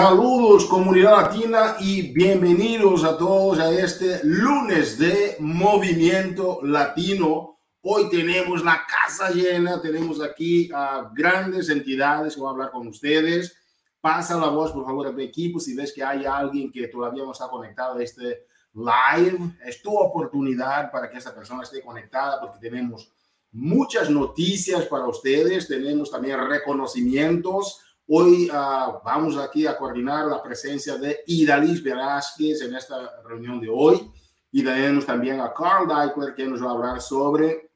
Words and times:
Saludos 0.00 0.66
comunidad 0.66 1.22
latina 1.22 1.76
y 1.80 2.12
bienvenidos 2.12 3.02
a 3.02 3.18
todos 3.18 3.58
a 3.58 3.68
este 3.72 4.20
lunes 4.22 4.96
de 4.96 5.34
Movimiento 5.40 6.60
Latino. 6.62 7.58
Hoy 7.80 8.08
tenemos 8.08 8.62
la 8.62 8.86
casa 8.86 9.30
llena, 9.30 9.82
tenemos 9.82 10.22
aquí 10.22 10.70
a 10.72 11.10
grandes 11.12 11.68
entidades 11.68 12.36
que 12.36 12.40
van 12.40 12.50
a 12.50 12.52
hablar 12.52 12.70
con 12.70 12.86
ustedes. 12.86 13.56
Pasa 14.00 14.38
la 14.38 14.46
voz, 14.50 14.70
por 14.70 14.84
favor, 14.84 15.08
a 15.08 15.12
tu 15.12 15.18
equipo. 15.18 15.58
Si 15.58 15.74
ves 15.74 15.92
que 15.92 16.04
hay 16.04 16.24
alguien 16.24 16.70
que 16.70 16.86
todavía 16.86 17.24
no 17.24 17.32
está 17.32 17.48
conectado 17.48 17.98
a 17.98 18.02
este 18.04 18.46
live, 18.74 19.56
es 19.66 19.82
tu 19.82 19.98
oportunidad 19.98 20.92
para 20.92 21.10
que 21.10 21.18
esa 21.18 21.34
persona 21.34 21.64
esté 21.64 21.82
conectada 21.82 22.40
porque 22.40 22.60
tenemos 22.60 23.12
muchas 23.50 24.08
noticias 24.08 24.84
para 24.86 25.08
ustedes, 25.08 25.66
tenemos 25.66 26.08
también 26.08 26.38
reconocimientos 26.48 27.80
Hoy 28.10 28.48
uh, 28.48 29.04
vamos 29.04 29.36
aquí 29.36 29.66
a 29.66 29.76
coordinar 29.76 30.24
la 30.28 30.42
presencia 30.42 30.96
de 30.96 31.20
Idalis 31.26 31.82
Velázquez 31.82 32.62
en 32.62 32.74
esta 32.74 33.20
reunión 33.22 33.60
de 33.60 33.68
hoy 33.68 34.10
y 34.50 34.64
tenemos 34.64 35.04
también 35.04 35.42
a 35.42 35.52
Carl 35.52 35.86
Deichler 35.86 36.34
que 36.34 36.46
nos 36.46 36.64
va 36.64 36.70
a 36.70 36.72
hablar 36.72 37.02
sobre 37.02 37.70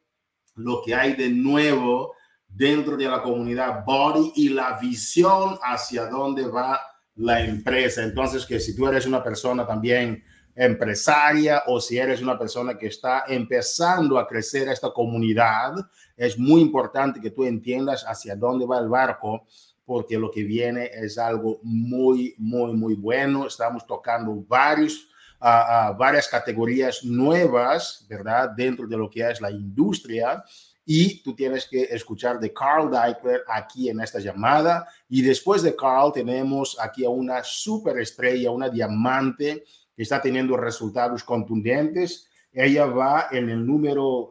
lo 0.54 0.80
que 0.82 0.94
hay 0.94 1.16
de 1.16 1.28
nuevo 1.28 2.14
dentro 2.48 2.96
de 2.96 3.10
la 3.10 3.20
comunidad 3.20 3.84
Body 3.84 4.32
y 4.36 4.48
la 4.48 4.78
visión 4.78 5.58
hacia 5.62 6.06
dónde 6.06 6.46
va 6.48 6.80
la 7.16 7.44
empresa. 7.44 8.02
Entonces, 8.02 8.46
que 8.46 8.58
si 8.58 8.74
tú 8.74 8.86
eres 8.86 9.04
una 9.04 9.22
persona 9.22 9.66
también 9.66 10.24
empresaria 10.54 11.64
o 11.66 11.78
si 11.78 11.98
eres 11.98 12.22
una 12.22 12.38
persona 12.38 12.78
que 12.78 12.86
está 12.86 13.24
empezando 13.28 14.18
a 14.18 14.26
crecer 14.26 14.66
esta 14.68 14.90
comunidad, 14.94 15.74
es 16.16 16.38
muy 16.38 16.62
importante 16.62 17.20
que 17.20 17.32
tú 17.32 17.44
entiendas 17.44 18.02
hacia 18.08 18.34
dónde 18.34 18.64
va 18.64 18.78
el 18.78 18.88
barco 18.88 19.46
porque 19.84 20.18
lo 20.18 20.30
que 20.30 20.44
viene 20.44 20.90
es 20.92 21.18
algo 21.18 21.60
muy, 21.62 22.34
muy, 22.38 22.72
muy 22.74 22.94
bueno. 22.94 23.46
Estamos 23.46 23.86
tocando 23.86 24.44
varios, 24.46 25.08
uh, 25.40 25.96
varias 25.96 26.28
categorías 26.28 27.04
nuevas, 27.04 28.06
¿verdad? 28.08 28.50
Dentro 28.50 28.86
de 28.86 28.96
lo 28.96 29.10
que 29.10 29.28
es 29.28 29.40
la 29.40 29.50
industria. 29.50 30.44
Y 30.84 31.22
tú 31.22 31.34
tienes 31.34 31.66
que 31.66 31.82
escuchar 31.84 32.40
de 32.40 32.52
Carl 32.52 32.90
Deichler 32.90 33.42
aquí 33.48 33.88
en 33.88 34.00
esta 34.00 34.18
llamada. 34.18 34.88
Y 35.08 35.22
después 35.22 35.62
de 35.62 35.76
Carl 35.76 36.12
tenemos 36.12 36.76
aquí 36.80 37.04
a 37.04 37.10
una 37.10 37.42
superestrella, 37.44 38.50
una 38.50 38.68
diamante 38.68 39.64
que 39.94 40.02
está 40.02 40.20
teniendo 40.20 40.56
resultados 40.56 41.22
contundentes. 41.22 42.28
Ella 42.52 42.84
va 42.86 43.28
en 43.30 43.48
el 43.48 43.64
número 43.64 44.28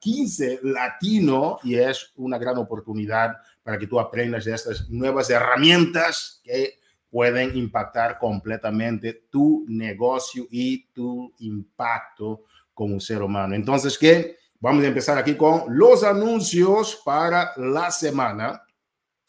15 0.00 0.60
latino 0.62 1.58
y 1.64 1.74
es 1.74 2.12
una 2.16 2.38
gran 2.38 2.58
oportunidad 2.58 3.36
para 3.66 3.80
que 3.80 3.88
tú 3.88 3.98
aprendas 3.98 4.44
de 4.44 4.54
estas 4.54 4.88
nuevas 4.88 5.28
herramientas 5.28 6.40
que 6.44 6.78
pueden 7.10 7.56
impactar 7.56 8.16
completamente 8.16 9.24
tu 9.28 9.64
negocio 9.66 10.46
y 10.52 10.86
tu 10.92 11.34
impacto 11.40 12.44
como 12.72 13.00
ser 13.00 13.22
humano. 13.22 13.56
Entonces, 13.56 13.98
¿qué? 13.98 14.36
Vamos 14.60 14.84
a 14.84 14.86
empezar 14.86 15.18
aquí 15.18 15.34
con 15.34 15.64
los 15.76 16.04
anuncios 16.04 17.02
para 17.04 17.54
la 17.56 17.90
semana, 17.90 18.62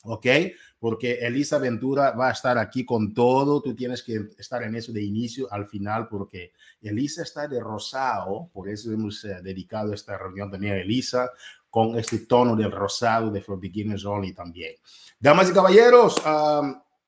¿ok? 0.03 0.27
Porque 0.77 1.13
Elisa 1.13 1.57
Ventura 1.57 2.11
va 2.11 2.29
a 2.29 2.33
estar 2.33 2.59
aquí 2.59 2.85
con 2.85 3.15
todo. 3.15 3.59
Tú 3.63 3.75
tienes 3.75 4.03
que 4.03 4.21
estar 4.37 4.61
en 4.61 4.75
eso 4.75 4.93
de 4.93 5.01
inicio 5.01 5.51
al 5.51 5.65
final, 5.65 6.07
porque 6.07 6.51
Elisa 6.79 7.23
está 7.23 7.47
de 7.47 7.59
rosado, 7.59 8.51
por 8.53 8.69
eso 8.69 8.91
hemos 8.91 9.25
eh, 9.25 9.39
dedicado 9.41 9.95
esta 9.95 10.15
reunión 10.15 10.51
también 10.51 10.73
a 10.73 10.77
Elisa, 10.77 11.31
con 11.69 11.97
este 11.97 12.19
tono 12.19 12.55
del 12.55 12.71
rosado 12.71 13.29
de 13.29 13.41
For 13.41 13.59
Beginners 13.59 14.05
Only 14.05 14.33
también. 14.33 14.75
Damas 15.19 15.49
y 15.49 15.53
caballeros, 15.53 16.21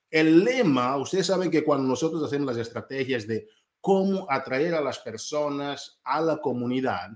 el 0.09 0.43
lema, 0.43 0.97
ustedes 0.97 1.27
saben 1.27 1.51
que 1.51 1.63
cuando 1.63 1.87
nosotros 1.87 2.23
hacemos 2.23 2.47
las 2.47 2.57
estrategias 2.57 3.27
de 3.27 3.47
cómo 3.81 4.27
atraer 4.29 4.75
a 4.75 4.81
las 4.81 4.99
personas 4.99 5.99
a 6.03 6.19
la 6.21 6.37
comunidad, 6.41 7.11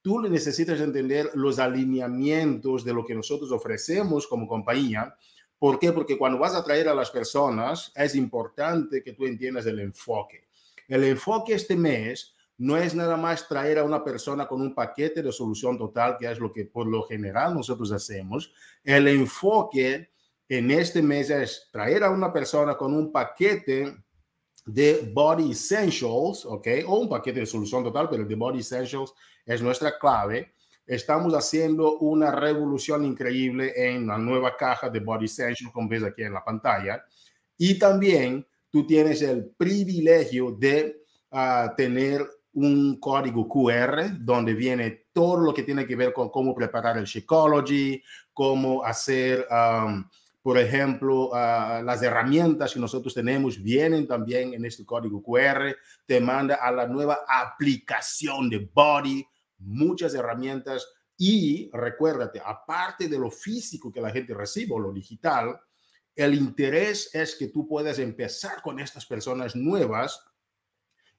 tú 0.00 0.20
necesitas 0.20 0.80
entender 0.80 1.30
los 1.34 1.58
alineamientos 1.58 2.84
de 2.84 2.92
lo 2.92 3.04
que 3.04 3.14
nosotros 3.14 3.52
ofrecemos 3.52 4.26
como 4.26 4.48
compañía. 4.48 5.14
¿Por 5.58 5.78
qué? 5.78 5.92
Porque 5.92 6.18
cuando 6.18 6.40
vas 6.40 6.54
a 6.54 6.58
atraer 6.58 6.88
a 6.88 6.94
las 6.94 7.10
personas, 7.10 7.92
es 7.94 8.16
importante 8.16 9.00
que 9.02 9.12
tú 9.12 9.26
entiendas 9.26 9.64
el 9.66 9.78
enfoque. 9.78 10.48
El 10.88 11.04
enfoque 11.04 11.54
este 11.54 11.76
mes 11.76 12.34
no 12.58 12.76
es 12.76 12.94
nada 12.94 13.16
más 13.16 13.48
traer 13.48 13.78
a 13.78 13.84
una 13.84 14.04
persona 14.04 14.46
con 14.46 14.60
un 14.60 14.74
paquete 14.74 15.22
de 15.22 15.32
solución 15.32 15.76
total, 15.78 16.16
que 16.18 16.30
es 16.30 16.38
lo 16.38 16.52
que 16.52 16.64
por 16.66 16.86
lo 16.86 17.02
general 17.02 17.54
nosotros 17.54 17.90
hacemos. 17.92 18.52
El 18.84 19.08
enfoque 19.08 20.10
en 20.48 20.70
este 20.70 21.02
mes 21.02 21.30
es 21.30 21.68
traer 21.72 22.04
a 22.04 22.10
una 22.10 22.32
persona 22.32 22.76
con 22.76 22.94
un 22.94 23.10
paquete 23.10 23.96
de 24.66 25.10
Body 25.12 25.52
Essentials, 25.52 26.44
¿ok? 26.44 26.68
O 26.86 26.98
un 26.98 27.08
paquete 27.08 27.40
de 27.40 27.46
solución 27.46 27.82
total, 27.82 28.08
pero 28.08 28.24
de 28.24 28.34
Body 28.34 28.60
Essentials 28.60 29.12
es 29.44 29.62
nuestra 29.62 29.98
clave. 29.98 30.54
Estamos 30.86 31.32
haciendo 31.34 31.98
una 31.98 32.30
revolución 32.30 33.04
increíble 33.04 33.72
en 33.76 34.06
la 34.06 34.18
nueva 34.18 34.56
caja 34.56 34.88
de 34.90 35.00
Body 35.00 35.24
Essentials, 35.24 35.72
como 35.72 35.88
ves 35.88 36.04
aquí 36.04 36.22
en 36.22 36.34
la 36.34 36.44
pantalla. 36.44 37.04
Y 37.56 37.78
también 37.78 38.46
tú 38.70 38.86
tienes 38.86 39.22
el 39.22 39.46
privilegio 39.56 40.52
de 40.52 41.04
uh, 41.30 41.74
tener 41.76 42.26
un 42.54 43.00
código 43.00 43.48
QR 43.48 44.18
donde 44.18 44.54
viene 44.54 45.06
todo 45.12 45.38
lo 45.38 45.54
que 45.54 45.62
tiene 45.62 45.86
que 45.86 45.96
ver 45.96 46.12
con 46.12 46.28
cómo 46.28 46.54
preparar 46.54 46.98
el 46.98 47.04
Shakeology, 47.04 48.02
cómo 48.32 48.84
hacer, 48.84 49.46
um, 49.50 50.04
por 50.42 50.58
ejemplo, 50.58 51.30
uh, 51.30 51.82
las 51.82 52.02
herramientas 52.02 52.74
que 52.74 52.80
nosotros 52.80 53.14
tenemos 53.14 53.62
vienen 53.62 54.06
también 54.06 54.54
en 54.54 54.64
este 54.64 54.84
código 54.84 55.22
QR. 55.22 55.74
Te 56.06 56.20
manda 56.20 56.56
a 56.56 56.70
la 56.70 56.86
nueva 56.86 57.20
aplicación 57.26 58.50
de 58.50 58.70
Body, 58.72 59.24
muchas 59.58 60.14
herramientas. 60.14 60.86
Y 61.16 61.70
recuérdate, 61.72 62.42
aparte 62.44 63.08
de 63.08 63.18
lo 63.18 63.30
físico 63.30 63.92
que 63.92 64.00
la 64.00 64.10
gente 64.10 64.34
recibe 64.34 64.74
o 64.74 64.78
lo 64.78 64.92
digital, 64.92 65.58
el 66.14 66.34
interés 66.34 67.14
es 67.14 67.34
que 67.36 67.48
tú 67.48 67.66
puedas 67.66 67.98
empezar 67.98 68.60
con 68.60 68.78
estas 68.80 69.06
personas 69.06 69.56
nuevas 69.56 70.20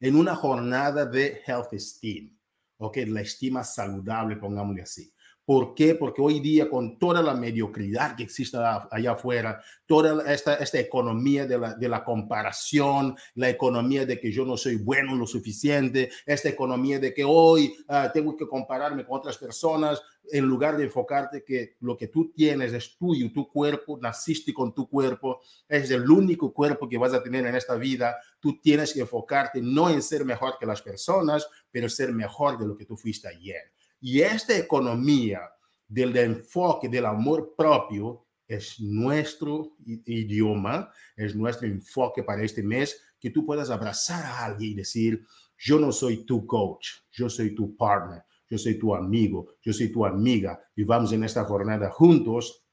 en 0.03 0.17
una 0.17 0.35
jornada 0.35 1.05
de 1.05 1.41
health 1.47 1.71
esteem, 1.71 2.37
¿ok? 2.75 2.97
La 3.07 3.21
estima 3.21 3.63
saludable, 3.63 4.35
pongámosle 4.35 4.81
así. 4.81 5.13
¿Por 5.45 5.75
qué? 5.75 5.95
Porque 5.95 6.21
hoy 6.21 6.39
día 6.39 6.69
con 6.69 6.97
toda 6.97 7.21
la 7.21 7.33
mediocridad 7.33 8.15
que 8.15 8.23
existe 8.23 8.57
allá 8.57 9.11
afuera, 9.11 9.61
toda 9.85 10.31
esta, 10.31 10.79
economía 10.79 11.45
de 11.45 11.89
la, 11.89 12.03
comparación, 12.05 13.17
la 13.35 13.49
economía 13.49 14.05
de 14.05 14.19
que 14.19 14.31
yo 14.31 14.45
no 14.45 14.55
soy 14.55 14.77
bueno 14.77 15.15
lo 15.15 15.27
suficiente, 15.27 16.09
esta 16.25 16.47
economía 16.47 16.97
de 16.99 17.13
que 17.13 17.25
hoy 17.25 17.75
uh, 17.89 18.11
tengo 18.13 18.37
que 18.37 18.47
compararme 18.47 19.05
con 19.05 19.19
otras 19.19 19.37
personas, 19.37 20.01
en 20.31 20.45
lugar 20.45 20.77
de 20.77 20.85
enfocarte 20.85 21.43
que 21.43 21.75
lo 21.81 21.97
que 21.97 22.07
tú 22.07 22.31
tienes 22.33 22.71
es 22.71 22.97
tuyo, 22.97 23.31
tu 23.33 23.51
cuerpo, 23.51 23.99
naciste 24.01 24.53
con 24.53 24.73
tu 24.73 24.87
cuerpo, 24.87 25.41
es 25.67 25.91
el 25.91 26.09
único 26.09 26.53
cuerpo 26.53 26.87
que 26.87 26.97
vas 26.97 27.13
a 27.13 27.21
tener 27.21 27.45
en 27.45 27.55
esta 27.55 27.75
vida, 27.75 28.15
tú 28.39 28.59
tienes 28.61 28.93
que 28.93 29.01
enfocarte 29.01 29.61
no 29.61 29.89
en 29.89 30.01
ser 30.01 30.23
mejor 30.23 30.55
que 30.57 30.65
las 30.65 30.81
personas, 30.81 31.45
pero 31.69 31.89
ser 31.89 32.13
mejor 32.13 32.57
de 32.57 32.67
lo 32.67 32.77
que 32.77 32.85
tú 32.85 32.95
fuiste 32.95 33.27
ayer. 33.27 33.73
Y 34.05 34.19
esta 34.19 34.57
economía 34.57 35.49
del 35.87 36.17
enfoque 36.17 36.89
del 36.89 37.05
amor 37.05 37.53
propio 37.55 38.25
es 38.45 38.77
nuestro 38.81 39.77
idioma, 39.85 40.91
es 41.15 41.33
nuestro 41.33 41.69
enfoque 41.69 42.21
para 42.21 42.43
este 42.43 42.61
mes, 42.61 43.01
que 43.17 43.29
tú 43.29 43.45
puedas 43.45 43.69
abrazar 43.69 44.25
a 44.25 44.43
alguien 44.43 44.73
y 44.73 44.75
decir, 44.75 45.25
yo 45.57 45.79
no 45.79 45.93
soy 45.93 46.25
tu 46.25 46.45
coach, 46.45 46.89
yo 47.13 47.29
soy 47.29 47.55
tu 47.55 47.77
partner, 47.77 48.25
yo 48.49 48.57
soy 48.57 48.77
tu 48.77 48.93
amigo, 48.93 49.55
yo 49.61 49.71
soy 49.71 49.89
tu 49.89 50.05
amiga, 50.05 50.61
y 50.75 50.83
vamos 50.83 51.13
en 51.13 51.23
esta 51.23 51.45
jornada 51.45 51.89
juntos 51.89 52.65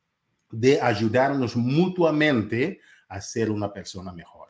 de 0.50 0.80
ayudarnos 0.80 1.54
mutuamente 1.54 2.80
a 3.08 3.20
ser 3.20 3.52
una 3.52 3.72
persona 3.72 4.12
mejor. 4.12 4.48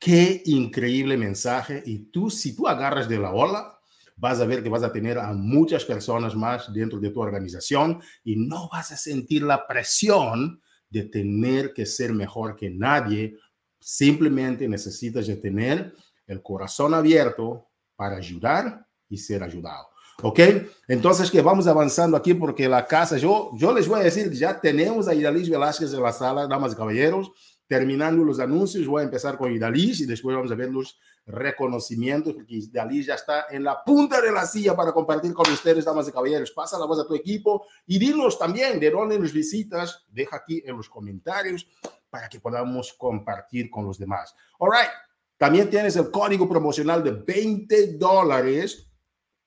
Qué 0.00 0.42
increíble 0.46 1.16
mensaje. 1.16 1.80
Y 1.86 2.06
tú, 2.06 2.28
si 2.28 2.56
tú 2.56 2.66
agarras 2.66 3.08
de 3.08 3.20
la 3.20 3.32
ola, 3.32 3.73
vas 4.16 4.40
a 4.40 4.46
ver 4.46 4.62
que 4.62 4.68
vas 4.68 4.82
a 4.82 4.92
tener 4.92 5.18
a 5.18 5.32
muchas 5.32 5.84
personas 5.84 6.34
más 6.34 6.72
dentro 6.72 6.98
de 7.00 7.10
tu 7.10 7.20
organización 7.20 8.00
y 8.22 8.36
no 8.36 8.68
vas 8.70 8.92
a 8.92 8.96
sentir 8.96 9.42
la 9.42 9.66
presión 9.66 10.60
de 10.88 11.04
tener 11.04 11.72
que 11.72 11.86
ser 11.86 12.12
mejor 12.12 12.54
que 12.56 12.70
nadie. 12.70 13.36
Simplemente 13.80 14.68
necesitas 14.68 15.26
de 15.26 15.36
tener 15.36 15.92
el 16.26 16.42
corazón 16.42 16.94
abierto 16.94 17.68
para 17.96 18.16
ayudar 18.16 18.86
y 19.08 19.18
ser 19.18 19.42
ayudado. 19.42 19.88
¿Ok? 20.22 20.40
Entonces, 20.86 21.30
que 21.30 21.42
vamos 21.42 21.66
avanzando 21.66 22.16
aquí 22.16 22.34
porque 22.34 22.68
la 22.68 22.86
casa, 22.86 23.16
yo, 23.16 23.50
yo 23.56 23.74
les 23.74 23.88
voy 23.88 24.00
a 24.00 24.04
decir, 24.04 24.30
ya 24.30 24.60
tenemos 24.60 25.08
a 25.08 25.14
Idalis 25.14 25.50
Velázquez 25.50 25.92
en 25.92 26.02
la 26.02 26.12
sala, 26.12 26.46
damas 26.46 26.72
y 26.72 26.76
caballeros. 26.76 27.32
Terminando 27.66 28.24
los 28.24 28.40
anuncios, 28.40 28.86
voy 28.86 29.00
a 29.00 29.04
empezar 29.04 29.38
con 29.38 29.50
Idalis 29.52 30.00
y 30.00 30.06
después 30.06 30.36
vamos 30.36 30.52
a 30.52 30.54
ver 30.54 30.70
los 30.70 30.98
reconocimientos, 31.26 32.34
porque 32.34 32.60
Dalí 32.70 33.02
ya 33.02 33.14
está 33.14 33.46
en 33.50 33.64
la 33.64 33.82
punta 33.82 34.20
de 34.20 34.30
la 34.30 34.46
silla 34.46 34.76
para 34.76 34.92
compartir 34.92 35.32
con 35.32 35.50
ustedes, 35.50 35.84
damas 35.84 36.08
y 36.08 36.12
caballeros. 36.12 36.50
Pasa 36.50 36.78
la 36.78 36.84
voz 36.84 37.00
a 37.00 37.06
tu 37.06 37.14
equipo 37.14 37.66
y 37.86 37.98
dinos 37.98 38.38
también 38.38 38.78
de 38.78 38.90
dónde 38.90 39.18
nos 39.18 39.32
visitas. 39.32 40.04
Deja 40.08 40.36
aquí 40.36 40.62
en 40.66 40.76
los 40.76 40.88
comentarios 40.88 41.66
para 42.10 42.28
que 42.28 42.40
podamos 42.40 42.92
compartir 42.92 43.70
con 43.70 43.86
los 43.86 43.98
demás. 43.98 44.34
All 44.58 44.70
right. 44.70 44.90
También 45.36 45.68
tienes 45.68 45.96
el 45.96 46.10
código 46.10 46.48
promocional 46.48 47.02
de 47.02 47.12
20 47.12 47.96
dólares. 47.96 48.88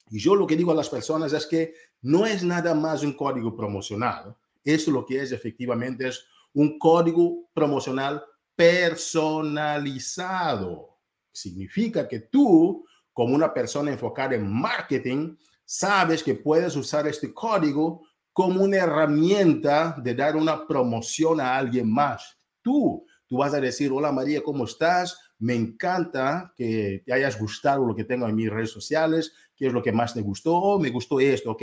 Y 0.10 0.20
yo 0.20 0.36
lo 0.36 0.48
que 0.48 0.56
digo 0.56 0.72
a 0.72 0.76
las 0.76 0.90
personas 0.90 1.32
es 1.34 1.46
que 1.46 1.74
no 2.02 2.26
es 2.26 2.44
nada 2.44 2.74
más 2.74 3.04
un 3.04 3.14
código 3.14 3.56
promocional. 3.56 4.36
Eso 4.64 4.92
lo 4.92 5.06
que 5.06 5.22
es 5.22 5.32
efectivamente 5.32 6.08
es 6.08 6.26
un 6.58 6.78
código 6.80 7.50
promocional 7.54 8.24
personalizado. 8.56 10.98
Significa 11.32 12.08
que 12.08 12.22
tú, 12.22 12.84
como 13.14 13.36
una 13.36 13.54
persona 13.54 13.92
enfocada 13.92 14.34
en 14.34 14.52
marketing, 14.52 15.36
sabes 15.64 16.24
que 16.24 16.34
puedes 16.34 16.76
usar 16.76 17.08
este 17.08 17.32
código 17.32 18.02
como 18.34 18.64
una 18.64 18.78
herramienta 18.78 19.96
de 20.02 20.16
dar 20.16 20.36
una 20.36 20.66
promoción 20.66 21.40
a 21.40 21.56
alguien 21.56 21.94
más. 21.94 22.40
Tú, 22.64 23.06
tú 23.28 23.38
vas 23.38 23.54
a 23.54 23.62
decir, 23.62 23.92
hola 23.92 24.12
María, 24.12 24.42
¿cómo 24.42 24.66
estás? 24.66 25.20
Me 25.38 25.54
encanta 25.54 26.52
que 26.56 27.04
te 27.06 27.14
hayas 27.14 27.40
gustado 27.40 27.86
lo 27.86 27.96
que 27.96 28.06
tengo 28.06 28.28
en 28.28 28.36
mis 28.36 28.50
redes 28.50 28.72
sociales. 28.72 29.32
¿Qué 29.56 29.68
es 29.68 29.74
lo 29.74 29.84
que 29.84 29.92
más 29.92 30.16
te 30.16 30.22
gustó? 30.22 30.80
Me 30.80 30.90
gustó 30.90 31.20
esto, 31.20 31.52
ok. 31.52 31.62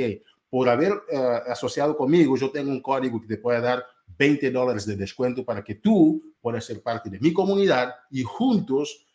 Por 0.49 0.69
haber 0.69 0.93
uh, 0.93 1.50
asociado 1.50 1.96
conmigo, 1.96 2.37
yo 2.37 2.52
tengo 2.52 2.70
un 2.70 2.81
código 2.81 3.20
que 3.20 3.26
te 3.26 3.38
puede 3.38 3.61
dar 3.61 3.85
20 4.19 4.50
dólares 4.50 4.87
de 4.87 4.96
descuento 4.96 5.44
para 5.44 5.62
que 5.62 5.76
tú 5.76 6.34
puedas 6.40 6.64
ser 6.64 6.82
parte 6.82 7.11
de 7.11 7.19
mi 7.20 7.32
comunidad 7.32 7.94
y 8.11 8.22
juntos 8.22 9.06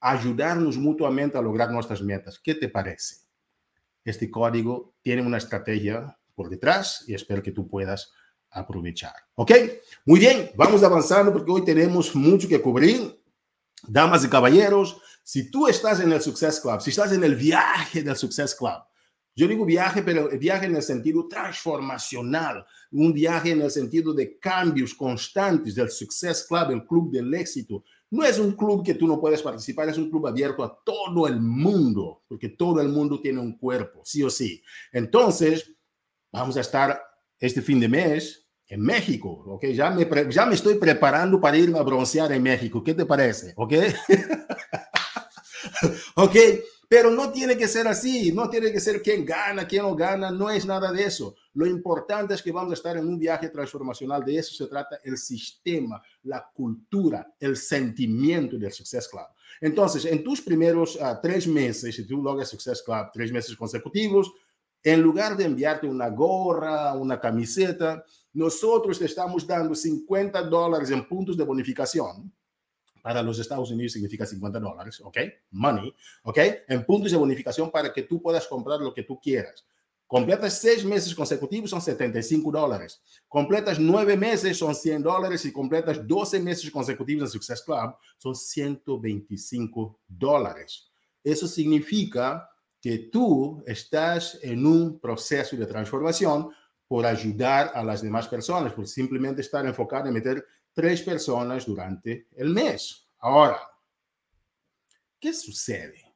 ayudarnos 0.00 0.76
mutuamente 0.76 1.36
a 1.38 1.42
lograr 1.42 1.70
nuestras 1.70 2.02
metas. 2.02 2.38
¿Qué 2.38 2.54
te 2.54 2.68
parece? 2.68 3.16
Este 4.04 4.30
código 4.30 4.94
tiene 5.02 5.22
una 5.22 5.38
estrategia 5.38 6.16
por 6.34 6.48
detrás 6.48 7.04
y 7.08 7.14
espero 7.14 7.42
que 7.42 7.52
tú 7.52 7.66
puedas 7.66 8.12
aprovechar. 8.50 9.14
¿Ok? 9.34 9.52
Muy 10.04 10.20
bien, 10.20 10.50
vamos 10.56 10.82
avanzando 10.82 11.32
porque 11.32 11.50
hoy 11.50 11.64
tenemos 11.64 12.14
mucho 12.14 12.48
que 12.48 12.60
cubrir. 12.60 13.20
Damas 13.88 14.24
y 14.24 14.28
caballeros, 14.28 15.00
si 15.22 15.50
tú 15.50 15.68
estás 15.68 16.00
en 16.00 16.12
el 16.12 16.22
Success 16.22 16.60
Club, 16.60 16.80
si 16.80 16.90
estás 16.90 17.12
en 17.12 17.22
el 17.22 17.34
viaje 17.34 18.02
del 18.02 18.16
Success 18.16 18.54
Club, 18.54 18.82
yo 19.36 19.46
digo 19.46 19.66
viaje, 19.66 20.02
pero 20.02 20.30
viaje 20.30 20.64
en 20.64 20.76
el 20.76 20.82
sentido 20.82 21.28
transformacional, 21.28 22.64
un 22.90 23.12
viaje 23.12 23.50
en 23.50 23.60
el 23.60 23.70
sentido 23.70 24.14
de 24.14 24.38
cambios 24.38 24.94
constantes 24.94 25.74
del 25.74 25.90
Success 25.90 26.46
Club, 26.48 26.70
el 26.70 26.86
club 26.86 27.12
del 27.12 27.32
éxito. 27.34 27.84
No 28.10 28.24
es 28.24 28.38
un 28.38 28.52
club 28.52 28.82
que 28.82 28.94
tú 28.94 29.06
no 29.06 29.20
puedes 29.20 29.42
participar, 29.42 29.90
es 29.90 29.98
un 29.98 30.08
club 30.08 30.26
abierto 30.26 30.64
a 30.64 30.82
todo 30.82 31.28
el 31.28 31.38
mundo, 31.38 32.22
porque 32.26 32.48
todo 32.48 32.80
el 32.80 32.88
mundo 32.88 33.20
tiene 33.20 33.40
un 33.40 33.58
cuerpo, 33.58 34.00
sí 34.04 34.22
o 34.22 34.30
sí. 34.30 34.62
Entonces, 34.90 35.70
vamos 36.32 36.56
a 36.56 36.62
estar 36.62 36.98
este 37.38 37.60
fin 37.60 37.78
de 37.78 37.88
mes 37.88 38.48
en 38.68 38.80
México, 38.80 39.44
¿ok? 39.48 39.66
Ya 39.66 39.90
me, 39.90 40.08
ya 40.30 40.46
me 40.46 40.54
estoy 40.54 40.76
preparando 40.76 41.38
para 41.38 41.58
irme 41.58 41.78
a 41.78 41.82
broncear 41.82 42.32
en 42.32 42.42
México. 42.42 42.82
¿Qué 42.82 42.94
te 42.94 43.04
parece? 43.04 43.52
¿Ok? 43.56 43.74
¿Ok? 46.16 46.36
Pero 46.88 47.10
no 47.10 47.32
tiene 47.32 47.56
que 47.56 47.66
ser 47.66 47.88
así, 47.88 48.32
no 48.32 48.48
tiene 48.48 48.70
que 48.70 48.80
ser 48.80 49.02
quién 49.02 49.24
gana, 49.24 49.66
quién 49.66 49.82
no 49.82 49.94
gana, 49.96 50.30
no 50.30 50.50
es 50.50 50.64
nada 50.64 50.92
de 50.92 51.04
eso. 51.04 51.34
Lo 51.54 51.66
importante 51.66 52.34
es 52.34 52.42
que 52.42 52.52
vamos 52.52 52.70
a 52.70 52.74
estar 52.74 52.96
en 52.96 53.08
un 53.08 53.18
viaje 53.18 53.48
transformacional, 53.48 54.24
de 54.24 54.38
eso 54.38 54.54
se 54.54 54.70
trata 54.70 55.00
el 55.02 55.16
sistema, 55.18 56.00
la 56.22 56.48
cultura, 56.54 57.34
el 57.40 57.56
sentimiento 57.56 58.56
del 58.56 58.72
Success 58.72 59.08
Club. 59.08 59.26
Entonces, 59.60 60.04
en 60.04 60.22
tus 60.22 60.40
primeros 60.42 60.96
uh, 60.96 61.18
tres 61.20 61.48
meses, 61.48 61.96
si 61.96 62.06
tú 62.06 62.22
logras 62.22 62.48
Success 62.48 62.82
Club 62.82 63.10
tres 63.12 63.32
meses 63.32 63.56
consecutivos, 63.56 64.32
en 64.82 65.02
lugar 65.02 65.36
de 65.36 65.44
enviarte 65.44 65.88
una 65.88 66.10
gorra, 66.10 66.92
una 66.94 67.18
camiseta, 67.18 68.04
nosotros 68.34 68.98
te 68.98 69.06
estamos 69.06 69.46
dando 69.46 69.74
50 69.74 70.42
dólares 70.42 70.90
en 70.90 71.08
puntos 71.08 71.36
de 71.36 71.42
bonificación 71.42 72.32
para 73.06 73.22
los 73.22 73.38
Estados 73.38 73.70
Unidos 73.70 73.92
significa 73.92 74.26
50 74.26 74.58
dólares, 74.58 75.00
¿ok? 75.00 75.16
Money, 75.52 75.94
¿ok? 76.24 76.38
En 76.66 76.84
puntos 76.84 77.12
de 77.12 77.16
bonificación 77.16 77.70
para 77.70 77.92
que 77.92 78.02
tú 78.02 78.20
puedas 78.20 78.48
comprar 78.48 78.80
lo 78.80 78.92
que 78.92 79.04
tú 79.04 79.20
quieras. 79.20 79.64
Completas 80.08 80.58
seis 80.60 80.84
meses 80.84 81.14
consecutivos 81.14 81.70
son 81.70 81.80
75 81.80 82.50
dólares. 82.50 83.00
Completas 83.28 83.78
nueve 83.78 84.16
meses 84.16 84.58
son 84.58 84.74
100 84.74 85.04
dólares 85.04 85.44
y 85.44 85.52
completas 85.52 86.04
12 86.04 86.40
meses 86.40 86.68
consecutivos 86.68 87.22
en 87.22 87.30
Success 87.30 87.62
Club 87.62 87.94
son 88.18 88.34
125 88.34 90.00
dólares. 90.08 90.90
Eso 91.22 91.46
significa 91.46 92.50
que 92.80 92.98
tú 92.98 93.62
estás 93.68 94.36
en 94.42 94.66
un 94.66 94.98
proceso 94.98 95.56
de 95.56 95.66
transformación 95.66 96.50
por 96.88 97.06
ayudar 97.06 97.70
a 97.72 97.84
las 97.84 98.02
demás 98.02 98.26
personas, 98.26 98.72
por 98.72 98.88
simplemente 98.88 99.42
estar 99.42 99.64
enfocado 99.64 100.08
en 100.08 100.14
meter 100.14 100.44
tres 100.76 101.00
personas 101.00 101.64
durante 101.64 102.28
el 102.36 102.50
mes. 102.50 103.08
Ahora, 103.20 103.58
¿qué 105.18 105.32
sucede? 105.32 106.14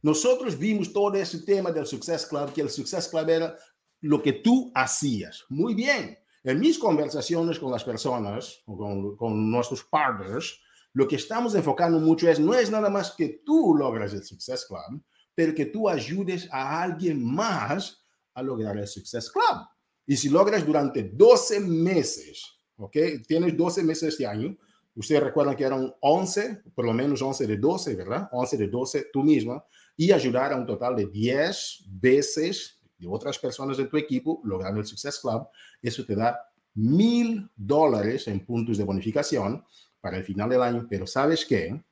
Nosotros 0.00 0.56
vimos 0.56 0.92
todo 0.92 1.14
ese 1.14 1.40
tema 1.40 1.72
del 1.72 1.84
Success 1.84 2.24
Club, 2.24 2.52
que 2.52 2.60
el 2.60 2.70
Success 2.70 3.08
Club 3.08 3.28
era 3.28 3.58
lo 4.02 4.22
que 4.22 4.34
tú 4.34 4.70
hacías. 4.76 5.44
Muy 5.48 5.74
bien. 5.74 6.16
En 6.44 6.60
mis 6.60 6.78
conversaciones 6.78 7.58
con 7.58 7.72
las 7.72 7.82
personas, 7.82 8.62
con, 8.64 9.50
nuestros 9.50 9.82
partners, 9.82 10.60
lo 10.92 11.08
que 11.08 11.16
estamos 11.16 11.56
enfocando 11.56 11.98
mucho 11.98 12.30
es, 12.30 12.38
no 12.38 12.54
es 12.54 12.70
nada 12.70 12.90
más 12.90 13.10
que 13.16 13.42
tú 13.44 13.74
logras 13.76 14.14
el 14.14 14.22
Success 14.22 14.66
Club, 14.66 15.02
pero 15.34 15.52
que 15.52 15.66
tú 15.66 15.88
ayudes 15.88 16.48
a 16.52 16.80
alguien 16.80 17.22
más 17.24 18.06
a 18.34 18.42
lograr 18.42 18.78
el 18.78 18.86
Success 18.86 19.28
Club. 19.30 19.66
Y 20.06 20.16
si 20.16 20.28
logras 20.28 20.64
durante 20.64 21.02
12 21.02 21.58
meses 21.58 22.59
¿ok? 22.80 22.96
Tienes 23.26 23.56
12 23.56 23.82
meses 23.82 24.08
este 24.08 24.26
año. 24.26 24.56
Ustedes 24.94 25.22
recuerdan 25.22 25.54
que 25.54 25.64
eran 25.64 25.94
11, 26.00 26.62
por 26.74 26.84
lo 26.84 26.92
menos 26.92 27.22
11 27.22 27.46
de 27.46 27.56
12, 27.56 27.94
¿verdad? 27.94 28.28
11 28.32 28.56
de 28.56 28.68
12 28.68 29.06
tú 29.12 29.22
misma 29.22 29.64
y 29.96 30.12
ayudar 30.12 30.52
a 30.52 30.56
un 30.56 30.66
total 30.66 30.96
de 30.96 31.06
10 31.06 31.84
veces 31.88 32.80
de 32.98 33.06
otras 33.06 33.38
personas 33.38 33.76
de 33.76 33.86
tu 33.86 33.96
equipo 33.96 34.40
logrando 34.44 34.80
el 34.80 34.86
Success 34.86 35.20
Club. 35.20 35.46
Eso 35.80 36.04
te 36.04 36.14
da 36.14 36.38
mil 36.74 37.48
dólares 37.54 38.26
en 38.28 38.44
puntos 38.44 38.78
de 38.78 38.84
bonificación 38.84 39.64
para 40.00 40.16
el 40.16 40.24
final 40.24 40.48
del 40.48 40.62
año. 40.62 40.86
Pero 40.88 41.06
¿sabes 41.06 41.44
qué? 41.46 41.82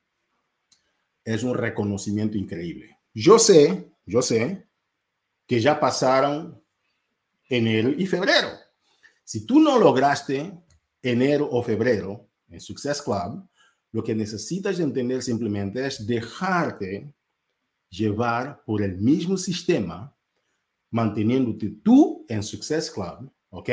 Es 1.25 1.43
un 1.43 1.55
reconocimiento 1.55 2.37
increíble. 2.37 2.99
Yo 3.15 3.39
sé, 3.39 3.93
yo 4.07 4.23
sé 4.23 4.67
que 5.47 5.61
ya 5.61 5.79
pasaron 5.79 6.63
enero 7.49 7.91
y 7.97 8.07
febrero. 8.07 8.49
Si 9.25 9.45
tú 9.45 9.61
no 9.61 9.79
lograste 9.79 10.53
enero 11.03 11.49
o 11.51 11.63
febrero 11.63 12.29
en 12.49 12.61
Success 12.61 13.03
Club, 13.03 13.49
lo 13.93 14.03
que 14.03 14.15
necesitas 14.15 14.81
entender 14.81 15.23
simplemente 15.23 15.87
es 15.87 16.07
dejarte 16.07 17.13
llevar 17.91 18.63
por 18.65 18.83
el 18.83 18.99
mismo 18.99 19.37
sistema, 19.37 20.15
manteniéndote 20.91 21.71
tú 21.83 22.27
en 22.29 22.43
Success 22.43 22.91
Club, 22.91 23.31
¿ok? 23.51 23.71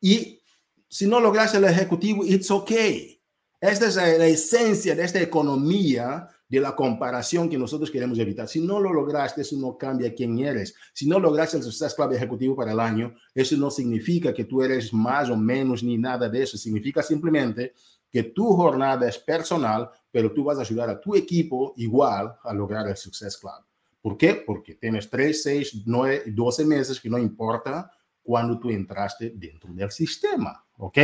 Y 0.00 0.40
si 0.88 1.06
no 1.06 1.20
logras 1.20 1.54
el 1.54 1.64
ejecutivo, 1.64 2.24
it's 2.24 2.50
okay. 2.50 3.20
Esta 3.60 3.86
es 3.88 3.96
la, 3.96 4.26
esencia 4.26 4.94
de 4.94 5.04
esta 5.04 5.20
economía 5.20 6.28
de 6.48 6.60
la 6.60 6.74
comparación 6.74 7.48
que 7.48 7.58
nosotros 7.58 7.90
queremos 7.90 8.18
evitar. 8.18 8.48
Si 8.48 8.60
no 8.60 8.80
lo 8.80 8.92
lograste, 8.92 9.42
eso 9.42 9.56
no 9.56 9.76
cambia 9.76 10.14
quién 10.14 10.38
eres. 10.38 10.74
Si 10.94 11.06
no 11.06 11.20
lograste 11.20 11.58
el 11.58 11.62
Success 11.62 11.94
Club 11.94 12.12
ejecutivo 12.12 12.56
para 12.56 12.72
el 12.72 12.80
año, 12.80 13.14
eso 13.34 13.56
no 13.56 13.70
significa 13.70 14.32
que 14.32 14.44
tú 14.44 14.62
eres 14.62 14.92
más 14.92 15.28
o 15.28 15.36
menos 15.36 15.82
ni 15.82 15.98
nada 15.98 16.28
de 16.28 16.42
eso. 16.42 16.56
Significa 16.56 17.02
simplemente 17.02 17.74
que 18.10 18.22
tu 18.24 18.54
jornada 18.54 19.06
es 19.06 19.18
personal, 19.18 19.90
pero 20.10 20.32
tú 20.32 20.44
vas 20.44 20.58
a 20.58 20.62
ayudar 20.62 20.88
a 20.88 21.00
tu 21.00 21.14
equipo 21.14 21.74
igual 21.76 22.34
a 22.42 22.54
lograr 22.54 22.88
el 22.88 22.96
Success 22.96 23.36
Club. 23.36 23.62
¿Por 24.00 24.16
qué? 24.16 24.42
Porque 24.46 24.76
tienes 24.76 25.10
3, 25.10 25.42
6, 25.42 25.82
9, 25.84 26.22
12 26.28 26.64
meses 26.64 27.00
que 27.00 27.10
no 27.10 27.18
importa 27.18 27.90
cuando 28.22 28.58
tú 28.58 28.70
entraste 28.70 29.32
dentro 29.34 29.72
del 29.74 29.90
sistema, 29.90 30.64
¿ok? 30.78 30.98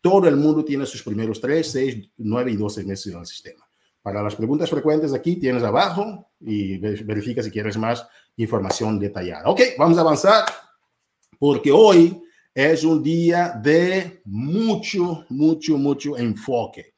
Todo 0.00 0.28
el 0.28 0.36
mundo 0.36 0.64
tiene 0.64 0.86
sus 0.86 1.02
primeros 1.02 1.40
3, 1.40 1.68
6, 1.68 2.10
9 2.18 2.52
y 2.52 2.56
12 2.56 2.84
meses 2.84 3.12
en 3.12 3.18
el 3.18 3.26
sistema. 3.26 3.63
Para 4.04 4.22
las 4.22 4.36
preguntas 4.36 4.68
frecuentes 4.68 5.14
aquí 5.14 5.36
tienes 5.36 5.62
abajo 5.62 6.28
y 6.38 6.76
verifica 6.76 7.42
si 7.42 7.50
quieres 7.50 7.78
más 7.78 8.06
información 8.36 8.98
detallada. 8.98 9.48
Ok, 9.48 9.62
vamos 9.78 9.96
a 9.96 10.02
avanzar 10.02 10.44
porque 11.38 11.72
hoy 11.72 12.22
es 12.52 12.84
un 12.84 13.02
día 13.02 13.58
de 13.64 14.20
mucho, 14.26 15.24
mucho, 15.30 15.78
mucho 15.78 16.18
enfoque. 16.18 16.96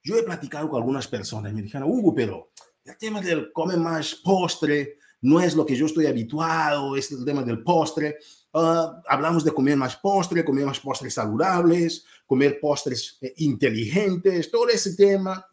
Yo 0.00 0.16
he 0.16 0.22
platicado 0.22 0.70
con 0.70 0.78
algunas 0.78 1.08
personas 1.08 1.50
y 1.50 1.56
me 1.56 1.62
dijeron, 1.62 1.90
Hugo, 1.90 2.14
pero 2.14 2.52
el 2.84 2.96
tema 2.98 3.20
del 3.20 3.50
come 3.52 3.76
más 3.76 4.14
postre 4.22 4.98
no 5.22 5.40
es 5.40 5.56
lo 5.56 5.66
que 5.66 5.74
yo 5.74 5.86
estoy 5.86 6.06
habituado, 6.06 6.94
es 6.94 7.10
el 7.10 7.24
tema 7.24 7.42
del 7.42 7.64
postre. 7.64 8.18
Uh, 8.52 9.02
hablamos 9.08 9.44
de 9.44 9.50
comer 9.50 9.76
más 9.76 9.96
postre, 9.96 10.44
comer 10.44 10.66
más 10.66 10.78
postres 10.78 11.14
saludables, 11.14 12.04
comer 12.24 12.60
postres 12.60 13.18
eh, 13.20 13.34
inteligentes, 13.38 14.52
todo 14.52 14.68
ese 14.68 14.94
tema 14.94 15.44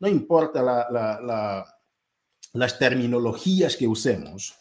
no 0.00 0.08
importa 0.08 0.62
las 2.52 2.78
terminologías 2.78 3.76
que 3.76 3.88
usemos, 3.88 4.54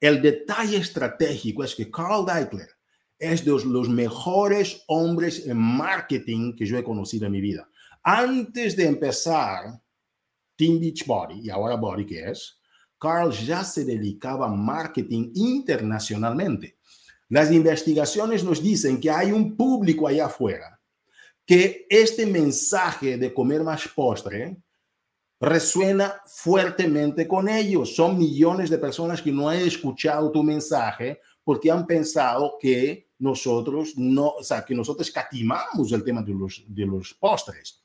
el 0.00 0.20
detalle 0.20 0.76
estratégico 0.78 1.64
es 1.64 1.74
que 1.74 1.90
Carl 1.90 2.24
Deichler 2.26 2.68
es 3.18 3.44
de 3.44 3.50
los 3.50 3.88
mejores 3.88 4.84
hombres 4.88 5.46
en 5.46 5.56
marketing 5.56 6.54
que 6.54 6.66
yo 6.66 6.76
he 6.76 6.84
conocido 6.84 7.26
en 7.26 7.32
mi 7.32 7.40
vida. 7.40 7.68
Antes 8.02 8.76
de 8.76 8.86
empezar 8.86 9.80
Team 10.54 10.78
Beach 10.78 11.06
Body 11.06 11.40
y 11.40 11.50
ahora 11.50 11.76
Body, 11.76 12.04
que 12.06 12.30
es, 12.30 12.60
Carl 12.98 13.30
ya 13.32 13.64
se 13.64 13.84
dedicaba 13.84 14.46
a 14.46 14.50
marketing 14.50 15.32
internacionalmente. 15.34 16.78
Las 17.28 17.50
investigaciones 17.50 18.44
nos 18.44 18.62
dicen 18.62 19.00
que 19.00 19.10
hay 19.10 19.32
un 19.32 19.56
público 19.56 20.06
allá 20.06 20.26
afuera 20.26 20.75
que 21.46 21.86
este 21.88 22.26
mensaje 22.26 23.16
de 23.16 23.32
comer 23.32 23.62
más 23.62 23.86
postre 23.88 24.56
resuena 25.40 26.20
fuertemente 26.26 27.28
con 27.28 27.48
ellos. 27.48 27.94
Son 27.94 28.18
millones 28.18 28.68
de 28.68 28.78
personas 28.78 29.22
que 29.22 29.30
no 29.30 29.48
han 29.48 29.58
escuchado 29.58 30.30
tu 30.32 30.42
mensaje 30.42 31.20
porque 31.44 31.70
han 31.70 31.86
pensado 31.86 32.56
que 32.60 33.10
nosotros 33.18 33.96
no, 33.96 34.30
o 34.30 34.42
sea, 34.42 34.64
que 34.64 34.74
nosotros 34.74 35.10
catimamos 35.10 35.92
el 35.92 36.02
tema 36.02 36.22
de 36.22 36.34
los, 36.34 36.64
de 36.66 36.84
los 36.84 37.14
postres. 37.14 37.82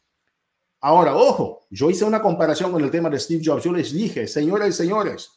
Ahora, 0.80 1.16
ojo, 1.16 1.68
yo 1.70 1.90
hice 1.92 2.04
una 2.04 2.22
comparación 2.22 2.72
con 2.72 2.84
el 2.84 2.90
tema 2.90 3.10
de 3.10 3.20
Steve 3.20 3.44
Jobs. 3.46 3.64
Yo 3.64 3.72
les 3.72 3.94
dije, 3.94 4.28
señoras 4.28 4.70
y 4.70 4.74
señores, 4.74 5.30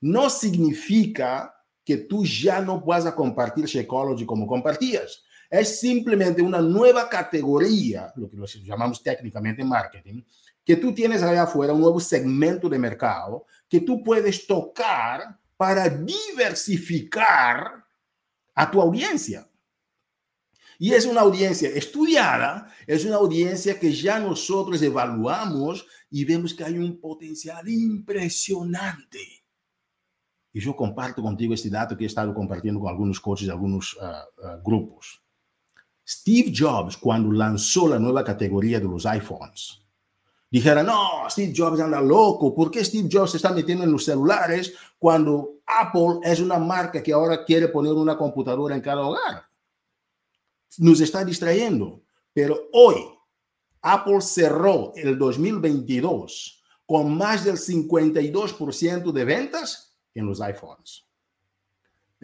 no 0.00 0.28
significa 0.28 1.54
que 1.84 1.98
tú 1.98 2.24
ya 2.24 2.60
no 2.60 2.82
a 2.88 3.14
compartir 3.14 3.66
Shakeology 3.66 4.26
como 4.26 4.46
compartías. 4.46 5.22
Es 5.54 5.78
simplemente 5.78 6.42
una 6.42 6.60
nueva 6.60 7.08
categoría, 7.08 8.12
lo 8.16 8.28
que 8.28 8.36
llamamos 8.64 9.00
técnicamente 9.00 9.62
marketing, 9.62 10.24
que 10.64 10.74
tú 10.74 10.92
tienes 10.92 11.22
allá 11.22 11.44
afuera, 11.44 11.72
un 11.72 11.80
nuevo 11.80 12.00
segmento 12.00 12.68
de 12.68 12.76
mercado 12.76 13.46
que 13.68 13.80
tú 13.80 14.02
puedes 14.02 14.48
tocar 14.48 15.38
para 15.56 15.88
diversificar 15.88 17.84
a 18.52 18.68
tu 18.68 18.82
audiencia. 18.82 19.48
Y 20.76 20.92
es 20.92 21.06
una 21.06 21.20
audiencia 21.20 21.68
estudiada, 21.68 22.66
es 22.84 23.04
una 23.04 23.14
audiencia 23.14 23.78
que 23.78 23.92
ya 23.92 24.18
nosotros 24.18 24.82
evaluamos 24.82 25.86
y 26.10 26.24
vemos 26.24 26.52
que 26.52 26.64
hay 26.64 26.78
un 26.78 27.00
potencial 27.00 27.68
impresionante. 27.68 29.44
Y 30.52 30.58
yo 30.58 30.74
comparto 30.74 31.22
contigo 31.22 31.54
este 31.54 31.70
dato 31.70 31.96
que 31.96 32.02
he 32.02 32.08
estado 32.08 32.34
compartiendo 32.34 32.80
con 32.80 32.88
algunos 32.88 33.20
coaches 33.20 33.48
algunos 33.48 33.96
ah, 34.00 34.24
ah, 34.42 34.58
grupos. 34.64 35.23
Steve 36.06 36.52
Jobs, 36.54 36.96
cuando 36.96 37.32
lanzó 37.32 37.88
la 37.88 37.98
nueva 37.98 38.22
categoría 38.22 38.78
de 38.78 38.86
los 38.86 39.06
iPhones, 39.06 39.80
dijera, 40.50 40.82
no, 40.82 41.28
Steve 41.28 41.52
Jobs 41.56 41.80
anda 41.80 42.00
loco, 42.00 42.54
¿por 42.54 42.70
qué 42.70 42.84
Steve 42.84 43.08
Jobs 43.10 43.32
se 43.32 43.38
está 43.38 43.52
metiendo 43.52 43.84
en 43.84 43.92
los 43.92 44.04
celulares 44.04 44.74
cuando 44.98 45.60
Apple 45.66 46.20
es 46.22 46.40
una 46.40 46.58
marca 46.58 47.02
que 47.02 47.12
ahora 47.12 47.44
quiere 47.44 47.68
poner 47.68 47.92
una 47.92 48.16
computadora 48.16 48.74
en 48.74 48.82
cada 48.82 49.02
hogar? 49.02 49.44
Nos 50.78 51.00
está 51.00 51.24
distrayendo, 51.24 52.02
pero 52.32 52.68
hoy 52.72 52.96
Apple 53.80 54.20
cerró 54.20 54.92
el 54.96 55.18
2022 55.18 56.62
con 56.86 57.16
más 57.16 57.44
del 57.44 57.56
52% 57.56 59.12
de 59.12 59.24
ventas 59.24 59.96
en 60.14 60.26
los 60.26 60.40
iPhones. 60.40 61.03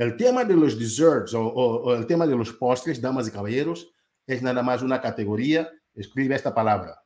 El 0.01 0.17
tema 0.17 0.47
de 0.47 0.57
los 0.57 0.79
desserts 0.79 1.35
o, 1.35 1.47
o, 1.47 1.95
el 1.95 2.07
tema 2.07 2.27
de 2.27 2.35
los 2.35 2.55
postres, 2.55 3.03
damas 3.03 3.29
y 3.29 3.31
caballeros, 3.31 3.93
es 4.27 4.43
nada 4.43 4.63
más 4.63 4.81
una 4.81 4.99
categoría. 4.99 5.71
Escribe 5.93 6.35
esta 6.35 6.55
palabra, 6.55 7.05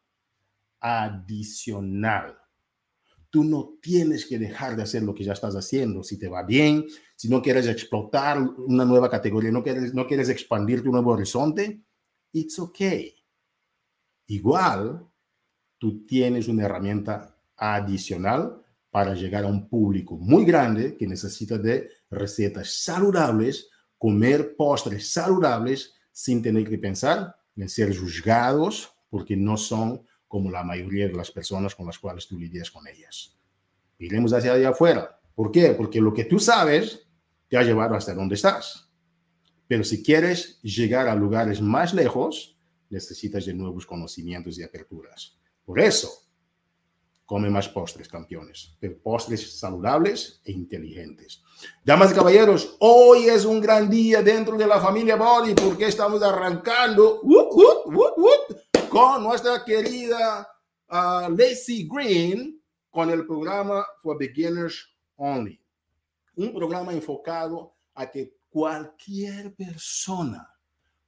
adicional. 0.79 2.39
Tú 3.31 3.43
no 3.43 3.79
tienes 3.83 4.25
que 4.27 4.39
dejar 4.39 4.77
de 4.77 4.85
hacer 4.85 5.03
lo 5.03 5.13
que 5.13 5.25
ya 5.25 5.33
estás 5.33 5.57
haciendo. 5.57 6.05
Si 6.05 6.21
te 6.21 6.29
va 6.29 6.45
bien, 6.45 6.85
si 7.17 7.29
no 7.29 7.43
quieres 7.43 7.67
explotar 7.67 8.39
una 8.39 8.85
nueva 8.85 9.11
categoría, 9.11 9.51
no 9.51 9.65
quieres, 9.65 9.93
no 9.93 10.07
quieres 10.07 10.29
expandir 10.29 10.81
tu 10.85 10.93
nuevo 10.93 11.11
horizonte, 11.11 11.83
it's 12.31 12.61
okay. 12.61 13.13
Igual, 14.29 15.05
tú 15.79 16.07
tienes 16.07 16.47
una 16.47 16.67
herramienta 16.67 17.37
adicional 17.57 18.65
para 18.95 19.15
llegar 19.15 19.45
a 19.45 19.49
un 19.49 19.69
público 19.69 20.17
muy 20.17 20.45
grande 20.45 20.97
que 20.97 21.09
necesita 21.09 21.59
de 21.59 21.91
recetas 22.15 22.83
saludables, 22.83 23.69
comer 23.99 24.57
postres 24.57 25.09
saludables 25.09 25.95
sin 26.13 26.43
tener 26.43 26.69
que 26.69 26.79
pensar 26.79 27.37
en 27.57 27.69
ser 27.69 27.97
juzgados 27.97 28.93
porque 29.11 29.37
no 29.37 29.57
son 29.57 30.05
como 30.27 30.51
la 30.51 30.65
mayoría 30.65 31.07
de 31.07 31.15
las 31.15 31.31
personas 31.31 31.75
con 31.75 31.87
las 31.87 31.99
cuales 31.99 32.27
tú 32.27 32.39
lidias 32.39 32.71
con 32.71 32.87
ellas. 32.87 33.37
Iremos 33.99 34.33
hacia 34.33 34.53
allá 34.53 34.71
afuera. 34.71 35.21
¿Por 35.35 35.53
qué? 35.53 35.71
Porque 35.71 36.01
lo 36.01 36.13
que 36.13 36.25
tú 36.25 36.39
sabes 36.39 37.07
te 37.49 37.57
ha 37.57 37.63
llevado 37.63 37.95
hasta 37.95 38.15
donde 38.15 38.35
estás. 38.35 38.91
Pero 39.67 39.85
si 39.85 40.03
quieres 40.03 40.61
llegar 40.63 41.09
a 41.09 41.15
lugares 41.15 41.61
más 41.61 41.95
lejos, 41.95 42.59
necesitas 42.91 43.47
de 43.47 43.55
nuevos 43.55 43.87
conocimientos 43.87 44.59
y 44.59 44.63
aperturas. 44.63 45.39
Por 45.65 45.81
eso, 45.81 46.11
come 47.25 47.49
más 47.49 47.69
postres, 47.69 48.09
campeones, 48.09 48.77
pero 48.79 48.99
postres 49.03 49.59
saludables 49.59 50.41
e 50.45 50.53
inteligentes. 50.53 51.43
Damas 51.85 52.13
y 52.13 52.15
caballeros, 52.15 52.77
hoy 52.81 53.29
es 53.29 53.45
un 53.45 53.61
gran 53.61 53.89
día 53.89 54.23
dentro 54.23 54.57
de 54.57 54.67
la 54.67 54.81
familia 54.81 55.17
Body 55.17 55.55
porque 55.55 55.87
estamos 55.87 56.23
arrancando 56.23 57.21
con 58.91 59.23
nuestra 59.23 59.65
querida 59.65 60.49
uh, 60.91 61.31
Lacey 61.31 61.89
Green 61.91 62.63
con 62.91 63.11
el 63.11 63.27
programa 63.27 63.85
For 64.03 64.19
Beginners 64.19 64.95
Only. 65.17 65.61
Un 66.37 66.53
programa 66.53 66.93
enfocado 66.93 67.75
a 67.95 68.11
que 68.11 68.37
cualquier 68.51 69.55
persona 69.55 70.49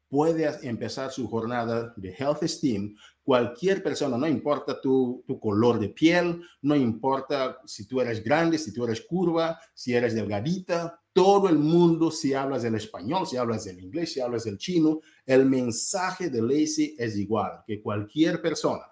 puede 0.08 0.46
empezar 0.66 1.10
su 1.10 1.28
jornada 1.28 1.92
de 1.96 2.10
Health 2.10 2.42
Esteem. 2.42 2.96
Cualquier 3.26 3.82
persona, 3.82 4.16
no 4.16 4.28
importa 4.28 4.80
tu, 4.80 5.24
tu, 5.26 5.40
color 5.40 5.80
de 5.80 5.88
piel, 5.88 6.40
no 6.62 6.76
importa 6.76 7.58
si 7.66 7.84
tú 7.84 8.00
eres 8.00 8.22
grande, 8.22 8.56
si 8.56 8.72
tú 8.72 8.84
eres 8.84 9.00
curva, 9.00 9.58
si 9.74 9.96
eres 9.96 10.14
delgadita, 10.14 11.02
todo 11.12 11.48
el 11.48 11.58
mundo, 11.58 12.12
si 12.12 12.34
hablas 12.34 12.62
el 12.62 12.76
español, 12.76 13.26
si 13.26 13.36
hablas 13.36 13.66
el 13.66 13.80
inglés, 13.80 14.12
si 14.12 14.20
hablas 14.20 14.46
el 14.46 14.58
chino, 14.58 15.00
el 15.24 15.44
mensaje 15.44 16.30
de 16.30 16.40
Lacey 16.40 16.94
es 16.96 17.16
igual, 17.16 17.64
que 17.66 17.82
cualquier 17.82 18.40
persona 18.40 18.84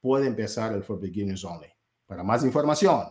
puede 0.00 0.28
empezar 0.28 0.72
el 0.72 0.82
For 0.82 0.98
Beginners 0.98 1.44
Only. 1.44 1.68
Para 2.06 2.22
más 2.22 2.42
información, 2.42 3.02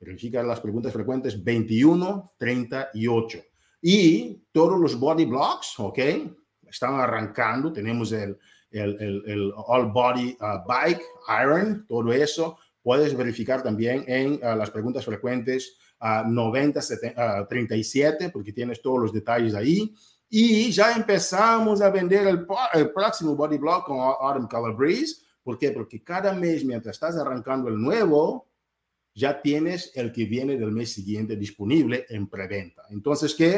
verifica 0.00 0.42
las 0.42 0.58
preguntas 0.58 0.92
frecuentes 0.92 1.44
21, 1.44 2.32
38. 2.36 3.38
Y 3.82 4.42
todos 4.50 4.80
los 4.80 4.98
body 4.98 5.24
blocks, 5.24 5.78
¿ok? 5.78 5.98
Están 6.66 6.96
arrancando. 6.96 7.72
Tenemos 7.72 8.10
el, 8.10 8.36
el, 8.70 9.22
el, 9.26 9.52
All 9.56 9.90
Body 9.92 10.36
uh, 10.40 10.66
Bike, 10.66 11.02
Iron, 11.42 11.86
todo 11.86 12.12
eso. 12.12 12.58
Puedes 12.82 13.16
verificar 13.16 13.62
también 13.62 14.04
en 14.06 14.34
uh, 14.34 14.56
las 14.56 14.70
preguntas 14.70 15.04
frecuentes 15.04 15.76
a 16.00 16.22
90, 16.22 16.80
37, 17.48 18.30
porque 18.30 18.52
tienes 18.52 18.80
todos 18.80 19.00
los 19.00 19.12
detalles 19.12 19.54
ahí. 19.54 19.94
Y 20.28 20.70
ya 20.70 20.92
empezamos 20.94 21.80
a 21.80 21.90
vender 21.90 22.26
el, 22.26 22.46
el 22.74 22.92
próximo 22.92 23.34
Body 23.34 23.58
Block 23.58 23.86
con 23.86 23.98
Autumn 23.98 24.46
Color 24.46 24.76
Breeze. 24.76 25.22
¿Por 25.42 25.58
qué? 25.58 25.70
Porque 25.70 26.04
cada 26.04 26.32
mes, 26.34 26.64
mientras 26.64 26.96
estás 26.96 27.16
arrancando 27.16 27.68
el 27.68 27.80
nuevo, 27.80 28.48
ya 29.14 29.40
tienes 29.42 29.90
el 29.94 30.12
que 30.12 30.26
viene 30.26 30.56
del 30.56 30.70
mes 30.70 30.92
siguiente 30.92 31.34
disponible 31.36 32.06
en 32.08 32.28
preventa. 32.28 32.82
Entonces, 32.90 33.34
¿qué? 33.34 33.56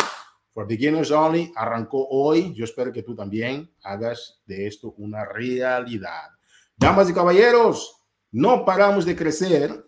For 0.61 0.69
Beginners 0.69 1.11
Only 1.11 1.50
arrancó 1.57 2.07
hoy. 2.11 2.52
Yo 2.52 2.64
espero 2.64 2.93
que 2.93 3.02
tú 3.02 3.17
también 3.17 3.73
hagas 3.83 4.43
de 4.45 4.67
esto 4.67 4.93
una 4.99 5.25
realidad. 5.25 6.29
Damas 6.76 7.09
y 7.09 7.14
caballeros, 7.14 7.97
no 8.31 8.62
paramos 8.62 9.07
de 9.07 9.17
crecer 9.17 9.87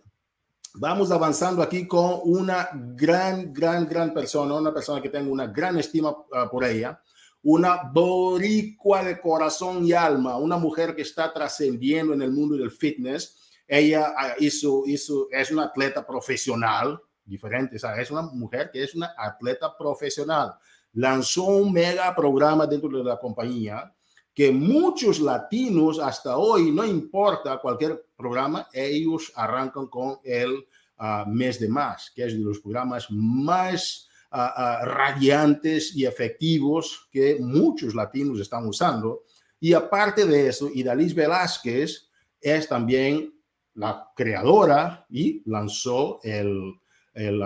vamos 0.72 1.10
avanzando 1.10 1.62
aquí 1.62 1.86
con 1.86 2.20
una 2.22 2.70
gran, 2.72 3.52
gran, 3.52 3.86
gran 3.86 4.14
persona, 4.14 4.54
una 4.54 4.72
persona 4.72 5.02
que 5.02 5.10
tengo 5.10 5.30
una 5.30 5.46
gran 5.46 5.76
estima 5.78 6.08
uh, 6.08 6.48
por 6.50 6.64
ella, 6.64 6.98
una 7.42 7.82
boricua 7.92 9.04
de 9.04 9.20
corazón 9.20 9.84
y 9.84 9.92
alma, 9.92 10.38
una 10.38 10.56
mujer 10.56 10.96
que 10.96 11.02
está 11.02 11.30
trascendiendo 11.34 12.14
en 12.14 12.22
el 12.22 12.32
mundo 12.32 12.56
del 12.56 12.70
fitness. 12.70 13.50
Ella 13.68 14.14
uh, 14.16 14.42
hizo, 14.42 14.84
hizo, 14.86 15.28
es 15.30 15.50
una 15.50 15.64
atleta 15.64 16.06
profesional, 16.06 16.98
diferente, 17.24 17.76
es 17.76 18.10
una 18.10 18.22
mujer 18.22 18.70
que 18.72 18.82
es 18.82 18.94
una 18.94 19.14
atleta 19.16 19.76
profesional. 19.76 20.54
Lanzó 20.94 21.44
un 21.44 21.72
mega 21.72 22.14
programa 22.14 22.66
dentro 22.66 22.88
de 22.90 23.04
la 23.04 23.18
compañía 23.18 23.92
que 24.34 24.50
muchos 24.50 25.20
latinos 25.20 25.98
hasta 25.98 26.36
hoy, 26.36 26.70
no 26.70 26.84
importa 26.84 27.58
cualquier 27.58 28.06
programa, 28.16 28.66
ellos 28.72 29.30
arrancan 29.34 29.86
con 29.88 30.18
el 30.24 30.66
uh, 30.98 31.28
mes 31.28 31.60
de 31.60 31.68
más, 31.68 32.10
que 32.14 32.24
es 32.24 32.32
de 32.32 32.40
los 32.40 32.60
programas 32.60 33.08
más 33.10 34.08
uh, 34.32 34.36
uh, 34.36 34.86
radiantes 34.86 35.94
y 35.94 36.06
efectivos 36.06 37.08
que 37.10 37.38
muchos 37.40 37.94
latinos 37.94 38.40
están 38.40 38.66
usando. 38.66 39.24
Y 39.60 39.74
aparte 39.74 40.24
de 40.24 40.48
eso, 40.48 40.70
Idalis 40.72 41.14
Velázquez 41.14 42.08
es 42.40 42.68
también 42.68 43.34
la 43.74 44.10
creadora 44.16 45.06
y 45.10 45.42
lanzó 45.44 46.20
el, 46.22 46.74
el 47.14 47.42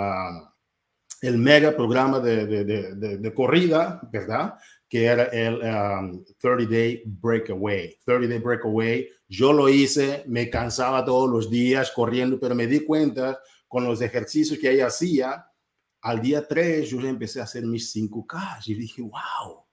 el 1.22 1.38
mega 1.38 1.74
programa 1.74 2.20
de, 2.20 2.46
de, 2.46 3.18
de, 3.18 3.34
corrida, 3.34 4.00
¿verdad? 4.12 4.54
Que 4.88 5.04
era 5.04 5.24
el 5.24 5.58
30 6.38 6.62
um, 6.62 6.70
Day 6.70 7.02
Breakaway. 7.06 7.98
30 8.04 8.28
Day 8.28 8.38
Breakaway, 8.38 9.08
yo 9.26 9.52
lo 9.52 9.68
hice, 9.68 10.24
me 10.26 10.50
cansaba 10.50 11.04
todos 11.04 11.30
los 11.30 11.50
días 11.50 11.90
corriendo, 11.90 12.38
pero 12.38 12.54
me 12.54 12.66
di 12.66 12.80
cuenta 12.80 13.40
con 13.66 13.84
los 13.84 14.00
ejercicios 14.02 14.58
que 14.58 14.70
ella 14.70 14.86
hacía, 14.86 15.46
al 16.02 16.20
día 16.20 16.46
3 16.46 16.88
yo 16.88 17.00
empecé 17.00 17.40
a 17.40 17.44
hacer 17.44 17.64
mis 17.64 17.94
5K 17.94 18.60
y 18.66 18.74
dije, 18.74 19.02
wow, 19.02 19.64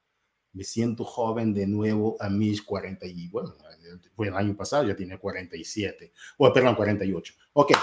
me 0.53 0.63
siento 0.63 1.03
joven 1.03 1.53
de 1.53 1.67
nuevo 1.67 2.15
a 2.19 2.29
mis 2.29 2.62
40 2.62 3.05
y 3.05 3.27
bueno, 3.27 3.53
fue 4.15 4.29
el 4.29 4.35
año 4.35 4.55
pasado, 4.55 4.88
ya 4.88 4.95
tiene 4.95 5.19
47, 5.19 6.13
o 6.38 6.51
perdón, 6.51 6.75
48. 6.75 7.33
Ok, 7.53 7.73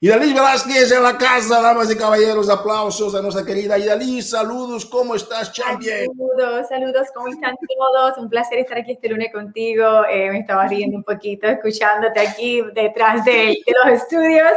Idalí 0.00 0.32
Velázquez 0.32 0.92
en 0.92 1.02
la 1.02 1.18
casa, 1.18 1.60
damas 1.60 1.90
y 1.90 1.96
caballeros, 1.96 2.48
aplausos 2.48 3.16
a 3.16 3.20
nuestra 3.20 3.44
querida 3.44 3.76
Idalí. 3.76 4.22
Saludos, 4.22 4.86
¿cómo 4.86 5.16
estás, 5.16 5.52
champion? 5.52 6.06
Saludos, 6.38 6.68
saludos, 6.68 7.08
¿cómo 7.12 7.28
están 7.28 7.56
todos? 7.56 8.16
Un 8.16 8.28
placer 8.28 8.60
estar 8.60 8.78
aquí 8.78 8.92
este 8.92 9.08
lunes 9.08 9.32
contigo. 9.32 10.04
Eh, 10.08 10.30
me 10.30 10.38
estaba 10.38 10.68
riendo 10.68 10.96
un 10.96 11.02
poquito 11.02 11.48
escuchándote 11.48 12.20
aquí 12.20 12.62
detrás 12.74 13.24
de, 13.24 13.56
los 13.66 14.00
estudios, 14.00 14.52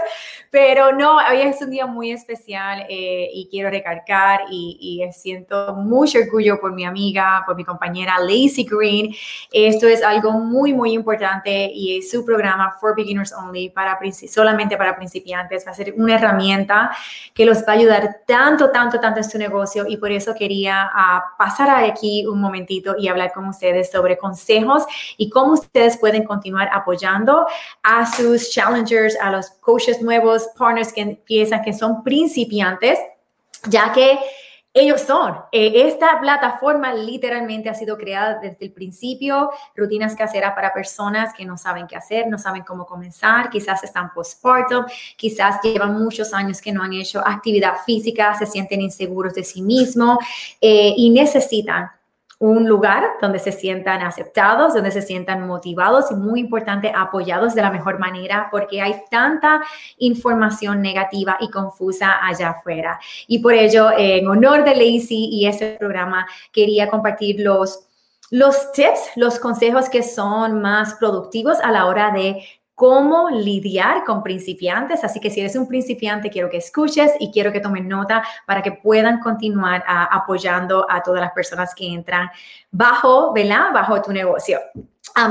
pero 0.52 0.92
no, 0.92 1.16
hoy 1.16 1.42
es 1.42 1.60
un 1.60 1.72
día 1.72 1.88
muy 1.88 2.12
especial 2.12 2.86
eh, 2.88 3.32
y 3.34 3.48
quiero 3.50 3.72
recalcar 3.72 4.42
y, 4.52 5.02
y, 5.02 5.12
siento 5.12 5.74
mucho 5.74 6.20
orgullo 6.20 6.60
por 6.60 6.72
mi 6.72 6.86
amiga, 6.86 7.42
por 7.48 7.56
mi 7.56 7.64
compañera 7.64 8.20
Lacey 8.20 8.68
Green. 8.70 9.16
Esto 9.52 9.88
es 9.88 10.04
algo 10.04 10.34
muy, 10.34 10.74
muy 10.74 10.92
importante 10.92 11.72
y 11.74 11.98
es 11.98 12.12
su 12.12 12.24
programa 12.24 12.76
For 12.80 12.96
Beginners 12.96 13.34
Only, 13.34 13.70
para, 13.70 13.98
solamente 14.28 14.78
para 14.78 14.96
principiantes 14.96 15.32
antes, 15.32 15.66
va 15.66 15.72
a 15.72 15.74
ser 15.74 15.96
una 15.98 16.16
herramienta 16.16 16.92
que 17.34 17.46
los 17.46 17.60
va 17.60 17.70
a 17.70 17.72
ayudar 17.72 18.20
tanto, 18.28 18.70
tanto, 18.70 19.00
tanto 19.00 19.20
en 19.20 19.24
su 19.24 19.40
negocio 19.40 19.86
y 19.88 19.98
por 19.98 20.12
eso 20.12 20.36
quería 20.38 20.92
uh, 20.94 21.38
pasar 21.38 21.71
aquí 21.80 22.26
un 22.26 22.42
momentito 22.42 22.96
y 22.98 23.08
hablar 23.08 23.32
con 23.34 23.48
ustedes 23.48 23.92
sobre 23.92 24.18
consejos 24.18 24.84
y 25.18 25.30
cómo 25.30 25.54
ustedes 25.54 25.98
pueden 25.98 26.24
continuar 26.24 26.70
apoyando 26.72 27.46
a 27.84 28.12
sus 28.12 28.50
challengers, 28.52 29.18
a 29.20 29.32
los 29.32 29.50
coaches 29.60 30.02
nuevos, 30.02 30.48
partners 30.58 30.94
que 30.94 31.02
empiezan, 31.02 31.62
que 31.64 31.74
son 31.74 32.04
principiantes, 32.04 33.00
ya 33.70 33.92
que 33.94 34.20
ellos 34.74 35.02
son. 35.02 35.36
Eh, 35.52 35.88
esta 35.88 36.20
plataforma 36.22 36.94
literalmente 36.94 37.70
ha 37.70 37.74
sido 37.74 37.98
creada 37.98 38.40
desde 38.40 38.66
el 38.66 38.72
principio, 38.72 39.52
rutinas 39.76 40.16
caseras 40.16 40.54
para 40.54 40.74
personas 40.74 41.34
que 41.34 41.46
no 41.46 41.58
saben 41.58 41.88
qué 41.88 41.98
hacer, 41.98 42.28
no 42.28 42.38
saben 42.38 42.64
cómo 42.64 42.86
comenzar, 42.86 43.50
quizás 43.50 43.84
están 43.84 44.14
postpartum, 44.14 44.86
quizás 45.18 45.62
llevan 45.62 46.02
muchos 46.02 46.34
años 46.34 46.62
que 46.62 46.72
no 46.72 46.84
han 46.84 46.94
hecho 46.94 47.20
actividad 47.20 47.76
física, 47.86 48.34
se 48.36 48.46
sienten 48.46 48.82
inseguros 48.82 49.34
de 49.34 49.44
sí 49.44 49.62
mismos 49.62 50.20
eh, 50.62 50.94
y 50.96 51.10
necesitan 51.10 51.92
un 52.42 52.68
lugar 52.68 53.04
donde 53.22 53.38
se 53.38 53.52
sientan 53.52 54.02
aceptados, 54.02 54.74
donde 54.74 54.90
se 54.90 55.04
sientan 55.04 55.46
motivados 55.46 56.10
y 56.10 56.16
muy 56.16 56.40
importante 56.40 56.92
apoyados 56.94 57.54
de 57.54 57.62
la 57.62 57.70
mejor 57.70 58.00
manera 58.00 58.48
porque 58.50 58.82
hay 58.82 58.96
tanta 59.12 59.62
información 60.00 60.82
negativa 60.82 61.38
y 61.40 61.52
confusa 61.52 62.18
allá 62.26 62.50
afuera. 62.50 63.00
Y 63.28 63.40
por 63.40 63.54
ello, 63.54 63.92
en 63.96 64.28
honor 64.28 64.64
de 64.64 64.72
Lacey 64.72 65.30
y 65.32 65.46
este 65.46 65.78
programa, 65.78 66.28
quería 66.52 66.90
compartir 66.90 67.40
los 67.40 67.86
los 68.32 68.72
tips, 68.72 69.12
los 69.18 69.40
consejos 69.40 69.90
que 69.90 70.04
son 70.04 70.62
más 70.62 70.94
productivos 70.94 71.60
a 71.60 71.70
la 71.70 71.86
hora 71.86 72.12
de 72.12 72.42
cómo 72.82 73.30
lidiar 73.30 74.04
con 74.06 74.24
principiantes. 74.24 75.04
Así 75.04 75.20
que 75.20 75.30
si 75.30 75.40
eres 75.40 75.56
un 75.56 75.68
principiante, 75.68 76.32
quiero 76.32 76.50
que 76.50 76.58
escuches 76.58 77.12
y 77.20 77.32
quiero 77.32 77.52
que 77.52 77.60
tomen 77.60 77.88
nota 77.88 78.24
para 78.48 78.64
que 78.64 78.72
puedan 78.72 79.20
continuar 79.20 79.84
ah, 79.86 80.10
apoyando 80.12 80.88
a 80.90 81.04
todas 81.04 81.22
las 81.22 81.32
personas 81.32 81.76
que 81.76 81.86
entran 81.86 82.32
bajo, 82.72 83.34
¿verdad? 83.34 83.72
Bajo 83.72 84.02
tu 84.02 84.12
negocio. 84.12 84.60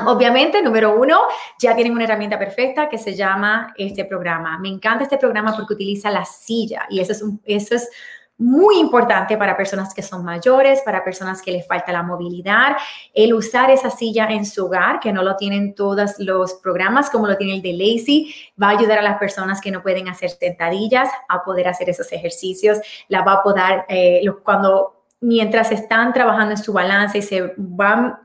obviamente, 0.07 0.63
número 0.63 0.95
uno, 0.97 1.23
ya 1.59 1.75
tienen 1.75 1.93
una 1.93 2.05
herramienta 2.05 2.39
perfecta 2.39 2.89
que 2.89 2.99
se 2.99 3.17
llama 3.17 3.75
este 3.77 4.05
programa. 4.05 4.57
Me 4.61 4.69
encanta 4.69 5.03
este 5.03 5.19
programa 5.19 5.53
porque 5.57 5.75
utiliza 5.75 6.09
la 6.09 6.25
silla 6.25 6.87
y 6.89 7.01
eso 7.01 7.11
es, 7.11 7.25
eso 7.47 7.75
es 7.75 7.91
muy 8.41 8.79
importante 8.79 9.37
para 9.37 9.55
personas 9.55 9.93
que 9.93 10.03
son 10.03 10.25
mayores, 10.25 10.81
para 10.83 11.05
personas 11.05 11.43
que 11.43 11.53
les 11.53 11.67
falta 11.67 11.93
la 11.93 12.03
movilidad, 12.03 12.75
el 13.13 13.35
usar 13.35 13.71
esa 13.71 13.91
silla 13.91 14.29
en 14.31 14.47
su 14.47 14.65
hogar, 14.65 14.99
que 14.99 15.13
no 15.13 15.23
lo 15.23 15.37
tienen 15.37 15.75
todos 15.75 16.19
los 16.19 16.55
programas 16.55 17.11
como 17.11 17.27
lo 17.27 17.37
tiene 17.37 17.57
el 17.57 17.63
de 17.63 17.75
Lazy, 17.75 18.35
va 18.61 18.69
a 18.69 18.79
ayudar 18.79 18.99
a 18.99 19.03
las 19.03 19.19
personas 19.19 19.61
que 19.61 19.71
no 19.71 19.83
pueden 19.83 20.09
hacer 20.09 20.31
sentadillas 20.31 21.11
a 21.29 21.45
poder 21.45 21.69
hacer 21.69 21.91
esos 21.91 22.11
ejercicios, 22.13 22.79
la 23.09 23.21
va 23.23 23.35
a 23.35 23.43
poder, 23.43 23.85
eh, 23.89 24.23
cuando 24.43 25.05
mientras 25.21 25.71
están 25.71 26.15
trabajando 26.15 26.53
en 26.53 26.59
su 26.59 26.73
balance 26.73 27.19
y 27.19 27.23
se 27.23 27.53
van 27.59 28.17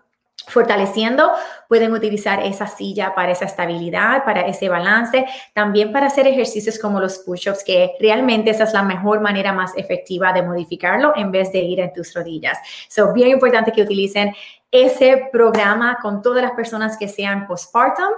fortaleciendo, 0.48 1.32
pueden 1.68 1.94
utilizar 1.94 2.44
esa 2.44 2.68
silla 2.68 3.14
para 3.16 3.32
esa 3.32 3.46
estabilidad, 3.46 4.24
para 4.24 4.42
ese 4.42 4.70
balance, 4.70 5.26
también 5.54 5.92
para 5.92 6.08
hacer 6.08 6.28
ejercicios 6.28 6.80
como 6.80 7.00
los 7.00 7.20
push-ups, 7.20 7.64
que 7.64 7.94
realmente 8.00 8.52
esa 8.52 8.64
es 8.64 8.74
la 8.74 8.84
mejor 8.84 9.22
manera 9.22 9.54
más 9.54 9.76
efectiva 9.78 10.34
de 10.34 10.44
modificarlo 10.44 11.14
en 11.16 11.32
vez 11.32 11.52
de 11.52 11.60
ir 11.60 11.80
en 11.80 11.94
tus 11.94 12.14
rodillas. 12.14 12.58
So, 12.90 13.14
bien 13.14 13.30
importante 13.30 13.72
que 13.72 13.82
utilicen 13.82 14.34
ese 14.72 15.30
programa 15.32 15.98
con 16.02 16.22
todas 16.22 16.44
las 16.44 16.52
personas 16.52 16.98
que 16.98 17.08
sean 17.08 17.48
postpartum 17.48 18.12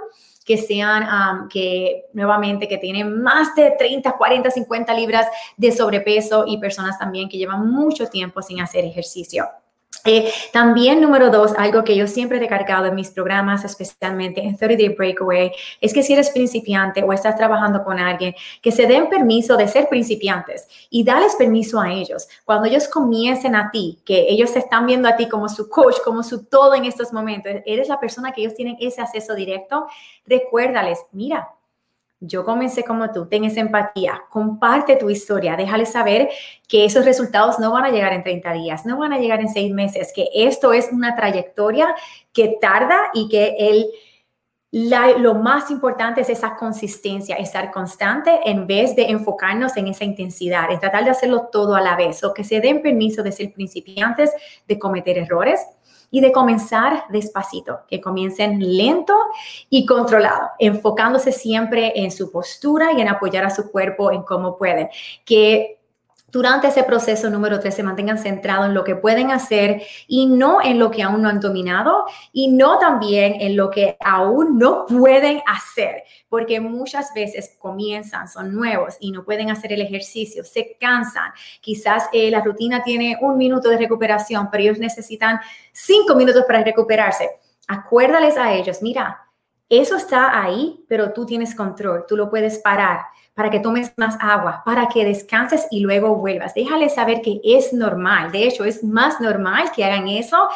que 0.48 0.56
sean, 0.56 1.02
um, 1.02 1.48
que 1.50 2.06
nuevamente, 2.14 2.66
que 2.66 2.78
tienen 2.78 3.20
más 3.20 3.54
de 3.54 3.72
30, 3.78 4.12
40, 4.12 4.50
50 4.50 4.94
libras 4.94 5.26
de 5.58 5.70
sobrepeso 5.70 6.44
y 6.46 6.56
personas 6.56 6.98
también 6.98 7.28
que 7.28 7.36
llevan 7.36 7.70
mucho 7.70 8.06
tiempo 8.08 8.40
sin 8.40 8.62
hacer 8.62 8.82
ejercicio. 8.86 9.46
Eh, 10.04 10.32
también, 10.52 11.00
número 11.00 11.30
dos, 11.30 11.52
algo 11.56 11.84
que 11.84 11.96
yo 11.96 12.06
siempre 12.06 12.38
he 12.38 12.40
recargado 12.40 12.86
en 12.86 12.94
mis 12.94 13.10
programas, 13.10 13.64
especialmente 13.64 14.40
en 14.40 14.56
30 14.56 14.76
Day 14.76 14.88
Breakaway, 14.90 15.52
es 15.80 15.92
que 15.92 16.02
si 16.02 16.12
eres 16.12 16.30
principiante 16.30 17.02
o 17.02 17.12
estás 17.12 17.36
trabajando 17.36 17.84
con 17.84 17.98
alguien, 17.98 18.34
que 18.62 18.72
se 18.72 18.86
den 18.86 19.08
permiso 19.08 19.56
de 19.56 19.68
ser 19.68 19.88
principiantes 19.88 20.66
y 20.90 21.04
dales 21.04 21.34
permiso 21.36 21.80
a 21.80 21.92
ellos. 21.92 22.28
Cuando 22.44 22.66
ellos 22.68 22.88
comiencen 22.88 23.54
a 23.54 23.70
ti, 23.70 23.98
que 24.04 24.26
ellos 24.28 24.50
se 24.50 24.60
están 24.60 24.86
viendo 24.86 25.08
a 25.08 25.16
ti 25.16 25.28
como 25.28 25.48
su 25.48 25.68
coach, 25.68 25.96
como 26.04 26.22
su 26.22 26.44
todo 26.44 26.74
en 26.74 26.84
estos 26.84 27.12
momentos, 27.12 27.52
eres 27.66 27.88
la 27.88 28.00
persona 28.00 28.32
que 28.32 28.42
ellos 28.42 28.54
tienen 28.54 28.76
ese 28.80 29.00
acceso 29.00 29.34
directo, 29.34 29.86
recuérdales, 30.26 31.00
mira, 31.12 31.48
yo 32.20 32.44
comencé 32.44 32.84
como 32.84 33.12
tú, 33.12 33.26
ten 33.26 33.44
esa 33.44 33.60
empatía, 33.60 34.24
comparte 34.30 34.96
tu 34.96 35.08
historia, 35.08 35.56
déjale 35.56 35.86
saber 35.86 36.28
que 36.66 36.84
esos 36.84 37.04
resultados 37.04 37.58
no 37.60 37.72
van 37.72 37.84
a 37.84 37.90
llegar 37.90 38.12
en 38.12 38.24
30 38.24 38.52
días, 38.54 38.86
no 38.86 38.98
van 38.98 39.12
a 39.12 39.18
llegar 39.18 39.40
en 39.40 39.48
6 39.48 39.72
meses, 39.72 40.12
que 40.14 40.28
esto 40.34 40.72
es 40.72 40.90
una 40.92 41.14
trayectoria 41.14 41.94
que 42.32 42.58
tarda 42.60 42.96
y 43.14 43.28
que 43.28 43.54
el, 43.58 43.86
lo 45.20 45.34
más 45.34 45.70
importante 45.70 46.22
es 46.22 46.28
esa 46.28 46.56
consistencia, 46.56 47.36
estar 47.36 47.70
constante 47.70 48.40
en 48.44 48.66
vez 48.66 48.96
de 48.96 49.10
enfocarnos 49.10 49.76
en 49.76 49.86
esa 49.86 50.04
intensidad, 50.04 50.72
en 50.72 50.80
tratar 50.80 51.04
de 51.04 51.10
hacerlo 51.10 51.48
todo 51.52 51.76
a 51.76 51.80
la 51.80 51.94
vez, 51.94 52.24
o 52.24 52.34
que 52.34 52.42
se 52.42 52.60
den 52.60 52.82
permiso 52.82 53.22
de 53.22 53.30
ser 53.30 53.52
principiantes, 53.52 54.32
de 54.66 54.78
cometer 54.78 55.18
errores, 55.18 55.60
y 56.10 56.20
de 56.20 56.32
comenzar 56.32 57.04
despacito, 57.10 57.80
que 57.88 58.00
comiencen 58.00 58.76
lento 58.76 59.14
y 59.68 59.84
controlado, 59.86 60.48
enfocándose 60.58 61.32
siempre 61.32 61.92
en 61.96 62.10
su 62.10 62.30
postura 62.30 62.92
y 62.92 63.00
en 63.00 63.08
apoyar 63.08 63.44
a 63.44 63.50
su 63.50 63.70
cuerpo 63.70 64.10
en 64.10 64.22
cómo 64.22 64.56
pueden, 64.56 64.88
que 65.24 65.77
durante 66.30 66.68
ese 66.68 66.84
proceso 66.84 67.30
número 67.30 67.58
tres 67.58 67.74
se 67.74 67.82
mantengan 67.82 68.18
centrados 68.18 68.66
en 68.66 68.74
lo 68.74 68.84
que 68.84 68.94
pueden 68.94 69.30
hacer 69.30 69.82
y 70.06 70.26
no 70.26 70.60
en 70.62 70.78
lo 70.78 70.90
que 70.90 71.02
aún 71.02 71.22
no 71.22 71.28
han 71.30 71.40
dominado 71.40 72.04
y 72.32 72.48
no 72.48 72.78
también 72.78 73.40
en 73.40 73.56
lo 73.56 73.70
que 73.70 73.96
aún 73.98 74.58
no 74.58 74.84
pueden 74.86 75.40
hacer, 75.46 76.02
porque 76.28 76.60
muchas 76.60 77.14
veces 77.14 77.56
comienzan, 77.58 78.28
son 78.28 78.52
nuevos 78.52 78.96
y 79.00 79.10
no 79.10 79.24
pueden 79.24 79.50
hacer 79.50 79.72
el 79.72 79.80
ejercicio, 79.80 80.44
se 80.44 80.76
cansan. 80.78 81.32
Quizás 81.62 82.04
eh, 82.12 82.30
la 82.30 82.42
rutina 82.42 82.82
tiene 82.82 83.16
un 83.22 83.38
minuto 83.38 83.70
de 83.70 83.78
recuperación, 83.78 84.50
pero 84.50 84.64
ellos 84.64 84.78
necesitan 84.78 85.40
cinco 85.72 86.14
minutos 86.14 86.44
para 86.46 86.62
recuperarse. 86.62 87.30
Acuérdales 87.68 88.36
a 88.36 88.52
ellos, 88.52 88.82
mira, 88.82 89.28
eso 89.70 89.96
está 89.96 90.42
ahí, 90.42 90.84
pero 90.88 91.12
tú 91.12 91.24
tienes 91.24 91.54
control, 91.54 92.04
tú 92.06 92.16
lo 92.16 92.28
puedes 92.28 92.58
parar 92.58 93.00
para 93.38 93.50
que 93.50 93.60
tomes 93.60 93.92
más 93.96 94.16
agua, 94.18 94.62
para 94.64 94.88
que 94.88 95.04
descanses 95.04 95.68
y 95.70 95.78
luego 95.78 96.16
vuelvas. 96.16 96.54
Déjales 96.54 96.96
saber 96.96 97.22
que 97.22 97.40
es 97.44 97.72
normal. 97.72 98.32
De 98.32 98.42
hecho, 98.42 98.64
es 98.64 98.82
más 98.82 99.20
normal 99.20 99.70
que 99.70 99.84
hagan 99.84 100.08
eso 100.08 100.48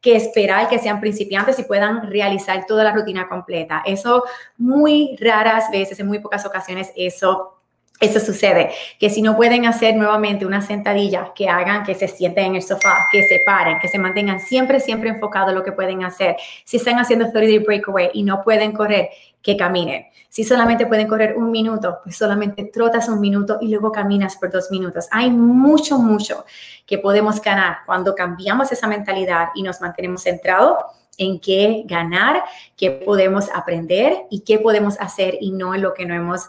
que 0.00 0.16
esperar 0.16 0.66
que 0.70 0.78
sean 0.78 1.02
principiantes 1.02 1.58
y 1.58 1.64
puedan 1.64 2.10
realizar 2.10 2.64
toda 2.64 2.82
la 2.82 2.92
rutina 2.92 3.28
completa. 3.28 3.82
Eso 3.84 4.24
muy 4.56 5.18
raras 5.20 5.70
veces, 5.70 6.00
en 6.00 6.06
muy 6.06 6.20
pocas 6.20 6.46
ocasiones, 6.46 6.90
eso 6.96 7.60
eso 8.00 8.18
sucede, 8.18 8.70
que 8.98 9.10
si 9.10 9.20
no 9.20 9.36
pueden 9.36 9.66
hacer 9.66 9.94
nuevamente 9.94 10.46
una 10.46 10.62
sentadilla, 10.62 11.32
que 11.34 11.50
hagan 11.50 11.84
que 11.84 11.94
se 11.94 12.08
sienten 12.08 12.46
en 12.46 12.54
el 12.56 12.62
sofá, 12.62 13.06
que 13.12 13.22
se 13.24 13.42
paren, 13.44 13.78
que 13.78 13.88
se 13.88 13.98
mantengan 13.98 14.40
siempre, 14.40 14.80
siempre 14.80 15.10
enfocados 15.10 15.50
en 15.50 15.56
lo 15.56 15.62
que 15.62 15.72
pueden 15.72 16.02
hacer. 16.02 16.36
Si 16.64 16.78
están 16.78 16.98
haciendo 16.98 17.30
30 17.30 17.40
day 17.40 17.58
breakaway 17.58 18.10
y 18.14 18.22
no 18.22 18.42
pueden 18.42 18.72
correr, 18.72 19.10
que 19.42 19.56
caminen. 19.56 20.06
Si 20.28 20.44
solamente 20.44 20.86
pueden 20.86 21.08
correr 21.08 21.36
un 21.36 21.50
minuto, 21.50 21.98
pues 22.04 22.16
solamente 22.16 22.64
trotas 22.72 23.08
un 23.08 23.20
minuto 23.20 23.58
y 23.60 23.68
luego 23.68 23.90
caminas 23.90 24.36
por 24.36 24.50
dos 24.50 24.70
minutos. 24.70 25.08
Hay 25.10 25.30
mucho, 25.30 25.98
mucho 25.98 26.44
que 26.86 26.98
podemos 26.98 27.40
ganar 27.40 27.78
cuando 27.86 28.14
cambiamos 28.14 28.70
esa 28.70 28.86
mentalidad 28.86 29.48
y 29.54 29.62
nos 29.62 29.80
mantenemos 29.80 30.22
centrados 30.22 30.76
en 31.18 31.40
qué 31.40 31.82
ganar, 31.86 32.44
qué 32.76 32.90
podemos 32.90 33.48
aprender 33.54 34.24
y 34.30 34.40
qué 34.40 34.58
podemos 34.58 34.98
hacer 35.00 35.36
y 35.40 35.52
no 35.52 35.74
en 35.74 35.82
lo 35.82 35.94
que 35.94 36.06
no 36.06 36.14
hemos 36.14 36.48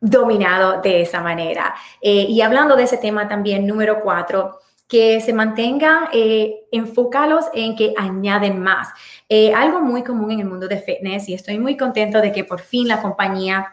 dominado 0.00 0.80
de 0.80 1.02
esa 1.02 1.20
manera. 1.20 1.74
Eh, 2.00 2.26
y 2.28 2.40
hablando 2.40 2.76
de 2.76 2.84
ese 2.84 2.98
tema 2.98 3.28
también, 3.28 3.66
número 3.66 4.00
cuatro, 4.00 4.60
que 4.88 5.20
se 5.20 5.34
mantengan 5.34 6.08
eh, 6.12 6.66
enfocados 6.72 7.44
en 7.52 7.76
que 7.76 7.92
añaden 7.96 8.60
más. 8.60 8.88
Eh, 9.28 9.52
algo 9.52 9.80
muy 9.80 10.02
común 10.02 10.32
en 10.32 10.40
el 10.40 10.46
mundo 10.46 10.66
de 10.66 10.78
fitness 10.78 11.28
y 11.28 11.34
estoy 11.34 11.58
muy 11.58 11.76
contento 11.76 12.20
de 12.20 12.32
que 12.32 12.44
por 12.44 12.60
fin 12.60 12.88
la 12.88 13.00
compañía 13.00 13.66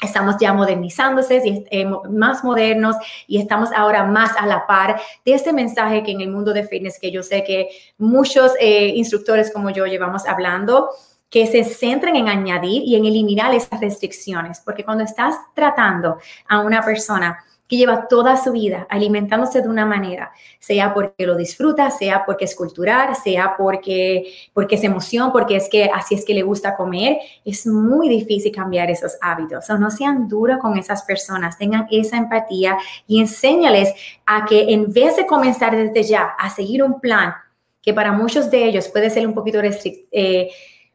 Estamos 0.00 0.36
ya 0.38 0.52
modernizándose, 0.52 1.42
y, 1.44 1.64
eh, 1.72 1.84
más 2.08 2.44
modernos 2.44 2.94
y 3.26 3.40
estamos 3.40 3.70
ahora 3.74 4.04
más 4.04 4.30
a 4.38 4.46
la 4.46 4.64
par 4.64 5.00
de 5.24 5.34
este 5.34 5.52
mensaje 5.52 6.04
que 6.04 6.12
en 6.12 6.20
el 6.20 6.30
mundo 6.30 6.52
de 6.52 6.62
fitness, 6.62 7.00
que 7.00 7.10
yo 7.10 7.24
sé 7.24 7.42
que 7.42 7.68
muchos 7.96 8.52
instructores 8.60 9.52
como 9.52 9.70
yo 9.70 9.86
llevamos 9.86 10.24
hablando, 10.24 10.90
que 11.28 11.48
se 11.48 11.64
centren 11.64 12.14
en 12.14 12.28
añadir 12.28 12.82
y 12.84 12.94
en 12.94 13.06
eliminar 13.06 13.52
esas 13.52 13.80
restricciones, 13.80 14.60
porque 14.64 14.84
cuando 14.84 15.02
estás 15.02 15.34
tratando 15.52 16.18
a 16.46 16.60
una 16.60 16.80
persona 16.80 17.44
que 17.68 17.76
lleva 17.76 18.08
toda 18.08 18.36
su 18.36 18.52
vida 18.52 18.86
alimentándose 18.88 19.60
de 19.60 19.68
una 19.68 19.84
manera, 19.84 20.32
sea 20.58 20.94
porque 20.94 21.26
lo 21.26 21.36
disfruta, 21.36 21.90
sea 21.90 22.24
porque 22.24 22.46
es 22.46 22.56
cultural, 22.56 23.14
sea 23.14 23.54
porque, 23.58 24.32
porque 24.54 24.76
es 24.76 24.84
emoción, 24.84 25.30
porque 25.32 25.56
es 25.56 25.68
que 25.68 25.90
así 25.92 26.14
es 26.14 26.24
que 26.24 26.32
le 26.32 26.42
gusta 26.42 26.74
comer, 26.76 27.18
es 27.44 27.66
muy 27.66 28.08
difícil 28.08 28.52
cambiar 28.52 28.90
esos 28.90 29.18
hábitos. 29.20 29.68
O 29.68 29.78
no 29.78 29.90
sean 29.90 30.28
duros 30.28 30.58
con 30.58 30.78
esas 30.78 31.02
personas, 31.02 31.58
tengan 31.58 31.86
esa 31.90 32.16
empatía 32.16 32.78
y 33.06 33.20
enséñales 33.20 33.92
a 34.24 34.46
que 34.46 34.72
en 34.72 34.90
vez 34.90 35.16
de 35.16 35.26
comenzar 35.26 35.76
desde 35.76 36.02
ya 36.02 36.24
a 36.38 36.48
seguir 36.48 36.82
un 36.82 37.00
plan 37.00 37.34
que 37.82 37.92
para 37.92 38.12
muchos 38.12 38.50
de 38.50 38.64
ellos 38.64 38.88
puede 38.88 39.10
ser 39.10 39.26
un 39.26 39.34
poquito 39.34 39.60
restrictivo, 39.60 40.08
eh, 40.10 40.50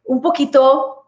un 0.06 0.22
poquito 0.22 1.03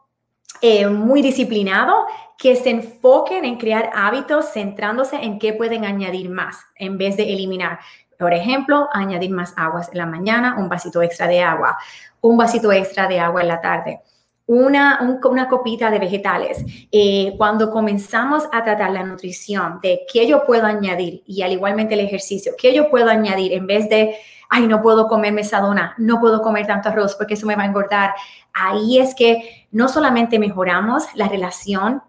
eh, 0.61 0.87
muy 0.87 1.21
disciplinado, 1.21 2.05
que 2.37 2.55
se 2.55 2.69
enfoquen 2.69 3.45
en 3.45 3.57
crear 3.57 3.91
hábitos 3.93 4.51
centrándose 4.51 5.15
en 5.17 5.39
qué 5.39 5.53
pueden 5.53 5.85
añadir 5.85 6.29
más 6.29 6.57
en 6.75 6.97
vez 6.97 7.17
de 7.17 7.33
eliminar. 7.33 7.79
Por 8.19 8.33
ejemplo, 8.33 8.87
añadir 8.93 9.31
más 9.31 9.53
aguas 9.57 9.89
en 9.91 9.97
la 9.97 10.05
mañana, 10.05 10.55
un 10.57 10.69
vasito 10.69 11.01
extra 11.01 11.27
de 11.27 11.41
agua, 11.41 11.77
un 12.21 12.37
vasito 12.37 12.71
extra 12.71 13.07
de 13.07 13.19
agua 13.19 13.41
en 13.41 13.47
la 13.47 13.61
tarde. 13.61 14.01
Una, 14.47 15.19
una 15.23 15.49
copita 15.49 15.89
de 15.89 15.97
vegetales. 15.97 16.63
Eh, 16.91 17.33
cuando 17.35 17.71
comenzamos 17.71 18.43
a 18.51 18.63
tratar 18.63 18.91
la 18.91 19.03
nutrición 19.03 19.79
de 19.81 20.01
qué 20.11 20.27
yo 20.27 20.45
puedo 20.45 20.65
añadir 20.65 21.23
y 21.25 21.41
al 21.41 21.51
igualmente 21.51 21.95
el 21.95 22.01
ejercicio, 22.01 22.53
qué 22.57 22.73
yo 22.73 22.91
puedo 22.91 23.09
añadir 23.09 23.53
en 23.53 23.65
vez 23.65 23.89
de 23.89 24.15
ay, 24.49 24.67
no 24.67 24.81
puedo 24.81 25.07
comer 25.07 25.33
mesadona, 25.33 25.95
no 25.97 26.19
puedo 26.19 26.41
comer 26.41 26.67
tanto 26.67 26.89
arroz 26.89 27.15
porque 27.15 27.33
eso 27.35 27.47
me 27.47 27.55
va 27.55 27.63
a 27.63 27.67
engordar. 27.67 28.13
Ahí 28.53 28.99
es 28.99 29.15
que 29.15 29.67
no 29.71 29.87
solamente 29.87 30.39
mejoramos 30.39 31.05
la 31.15 31.27
relación 31.27 32.01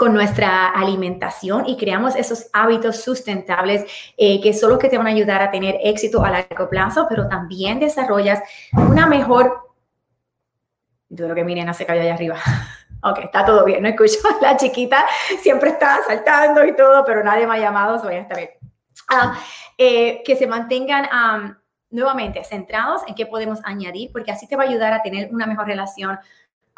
con 0.00 0.14
nuestra 0.14 0.68
alimentación 0.68 1.68
y 1.68 1.76
creamos 1.76 2.16
esos 2.16 2.48
hábitos 2.54 3.02
sustentables 3.02 3.84
eh, 4.16 4.40
que 4.40 4.54
son 4.54 4.70
los 4.70 4.78
que 4.78 4.88
te 4.88 4.96
van 4.96 5.06
a 5.06 5.10
ayudar 5.10 5.42
a 5.42 5.50
tener 5.50 5.76
éxito 5.82 6.24
a 6.24 6.30
largo 6.30 6.70
plazo, 6.70 7.04
pero 7.06 7.28
también 7.28 7.78
desarrollas 7.78 8.40
una 8.72 9.06
mejor... 9.06 9.68
Yo 11.10 11.34
que 11.34 11.44
mi 11.44 11.74
se 11.74 11.84
cayó 11.84 12.00
allá 12.00 12.14
arriba. 12.14 12.36
Ok, 13.02 13.18
está 13.24 13.46
todo 13.46 13.64
bien, 13.64 13.82
no 13.82 13.88
escucho. 13.88 14.18
La 14.42 14.58
chiquita 14.58 15.06
siempre 15.40 15.70
está 15.70 16.00
saltando 16.06 16.62
y 16.66 16.76
todo, 16.76 17.02
pero 17.02 17.24
nadie 17.24 17.46
me 17.46 17.54
ha 17.54 17.58
llamado, 17.58 17.98
so 17.98 18.04
voy 18.04 18.16
a 18.16 18.20
estar 18.20 18.36
bien. 18.36 18.50
Ah, 19.08 19.38
eh, 19.78 20.22
que 20.22 20.36
se 20.36 20.46
mantengan 20.46 21.08
nuevamente 21.90 22.44
centrados 22.44 23.02
en 23.06 23.14
qué 23.14 23.26
podemos 23.26 23.60
añadir, 23.64 24.10
porque 24.12 24.30
así 24.30 24.46
te 24.46 24.56
va 24.56 24.64
a 24.64 24.68
ayudar 24.68 24.92
a 24.92 25.02
tener 25.02 25.32
una 25.32 25.46
mejor 25.46 25.66
relación 25.66 26.18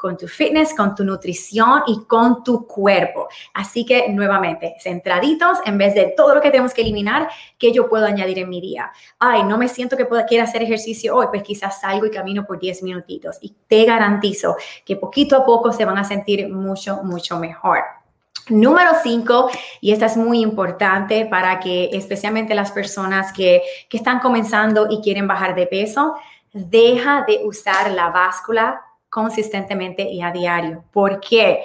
con 0.02 0.16
tu 0.16 0.26
fitness, 0.26 0.74
con 0.74 0.96
tu 0.96 1.04
nutrición 1.04 1.82
y 1.86 2.04
con 2.06 2.42
tu 2.42 2.66
cuerpo. 2.66 3.28
Así 3.54 3.86
que 3.86 4.08
nuevamente, 4.08 4.74
centraditos, 4.80 5.58
en 5.64 5.78
vez 5.78 5.94
de 5.94 6.12
todo 6.16 6.34
lo 6.34 6.40
que 6.40 6.50
tenemos 6.50 6.74
que 6.74 6.82
eliminar, 6.82 7.28
¿qué 7.56 7.72
yo 7.72 7.88
puedo 7.88 8.04
añadir 8.04 8.40
en 8.40 8.48
mi 8.48 8.60
día? 8.60 8.90
Ay, 9.20 9.44
no 9.44 9.56
me 9.56 9.68
siento 9.68 9.96
que 9.96 10.04
pueda, 10.04 10.26
quiera 10.26 10.42
hacer 10.42 10.60
ejercicio 10.60 11.14
hoy, 11.14 11.28
pues 11.30 11.44
quizás 11.44 11.80
salgo 11.80 12.04
y 12.04 12.10
camino 12.10 12.44
por 12.44 12.58
10 12.58 12.82
minutitos. 12.82 13.38
Y 13.40 13.54
te 13.68 13.84
garantizo 13.84 14.56
que 14.84 14.96
poquito 14.96 15.36
a 15.36 15.44
poco 15.44 15.70
se 15.70 15.84
van 15.84 15.98
a 15.98 16.04
sentir 16.04 16.48
mucho, 16.48 17.04
mucho 17.04 17.38
mejor. 17.38 18.01
Número 18.48 18.90
cinco, 19.02 19.50
y 19.80 19.92
esta 19.92 20.06
es 20.06 20.16
muy 20.16 20.40
importante 20.40 21.26
para 21.26 21.60
que 21.60 21.90
especialmente 21.92 22.54
las 22.54 22.72
personas 22.72 23.32
que, 23.32 23.62
que 23.88 23.96
están 23.96 24.18
comenzando 24.18 24.88
y 24.90 25.00
quieren 25.00 25.28
bajar 25.28 25.54
de 25.54 25.66
peso, 25.66 26.16
deja 26.52 27.24
de 27.26 27.40
usar 27.44 27.92
la 27.92 28.10
báscula 28.10 28.82
consistentemente 29.08 30.02
y 30.02 30.22
a 30.22 30.32
diario. 30.32 30.84
¿Por 30.90 31.20
qué? 31.20 31.62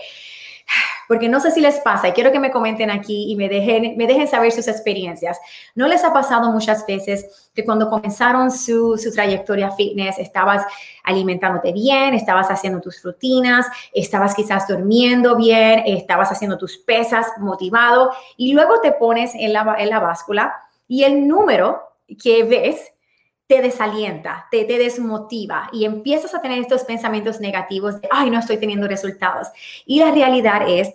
No 1.29 1.39
sé 1.39 1.51
si 1.51 1.61
les 1.61 1.79
pasa 1.79 2.09
y 2.09 2.11
quiero 2.11 2.31
que 2.31 2.39
me 2.39 2.51
comenten 2.51 2.89
aquí 2.91 3.31
y 3.31 3.35
me 3.35 3.49
dejen, 3.49 3.95
me 3.97 4.07
dejen 4.07 4.27
saber 4.27 4.51
sus 4.51 4.67
experiencias. 4.67 5.39
¿No 5.75 5.87
les 5.87 6.03
ha 6.03 6.13
pasado 6.13 6.51
muchas 6.51 6.85
veces 6.85 7.49
que 7.53 7.63
cuando 7.63 7.89
comenzaron 7.89 8.51
su, 8.51 8.97
su 8.97 9.11
trayectoria 9.11 9.71
fitness 9.71 10.19
estabas 10.19 10.65
alimentándote 11.03 11.71
bien, 11.71 12.13
estabas 12.13 12.51
haciendo 12.51 12.81
tus 12.81 13.01
rutinas, 13.03 13.65
estabas 13.93 14.35
quizás 14.35 14.67
durmiendo 14.67 15.37
bien, 15.37 15.83
estabas 15.85 16.31
haciendo 16.31 16.57
tus 16.57 16.77
pesas 16.77 17.25
motivado 17.39 18.11
y 18.35 18.53
luego 18.53 18.81
te 18.81 18.91
pones 18.91 19.33
en 19.35 19.53
la, 19.53 19.75
en 19.79 19.89
la 19.89 19.99
báscula 19.99 20.53
y 20.87 21.03
el 21.03 21.27
número 21.27 21.81
que 22.21 22.43
ves 22.43 22.91
te 23.47 23.61
desalienta, 23.61 24.47
te, 24.51 24.65
te, 24.65 24.77
desmotiva 24.77 25.69
y 25.71 25.85
empiezas 25.85 26.35
a 26.35 26.41
tener 26.41 26.59
estos 26.59 26.83
pensamientos 26.83 27.39
negativos 27.39 28.01
de, 28.01 28.09
ay, 28.11 28.29
no 28.29 28.39
estoy 28.39 28.57
teniendo 28.57 28.87
resultados. 28.87 29.47
Y 29.85 29.99
la 29.99 30.11
realidad 30.11 30.67
es 30.67 30.93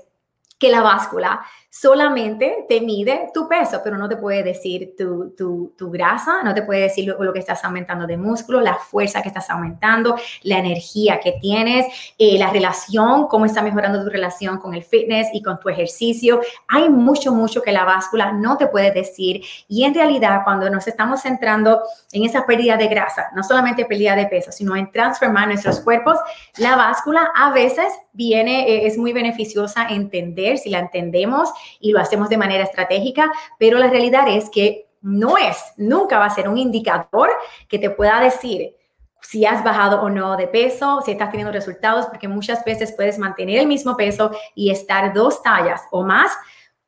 que 0.59 0.71
la 0.71 0.83
báscula 0.83 1.45
solamente 1.75 2.67
te 2.69 2.83
mide 2.83 3.31
tu 3.33 3.49
peso, 3.49 3.81
pero 3.83 3.97
no 3.97 4.07
te 4.07 4.19
puede 4.19 4.43
decir 4.43 4.95
tu, 4.97 5.31
tu, 5.31 5.73
tu 5.75 5.91
grasa, 5.91 6.43
no 6.45 6.53
te 6.53 6.61
puede 6.61 6.83
decir 6.83 7.09
lo, 7.09 7.25
lo, 7.25 7.33
que 7.33 7.39
estás 7.39 7.65
aumentando 7.65 8.07
de 8.07 8.19
músculo, 8.19 8.61
la 8.61 8.75
fuerza 8.75 9.23
que 9.23 9.29
estás 9.29 9.49
aumentando, 9.49 10.15
la 10.43 10.59
energía 10.59 11.19
que 11.19 11.33
tienes, 11.41 11.87
eh, 12.19 12.39
la 12.39 12.51
relación, 12.51 13.27
cómo 13.27 13.47
está 13.47 13.63
mejorando 13.63 14.05
tu 14.05 14.11
relación 14.11 14.59
con 14.59 14.75
el 14.75 14.85
fitness 14.85 15.29
y 15.33 15.43
con 15.43 15.59
tu 15.59 15.71
ejercicio. 15.71 16.43
Hay 16.69 16.91
mucho, 16.91 17.33
mucho 17.33 17.63
que 17.63 17.73
la 17.73 17.87
báscula 17.87 18.33
no 18.33 18.59
te 18.59 18.67
puede 18.67 18.91
decir 18.91 19.43
y 19.67 19.85
en 19.85 19.95
realidad 19.95 20.43
cuando 20.45 20.69
nos 20.69 20.87
estamos 20.87 21.23
centrando 21.23 21.81
en 22.13 22.25
esa 22.27 22.45
pérdida 22.45 22.77
de 22.77 22.89
grasa, 22.89 23.31
no 23.35 23.43
solamente 23.43 23.87
pérdida 23.87 24.15
de 24.15 24.27
peso, 24.27 24.53
sino 24.53 24.77
en 24.77 24.93
transformar 24.93 25.49
nuestros 25.49 25.81
cuerpos, 25.81 26.19
la 26.59 26.77
báscula 26.77 27.31
a 27.35 27.51
veces 27.51 27.87
viene, 28.13 28.69
eh, 28.69 28.87
es 28.87 28.99
muy 28.99 29.15
beneficiosa 29.15 29.87
entender, 29.89 30.59
si 30.59 30.69
la 30.69 30.81
entendemos 30.81 31.49
y 31.81 31.93
lo 31.93 32.01
hacemos 32.01 32.29
de 32.29 32.37
manera 32.37 32.65
estratégica, 32.65 33.31
pero 33.59 33.79
la 33.79 33.89
realidad 33.89 34.29
es 34.29 34.51
que 34.51 34.89
no 35.01 35.37
es, 35.37 35.57
nunca 35.77 36.19
va 36.19 36.27
a 36.27 36.35
ser 36.35 36.49
un 36.49 36.59
indicador 36.59 37.31
que 37.69 37.79
te 37.79 37.91
pueda 37.91 38.21
decir 38.21 38.77
si 39.21 39.47
has 39.47 39.63
bajado 39.65 40.03
o 40.03 40.11
no 40.11 40.37
de 40.37 40.49
peso, 40.49 41.01
si 41.05 41.13
estás 41.13 41.31
teniendo 41.31 41.53
resultados, 41.53 42.07
porque 42.07 42.29
muchas 42.29 42.65
veces 42.65 42.93
puedes 42.93 43.19
mantener 43.19 43.59
el 43.59 43.67
mismo 43.67 43.97
peso 43.97 44.33
y 44.55 44.71
estar 44.71 45.15
dos 45.15 45.43
tallas 45.43 45.83
o 45.91 46.05
más, 46.05 46.33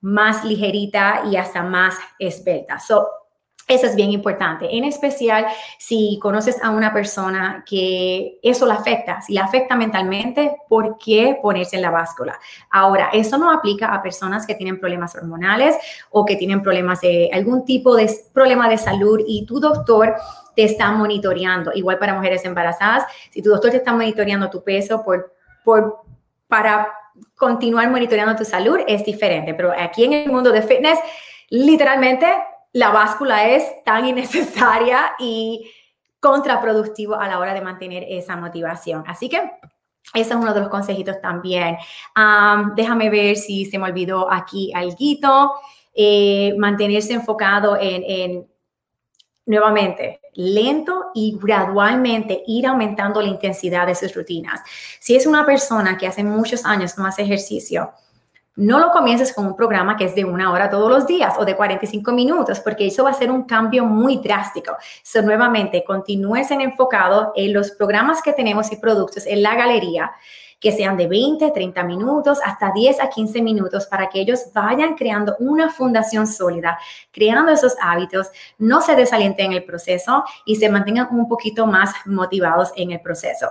más 0.00 0.44
ligerita 0.44 1.22
y 1.30 1.36
hasta 1.36 1.62
más 1.62 1.96
esbelta. 2.18 2.78
Eso 3.66 3.86
es 3.86 3.96
bien 3.96 4.10
importante, 4.10 4.76
en 4.76 4.84
especial 4.84 5.46
si 5.78 6.18
conoces 6.20 6.62
a 6.62 6.70
una 6.70 6.92
persona 6.92 7.64
que 7.66 8.38
eso 8.42 8.66
la 8.66 8.74
afecta, 8.74 9.22
si 9.22 9.32
la 9.32 9.44
afecta 9.44 9.74
mentalmente, 9.74 10.56
¿por 10.68 10.98
qué 10.98 11.38
ponerse 11.40 11.76
en 11.76 11.82
la 11.82 11.90
báscula? 11.90 12.38
Ahora, 12.70 13.08
eso 13.12 13.38
no 13.38 13.50
aplica 13.50 13.94
a 13.94 14.02
personas 14.02 14.46
que 14.46 14.54
tienen 14.54 14.78
problemas 14.78 15.14
hormonales 15.16 15.76
o 16.10 16.26
que 16.26 16.36
tienen 16.36 16.62
problemas 16.62 17.00
de 17.00 17.30
algún 17.32 17.64
tipo 17.64 17.96
de 17.96 18.10
problema 18.34 18.68
de 18.68 18.76
salud 18.76 19.20
y 19.26 19.46
tu 19.46 19.60
doctor 19.60 20.14
te 20.54 20.64
está 20.64 20.92
monitoreando. 20.92 21.72
Igual 21.74 21.98
para 21.98 22.14
mujeres 22.14 22.44
embarazadas, 22.44 23.04
si 23.30 23.40
tu 23.40 23.48
doctor 23.48 23.70
te 23.70 23.78
está 23.78 23.92
monitoreando 23.92 24.50
tu 24.50 24.62
peso 24.62 25.02
por, 25.02 25.32
por, 25.64 26.02
para 26.48 26.92
continuar 27.34 27.90
monitoreando 27.90 28.36
tu 28.36 28.44
salud, 28.44 28.78
es 28.86 29.04
diferente. 29.04 29.54
Pero 29.54 29.72
aquí 29.72 30.04
en 30.04 30.12
el 30.12 30.30
mundo 30.30 30.52
de 30.52 30.60
fitness, 30.60 30.98
literalmente 31.48 32.26
la 32.74 32.90
báscula 32.90 33.48
es 33.48 33.82
tan 33.84 34.04
innecesaria 34.06 35.14
y 35.18 35.70
contraproductivo 36.20 37.14
a 37.14 37.28
la 37.28 37.38
hora 37.38 37.54
de 37.54 37.60
mantener 37.60 38.04
esa 38.08 38.36
motivación. 38.36 39.04
Así 39.06 39.28
que 39.28 39.38
ese 40.12 40.30
es 40.30 40.36
uno 40.36 40.52
de 40.52 40.60
los 40.60 40.68
consejitos 40.68 41.20
también. 41.20 41.76
déjame 42.76 43.10
ver 43.10 43.36
si 43.36 43.64
se 43.64 43.78
me 43.78 43.86
olvidó 43.86 44.30
aquí 44.30 44.72
algo. 44.74 45.54
Eh, 45.96 46.54
mantenerse 46.58 47.12
enfocado 47.12 47.76
en, 47.80 48.46
nuevamente, 49.46 50.20
lento 50.34 51.10
y 51.14 51.38
gradualmente 51.40 52.42
ir 52.46 52.66
aumentando 52.66 53.22
la 53.22 53.28
intensidad 53.28 53.86
de 53.86 53.94
sus 53.94 54.14
rutinas. 54.14 54.60
Si 54.98 55.14
es 55.14 55.26
una 55.26 55.46
persona 55.46 55.96
que 55.96 56.06
hace 56.06 56.24
muchos 56.24 56.64
años 56.64 56.98
no 56.98 57.06
hace 57.06 57.22
ejercicio, 57.22 57.92
no 58.56 58.78
lo 58.78 58.90
comiences 58.90 59.32
con 59.32 59.46
un 59.46 59.56
programa 59.56 59.96
que 59.96 60.04
es 60.04 60.14
de 60.14 60.24
una 60.24 60.52
hora 60.52 60.70
todos 60.70 60.90
los 60.90 61.06
días 61.06 61.34
o 61.38 61.44
de 61.44 61.56
45 61.56 62.12
minutos, 62.12 62.60
porque 62.60 62.86
eso 62.86 63.04
va 63.04 63.10
a 63.10 63.14
ser 63.14 63.30
un 63.30 63.44
cambio 63.44 63.84
muy 63.84 64.18
drástico. 64.18 64.76
So, 65.02 65.22
nuevamente, 65.22 65.84
continúes 65.84 66.50
en 66.50 66.60
enfocado 66.60 67.32
en 67.34 67.52
los 67.52 67.72
programas 67.72 68.22
que 68.22 68.32
tenemos 68.32 68.70
y 68.72 68.76
productos 68.76 69.26
en 69.26 69.42
la 69.42 69.54
galería 69.54 70.12
que 70.60 70.72
sean 70.72 70.96
de 70.96 71.06
20, 71.06 71.50
30 71.50 71.84
minutos, 71.84 72.38
hasta 72.42 72.72
10 72.72 73.00
a 73.00 73.10
15 73.10 73.42
minutos 73.42 73.86
para 73.86 74.08
que 74.08 74.20
ellos 74.20 74.44
vayan 74.54 74.94
creando 74.94 75.36
una 75.38 75.68
fundación 75.68 76.26
sólida, 76.26 76.78
creando 77.10 77.52
esos 77.52 77.74
hábitos, 77.82 78.30
no 78.56 78.80
se 78.80 78.96
desalienten 78.96 79.46
en 79.46 79.52
el 79.58 79.64
proceso 79.64 80.24
y 80.46 80.56
se 80.56 80.70
mantengan 80.70 81.08
un 81.10 81.28
poquito 81.28 81.66
más 81.66 81.92
motivados 82.06 82.72
en 82.76 82.92
el 82.92 83.00
proceso 83.02 83.46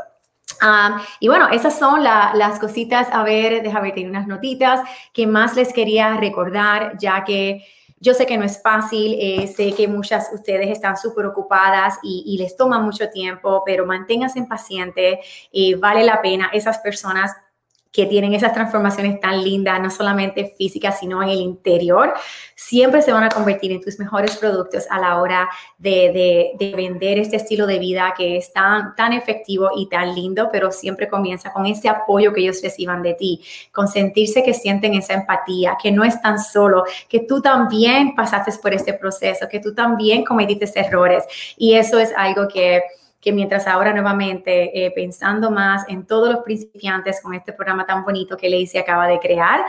y 1.19 1.27
bueno, 1.27 1.49
esas 1.49 1.77
son 1.77 2.03
las 2.03 2.59
cositas, 2.59 3.07
a 3.11 3.23
ver, 3.23 3.63
déjame 3.63 3.91
ver, 3.91 4.07
unas 4.07 4.27
notitas 4.27 4.81
que 5.13 5.27
más 5.27 5.55
les 5.55 5.73
quería 5.73 6.17
recordar, 6.17 6.97
ya 6.97 7.23
que 7.23 7.65
yo 8.03 8.13
sé 8.13 8.25
que 8.25 8.37
no 8.37 8.43
es 8.43 8.61
fácil, 8.61 9.15
eh, 9.17 9.47
sé 9.47 9.73
que 9.73 9.87
muchas 9.87 10.29
de 10.29 10.35
ustedes 10.35 10.69
están 10.69 10.97
súper 10.97 11.25
ocupadas 11.25 11.99
y, 12.03 12.37
les 12.37 12.57
toma 12.57 12.77
mucho 12.79 13.09
tiempo, 13.09 13.63
pero 13.65 13.85
manténganse 13.85 14.43
pacientes, 14.43 15.19
eh, 15.53 15.75
vale 15.75 16.03
la 16.03 16.21
pena. 16.21 16.49
Esas 16.51 16.79
personas 16.79 17.31
que 17.93 18.07
tienen 18.07 18.33
esas 18.33 18.53
transformaciones 18.53 19.19
tan 19.19 19.43
lindas, 19.43 19.79
no 19.79 19.91
solamente 19.91 20.55
físicas, 20.57 20.99
sino 20.99 21.21
en 21.21 21.29
el 21.29 21.39
interior, 21.39 22.13
siempre 22.55 23.03
se 23.03 23.13
van 23.13 23.23
a 23.23 23.29
convertir 23.29 23.71
en 23.71 23.81
tus 23.81 23.99
mejores 23.99 24.35
productos 24.37 24.85
a 24.89 24.99
la 24.99 25.21
hora 25.21 25.47
de, 25.77 26.55
vender 26.75 27.19
este 27.19 27.35
estilo 27.35 27.67
de 27.67 27.77
vida 27.77 28.15
que 28.17 28.37
es 28.37 28.51
tan, 28.51 28.95
tan 28.95 29.13
efectivo 29.13 29.69
y 29.77 29.87
tan 29.89 30.15
lindo, 30.15 30.49
pero 30.51 30.71
siempre 30.71 31.07
comienza 31.07 31.53
con 31.53 31.67
ese 31.67 31.87
apoyo 31.87 32.33
que 32.33 32.41
ellos 32.41 32.61
reciban 32.63 33.03
de 33.03 33.13
ti, 33.13 33.41
con 33.71 33.87
sentirse 33.87 34.41
que 34.41 34.55
sienten 34.55 34.95
esa 34.95 35.13
empatía, 35.13 35.77
que 35.81 35.91
no 35.91 36.03
están 36.03 36.39
solo, 36.39 36.85
que 37.07 37.19
tú 37.19 37.41
también 37.41 38.15
pasaste 38.15 38.51
por 38.59 38.73
este 38.73 38.93
proceso, 38.93 39.47
que 39.47 39.59
tú 39.59 39.75
también 39.75 40.25
cometiste 40.25 40.79
errores. 40.79 41.23
Y 41.57 41.75
eso 41.75 41.99
es 41.99 42.11
algo 42.17 42.47
que 42.47 42.81
que 43.23 43.31
mientras 43.31 43.67
ahora 43.67 43.93
nuevamente 43.93 44.85
eh, 44.85 44.91
pensando 44.91 45.49
más 45.49 45.87
en 45.87 46.05
todos 46.05 46.29
los 46.29 46.43
principiantes 46.43 47.21
con 47.21 47.33
este 47.33 47.53
programa 47.53 47.85
tan 47.85 48.03
bonito 48.03 48.35
que 48.35 48.49
Lacey 48.49 48.81
acaba 48.81 49.07
de 49.07 49.17
crear, 49.19 49.61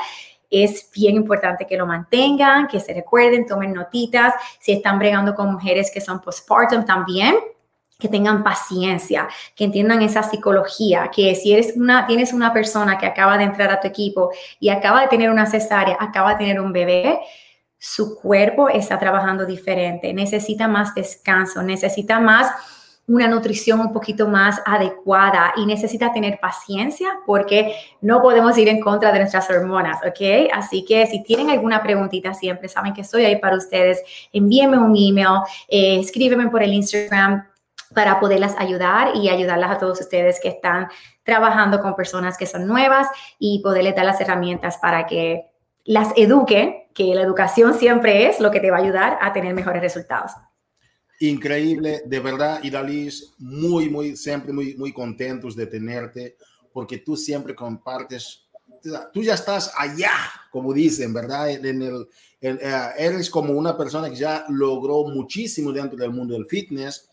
es 0.50 0.90
bien 0.92 1.14
importante 1.14 1.66
que 1.66 1.76
lo 1.76 1.86
mantengan, 1.86 2.66
que 2.66 2.80
se 2.80 2.92
recuerden, 2.92 3.46
tomen 3.46 3.72
notitas, 3.72 4.34
si 4.58 4.72
están 4.72 4.98
bregando 4.98 5.34
con 5.34 5.52
mujeres 5.52 5.90
que 5.92 6.00
son 6.00 6.20
postpartum 6.20 6.84
también, 6.84 7.36
que 7.98 8.08
tengan 8.08 8.42
paciencia, 8.42 9.28
que 9.54 9.64
entiendan 9.64 10.02
esa 10.02 10.24
psicología, 10.24 11.10
que 11.14 11.34
si 11.36 11.52
eres 11.52 11.74
una, 11.76 12.06
tienes 12.06 12.32
una 12.32 12.52
persona 12.52 12.98
que 12.98 13.06
acaba 13.06 13.38
de 13.38 13.44
entrar 13.44 13.70
a 13.70 13.80
tu 13.80 13.86
equipo 13.86 14.30
y 14.58 14.68
acaba 14.68 15.00
de 15.00 15.08
tener 15.08 15.30
una 15.30 15.46
cesárea, 15.46 15.96
acaba 16.00 16.32
de 16.32 16.38
tener 16.38 16.60
un 16.60 16.72
bebé, 16.72 17.20
su 17.78 18.16
cuerpo 18.20 18.68
está 18.68 18.98
trabajando 18.98 19.46
diferente, 19.46 20.12
necesita 20.12 20.66
más 20.66 20.94
descanso, 20.94 21.62
necesita 21.62 22.18
más 22.18 22.50
una 23.06 23.28
nutrición 23.28 23.80
un 23.80 23.92
poquito 23.92 24.28
más 24.28 24.60
adecuada 24.64 25.52
y 25.56 25.66
necesita 25.66 26.12
tener 26.12 26.38
paciencia 26.40 27.08
porque 27.26 27.74
no 28.00 28.22
podemos 28.22 28.56
ir 28.56 28.68
en 28.68 28.80
contra 28.80 29.12
de 29.12 29.18
nuestras 29.18 29.48
hormonas, 29.50 29.98
¿ok? 30.06 30.50
Así 30.52 30.84
que 30.84 31.06
si 31.06 31.22
tienen 31.22 31.50
alguna 31.50 31.82
preguntita 31.82 32.32
siempre, 32.32 32.68
saben 32.68 32.94
que 32.94 33.02
estoy 33.02 33.24
ahí 33.24 33.36
para 33.36 33.56
ustedes. 33.56 34.02
Envíenme 34.32 34.78
un 34.78 34.96
email, 34.96 35.40
eh, 35.68 36.00
escríbeme 36.00 36.48
por 36.48 36.62
el 36.62 36.72
Instagram 36.72 37.46
para 37.94 38.18
poderlas 38.18 38.56
ayudar 38.58 39.14
y 39.14 39.28
ayudarlas 39.28 39.70
a 39.72 39.78
todos 39.78 40.00
ustedes 40.00 40.40
que 40.40 40.48
están 40.48 40.88
trabajando 41.24 41.80
con 41.80 41.94
personas 41.94 42.38
que 42.38 42.46
son 42.46 42.66
nuevas 42.66 43.08
y 43.38 43.60
poderles 43.62 43.94
dar 43.94 44.06
las 44.06 44.20
herramientas 44.20 44.78
para 44.78 45.06
que 45.06 45.46
las 45.84 46.12
eduquen, 46.16 46.84
que 46.94 47.14
la 47.14 47.22
educación 47.22 47.74
siempre 47.74 48.26
es 48.28 48.40
lo 48.40 48.50
que 48.50 48.60
te 48.60 48.70
va 48.70 48.78
a 48.78 48.80
ayudar 48.80 49.18
a 49.20 49.32
tener 49.32 49.54
mejores 49.54 49.82
resultados. 49.82 50.32
Increíble, 51.20 52.02
de 52.06 52.20
verdad, 52.20 52.62
Idalis, 52.62 53.34
muy, 53.38 53.88
muy, 53.88 54.16
siempre 54.16 54.52
muy, 54.52 54.76
muy 54.76 54.92
contentos 54.92 55.54
de 55.54 55.66
tenerte, 55.66 56.36
porque 56.72 56.98
tú 56.98 57.16
siempre 57.16 57.54
compartes, 57.54 58.46
tú 59.12 59.22
ya 59.22 59.34
estás 59.34 59.72
allá, 59.76 60.10
como 60.50 60.72
dicen, 60.72 61.14
¿verdad? 61.14 61.50
En 61.50 61.82
el, 61.82 62.08
eh, 62.40 62.58
eres 62.98 63.30
como 63.30 63.52
una 63.54 63.76
persona 63.76 64.10
que 64.10 64.16
ya 64.16 64.44
logró 64.48 65.04
muchísimo 65.04 65.72
dentro 65.72 65.96
del 65.96 66.10
mundo 66.10 66.34
del 66.34 66.46
fitness, 66.46 67.08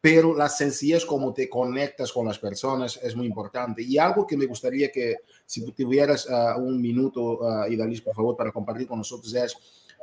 pero 0.00 0.36
la 0.36 0.48
sencillez 0.48 1.04
como 1.04 1.32
te 1.32 1.48
conectas 1.48 2.12
con 2.12 2.26
las 2.26 2.38
personas 2.38 2.98
es 3.02 3.16
muy 3.16 3.26
importante. 3.26 3.82
Y 3.82 3.98
algo 3.98 4.26
que 4.26 4.36
me 4.36 4.46
gustaría 4.46 4.92
que, 4.92 5.16
si 5.44 5.64
tuvieras 5.72 6.28
uh, 6.28 6.60
un 6.60 6.80
minuto, 6.80 7.40
uh, 7.40 7.66
Idalis, 7.70 8.02
por 8.02 8.14
favor, 8.14 8.36
para 8.36 8.52
compartir 8.52 8.86
con 8.86 8.98
nosotros 8.98 9.34
es, 9.34 9.56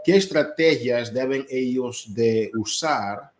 ¿Qué 0.03 0.15
estrategias 0.15 1.13
deben 1.13 1.45
ellos 1.49 2.13
de 2.13 2.51
usar 2.57 3.31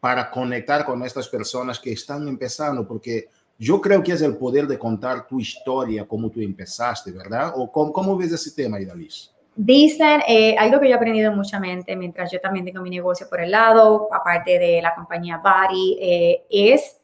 para 0.00 0.30
conectar 0.30 0.84
con 0.84 1.02
estas 1.02 1.28
personas 1.28 1.78
que 1.78 1.92
están 1.92 2.28
empezando? 2.28 2.86
Porque 2.86 3.28
yo 3.58 3.80
creo 3.80 4.02
que 4.02 4.12
es 4.12 4.22
el 4.22 4.36
poder 4.36 4.66
de 4.66 4.78
contar 4.78 5.26
tu 5.26 5.40
historia, 5.40 6.06
como 6.06 6.30
tú 6.30 6.40
empezaste, 6.40 7.12
¿verdad? 7.12 7.52
¿O 7.56 7.70
cómo, 7.70 7.92
cómo 7.92 8.16
ves 8.16 8.32
ese 8.32 8.50
tema, 8.52 8.80
Idalis? 8.80 9.30
Dicen, 9.54 10.22
eh, 10.26 10.56
algo 10.56 10.80
que 10.80 10.88
yo 10.88 10.94
he 10.94 10.96
aprendido 10.96 11.32
muchamente 11.32 11.94
mientras 11.96 12.30
yo 12.32 12.40
también 12.40 12.64
tengo 12.64 12.80
mi 12.80 12.90
negocio 12.90 13.28
por 13.28 13.40
el 13.40 13.50
lado, 13.50 14.08
aparte 14.12 14.58
de 14.58 14.80
la 14.80 14.94
compañía 14.94 15.38
Bari, 15.38 15.98
eh, 16.00 16.44
es 16.48 16.96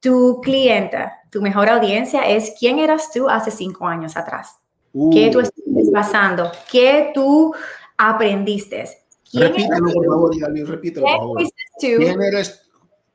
tu 0.00 0.40
cliente, 0.42 0.98
tu 1.30 1.42
mejor 1.42 1.68
audiencia 1.68 2.22
es 2.22 2.54
quién 2.58 2.78
eras 2.78 3.10
tú 3.12 3.28
hace 3.28 3.50
cinco 3.50 3.86
años 3.86 4.16
atrás. 4.16 4.56
¿Qué 5.12 5.30
tú 5.30 5.38
uh. 5.38 5.42
estás 5.42 5.90
pasando? 5.92 6.50
¿Qué 6.70 7.10
tú 7.14 7.54
aprendiste? 8.08 8.88
Repítelo, 9.32 9.92
por 9.92 10.06
favor, 10.06 10.36
repítelo, 10.66 11.06
por 11.06 11.16
favor. 11.18 11.42
¿Quién 11.78 12.22
eres? 12.22 12.66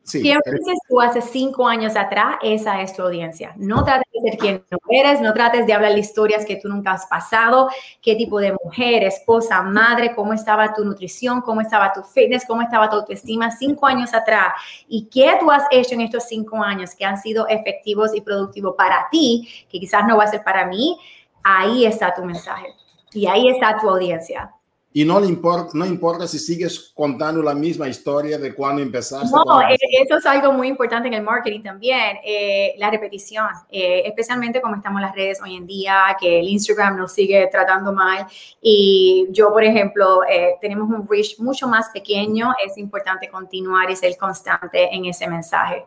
Sí, 0.05 0.21
¿Quién 0.21 0.39
tú 0.87 1.01
hace 1.01 1.19
cinco 1.19 1.67
años 1.67 1.95
atrás? 1.95 2.35
Esa 2.43 2.79
es 2.79 2.95
tu 2.95 3.01
audiencia. 3.01 3.53
No 3.57 3.83
trates 3.83 4.05
de 4.13 4.29
ser 4.29 4.39
quien 4.39 4.63
no 4.69 4.77
eres, 4.87 5.19
no 5.19 5.33
trates 5.33 5.65
de 5.65 5.73
hablar 5.73 5.93
de 5.93 5.99
historias 5.99 6.45
que 6.45 6.57
tú 6.57 6.69
nunca 6.69 6.91
has 6.91 7.07
pasado, 7.07 7.69
qué 8.03 8.15
tipo 8.15 8.39
de 8.39 8.55
mujer, 8.63 9.03
esposa, 9.03 9.63
madre, 9.63 10.13
cómo 10.15 10.33
estaba 10.33 10.75
tu 10.75 10.85
nutrición, 10.85 11.41
cómo 11.41 11.59
estaba 11.61 11.91
tu 11.91 12.03
fitness, 12.03 12.45
cómo 12.45 12.61
estaba 12.61 12.87
tu 12.87 12.97
autoestima 12.97 13.49
cinco 13.49 13.87
años 13.87 14.13
atrás 14.13 14.53
y 14.87 15.07
qué 15.07 15.37
tú 15.39 15.49
has 15.49 15.63
hecho 15.71 15.95
en 15.95 16.01
estos 16.01 16.25
cinco 16.25 16.61
años 16.61 16.93
que 16.93 17.03
han 17.03 17.17
sido 17.17 17.47
efectivos 17.47 18.15
y 18.15 18.21
productivos 18.21 18.75
para 18.77 19.07
ti, 19.09 19.49
que 19.71 19.79
quizás 19.79 20.05
no 20.07 20.17
va 20.17 20.25
a 20.25 20.27
ser 20.27 20.43
para 20.43 20.67
mí. 20.67 20.99
Ahí 21.43 21.83
está 21.83 22.13
tu 22.13 22.23
mensaje 22.23 22.67
y 23.11 23.25
ahí 23.25 23.49
está 23.49 23.79
tu 23.79 23.89
audiencia. 23.89 24.54
Y 24.97 25.03
no 25.03 25.19
le 25.19 25.27
importa, 25.27 25.71
no 25.73 25.85
importa 25.85 26.25
si 26.25 26.39
sigues 26.39 26.93
contando 26.95 27.43
la 27.43 27.53
misma 27.53 27.89
historia 27.89 28.37
de 28.37 28.55
cuando 28.55 28.81
empezaste. 28.81 29.27
No, 29.29 29.61
eh, 29.63 29.75
eso 30.01 30.15
es 30.19 30.25
algo 30.25 30.53
muy 30.53 30.69
importante 30.69 31.09
en 31.09 31.15
el 31.15 31.21
marketing 31.21 31.63
también, 31.63 32.15
eh, 32.23 32.75
la 32.77 32.89
repetición, 32.89 33.45
eh, 33.69 34.03
especialmente 34.05 34.61
como 34.61 34.77
estamos 34.77 35.01
las 35.01 35.13
redes 35.13 35.41
hoy 35.43 35.57
en 35.57 35.67
día, 35.67 36.15
que 36.17 36.39
el 36.39 36.47
Instagram 36.47 36.95
nos 36.95 37.11
sigue 37.11 37.45
tratando 37.51 37.91
mal. 37.91 38.25
Y 38.61 39.27
yo, 39.31 39.51
por 39.51 39.65
ejemplo, 39.65 40.21
tenemos 40.61 40.89
un 40.89 41.05
reach 41.09 41.39
mucho 41.39 41.67
más 41.67 41.89
pequeño, 41.89 42.53
es 42.65 42.77
importante 42.77 43.27
continuar 43.27 43.91
y 43.91 43.97
ser 43.97 44.15
constante 44.15 44.95
en 44.95 45.03
ese 45.07 45.27
mensaje. 45.27 45.85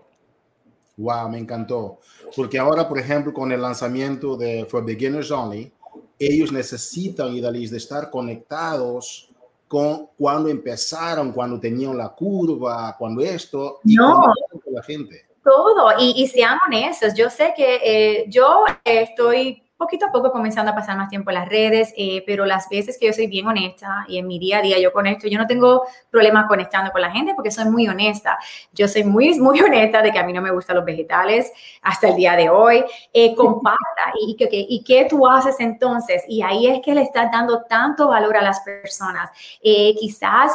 Wow, 0.99 1.31
me 1.31 1.38
encantó. 1.38 2.01
Porque 2.37 2.59
ahora, 2.59 2.87
por 2.87 2.99
ejemplo, 2.99 3.33
con 3.33 3.51
el 3.53 3.62
lanzamiento 3.62 4.37
de 4.37 4.66
For 4.68 4.85
Beginners 4.85 5.31
Only, 5.31 5.73
ellos 6.18 6.50
necesitan, 6.52 7.35
Idalis, 7.35 7.70
de 7.70 7.76
estar 7.76 8.11
conectados 8.11 9.28
con 9.66 10.09
cuando 10.18 10.48
empezaron, 10.48 11.33
cuando 11.33 11.61
tenían 11.61 11.96
la 11.96 12.09
curva, 12.09 12.96
cuando 12.98 13.20
esto, 13.20 13.81
y 13.85 13.94
no. 13.94 14.33
con 14.50 14.74
la 14.74 14.83
gente. 14.83 15.26
Todo, 15.44 15.92
y, 15.98 16.22
y 16.22 16.26
sean 16.26 16.59
honestos, 16.66 17.14
yo 17.14 17.31
sé 17.31 17.54
que 17.57 17.81
eh, 17.83 18.24
yo 18.28 18.64
estoy 18.85 19.62
poquito 19.78 20.06
a 20.06 20.12
poco 20.12 20.32
comenzando 20.32 20.72
a 20.72 20.74
pasar 20.74 20.96
más 20.96 21.08
tiempo 21.08 21.30
en 21.30 21.36
las 21.36 21.48
redes, 21.48 21.94
eh, 21.96 22.22
pero 22.26 22.44
las 22.44 22.68
veces 22.68 22.98
que 22.98 23.06
yo 23.06 23.12
soy 23.12 23.28
bien 23.28 23.46
honesta 23.46 24.04
y 24.08 24.18
en 24.18 24.26
mi 24.26 24.38
día 24.38 24.58
a 24.58 24.62
día 24.62 24.78
yo 24.78 24.92
conecto, 24.92 25.28
yo 25.28 25.38
no 25.38 25.46
tengo 25.46 25.84
problema 26.10 26.48
conectando 26.48 26.90
con 26.90 27.00
la 27.00 27.10
gente 27.10 27.34
porque 27.34 27.52
soy 27.52 27.66
muy 27.66 27.86
honesta. 27.86 28.38
Yo 28.72 28.88
soy 28.88 29.04
muy, 29.04 29.34
muy 29.40 29.60
honesta 29.60 30.02
de 30.02 30.10
que 30.10 30.18
a 30.18 30.24
mí 30.24 30.32
no 30.32 30.42
me 30.42 30.50
gustan 30.50 30.76
los 30.76 30.84
vegetales 30.84 31.52
hasta 31.82 32.08
el 32.08 32.16
día 32.16 32.34
de 32.34 32.50
hoy. 32.50 32.84
Eh, 33.12 33.34
comparta 33.36 34.12
y, 34.20 34.36
y, 34.50 34.82
qué 34.82 35.06
tú 35.08 35.26
haces 35.26 35.56
entonces. 35.60 36.24
Y 36.28 36.42
ahí 36.42 36.66
es 36.66 36.80
que 36.84 36.94
le 36.94 37.02
estás 37.02 37.30
dando 37.30 37.62
tanto 37.62 38.08
valor 38.08 38.36
a 38.36 38.42
las 38.42 38.60
personas. 38.60 39.30
Eh, 39.62 39.94
quizás 39.98 40.52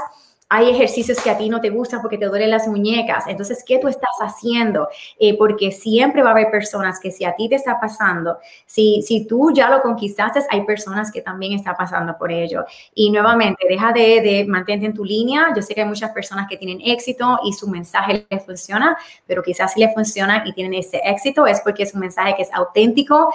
hay 0.53 0.69
ejercicios 0.69 1.19
que 1.19 1.31
a 1.31 1.37
ti 1.37 1.49
no 1.49 1.59
te 1.59 1.71
gustan 1.71 1.99
porque 1.99 2.15
te 2.15 2.27
duelen 2.27 2.51
las 2.51 2.67
muñecas. 2.67 3.25
Entonces, 3.25 3.63
¿qué 3.65 3.79
tú 3.79 3.87
estás 3.87 4.11
haciendo? 4.21 4.87
Eh, 5.17 5.35
porque 5.35 5.71
siempre 5.71 6.21
va 6.21 6.29
a 6.29 6.31
haber 6.33 6.51
personas 6.51 6.99
que 6.99 7.09
si 7.09 7.25
a 7.25 7.35
ti 7.35 7.49
te 7.49 7.55
está 7.55 7.79
pasando, 7.79 8.37
si, 8.67 9.01
si 9.01 9.25
tú 9.25 9.51
ya 9.51 9.67
lo 9.67 9.81
conquistaste, 9.81 10.41
hay 10.51 10.61
personas 10.61 11.11
que 11.11 11.23
también 11.23 11.53
están 11.53 11.75
pasando 11.75 12.15
por 12.19 12.31
ello. 12.31 12.65
Y 12.93 13.09
nuevamente, 13.09 13.65
deja 13.67 13.91
de, 13.93 14.21
de 14.21 14.45
mantente 14.47 14.85
en 14.85 14.93
tu 14.93 15.03
línea. 15.03 15.47
Yo 15.55 15.63
sé 15.63 15.73
que 15.73 15.81
hay 15.81 15.87
muchas 15.87 16.11
personas 16.11 16.45
que 16.47 16.55
tienen 16.55 16.79
éxito 16.85 17.39
y 17.43 17.53
su 17.53 17.67
mensaje 17.67 18.27
les 18.29 18.45
funciona, 18.45 18.95
pero 19.25 19.41
quizás 19.41 19.73
si 19.73 19.79
les 19.79 19.91
funciona 19.91 20.43
y 20.45 20.53
tienen 20.53 20.75
ese 20.75 21.01
éxito 21.03 21.47
es 21.47 21.61
porque 21.61 21.81
es 21.81 21.95
un 21.95 22.01
mensaje 22.01 22.35
que 22.35 22.43
es 22.43 22.53
auténtico 22.53 23.33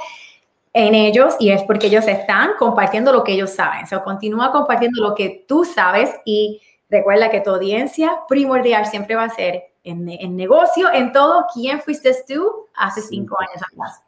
en 0.72 0.94
ellos 0.94 1.34
y 1.40 1.50
es 1.50 1.64
porque 1.64 1.88
ellos 1.88 2.06
están 2.06 2.50
compartiendo 2.60 3.12
lo 3.12 3.24
que 3.24 3.32
ellos 3.32 3.50
saben. 3.50 3.82
O 3.82 3.86
sea, 3.88 4.04
continúa 4.04 4.52
compartiendo 4.52 5.02
lo 5.02 5.16
que 5.16 5.44
tú 5.48 5.64
sabes 5.64 6.14
y 6.24 6.60
Recuerda 6.88 7.30
que 7.30 7.40
tu 7.40 7.50
audiencia 7.50 8.20
primordial 8.28 8.86
siempre 8.86 9.14
va 9.14 9.24
a 9.24 9.30
ser 9.30 9.62
en, 9.84 10.08
en 10.08 10.36
negocio, 10.36 10.92
en 10.92 11.12
todo. 11.12 11.46
¿Quién 11.52 11.80
fuiste 11.80 12.14
tú 12.26 12.68
hace 12.74 13.02
cinco 13.02 13.36
años 13.40 13.62
atrás? 13.72 14.00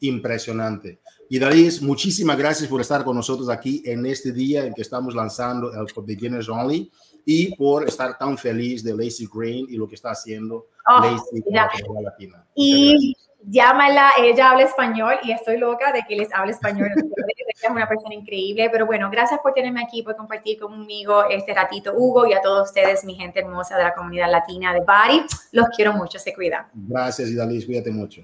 Impresionante. 0.00 1.00
Y 1.28 1.38
Daris, 1.38 1.80
muchísimas 1.80 2.36
gracias 2.36 2.68
por 2.68 2.80
estar 2.80 3.04
con 3.04 3.16
nosotros 3.16 3.48
aquí 3.48 3.82
en 3.86 4.04
este 4.06 4.32
día 4.32 4.64
en 4.64 4.74
que 4.74 4.82
estamos 4.82 5.14
lanzando 5.14 5.72
el 5.72 5.88
For 5.88 6.04
Beginners 6.04 6.48
Only 6.48 6.90
y 7.24 7.54
por 7.56 7.88
estar 7.88 8.18
tan 8.18 8.36
feliz 8.36 8.84
de 8.84 8.94
Lacey 8.94 9.26
Green 9.32 9.66
y 9.68 9.76
lo 9.76 9.88
que 9.88 9.94
está 9.94 10.10
haciendo 10.10 10.66
oh, 10.86 11.00
Lacey 11.00 11.42
la 11.50 11.70
Latina. 12.02 12.46
Y 12.54 13.16
llámala, 13.42 14.10
ella 14.18 14.50
habla 14.50 14.64
español 14.64 15.14
y 15.22 15.32
estoy 15.32 15.58
loca 15.58 15.92
de 15.92 16.02
que 16.06 16.16
les 16.16 16.32
hable 16.34 16.52
español. 16.52 16.90
es 17.62 17.70
una 17.70 17.88
persona 17.88 18.14
increíble, 18.14 18.68
pero 18.70 18.86
bueno, 18.86 19.08
gracias 19.10 19.40
por 19.40 19.52
tenerme 19.52 19.82
aquí, 19.82 20.02
por 20.02 20.16
compartir 20.16 20.58
conmigo 20.58 21.24
este 21.30 21.54
ratito, 21.54 21.92
Hugo, 21.96 22.26
y 22.26 22.32
a 22.32 22.42
todos 22.42 22.68
ustedes, 22.68 23.04
mi 23.04 23.14
gente 23.14 23.40
hermosa 23.40 23.76
de 23.76 23.84
la 23.84 23.94
comunidad 23.94 24.30
latina 24.30 24.72
de 24.72 24.80
Bari. 24.80 25.22
Los 25.52 25.68
quiero 25.74 25.92
mucho, 25.92 26.18
se 26.18 26.34
cuidan. 26.34 26.66
Gracias, 26.74 27.30
Idalis, 27.30 27.64
cuídate 27.66 27.90
mucho. 27.90 28.22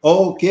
Ok, 0.00 0.42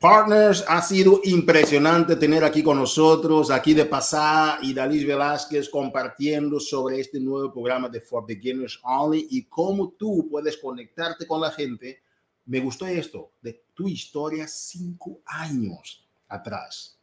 partners, 0.00 0.64
ha 0.66 0.82
sido 0.82 1.20
impresionante 1.24 2.16
tener 2.16 2.42
aquí 2.42 2.62
con 2.62 2.78
nosotros, 2.78 3.50
aquí 3.50 3.72
de 3.72 3.84
pasada, 3.84 4.58
Idalis 4.62 5.06
Velázquez 5.06 5.68
compartiendo 5.68 6.58
sobre 6.58 6.98
este 6.98 7.20
nuevo 7.20 7.52
programa 7.52 7.88
de 7.88 8.00
For 8.00 8.26
Beginners 8.26 8.80
Only 8.82 9.28
y 9.30 9.44
cómo 9.44 9.90
tú 9.90 10.26
puedes 10.28 10.56
conectarte 10.56 11.26
con 11.26 11.40
la 11.40 11.52
gente 11.52 12.00
me 12.46 12.58
gustó 12.58 12.84
esto, 12.84 13.34
de 13.40 13.62
tu 13.74 13.86
historia 13.86 14.48
cinco 14.48 15.20
años 15.24 16.09
atrás. 16.30 16.96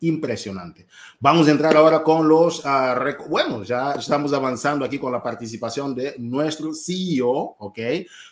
Impresionante. 0.00 0.86
Vamos 1.18 1.48
a 1.48 1.52
entrar 1.52 1.74
ahora 1.76 2.02
con 2.02 2.28
los, 2.28 2.62
uh, 2.64 3.28
bueno, 3.28 3.62
ya 3.62 3.92
estamos 3.92 4.34
avanzando 4.34 4.84
aquí 4.84 4.98
con 4.98 5.10
la 5.10 5.22
participación 5.22 5.94
de 5.94 6.16
nuestro 6.18 6.74
CEO, 6.74 7.56
¿ok? 7.58 7.78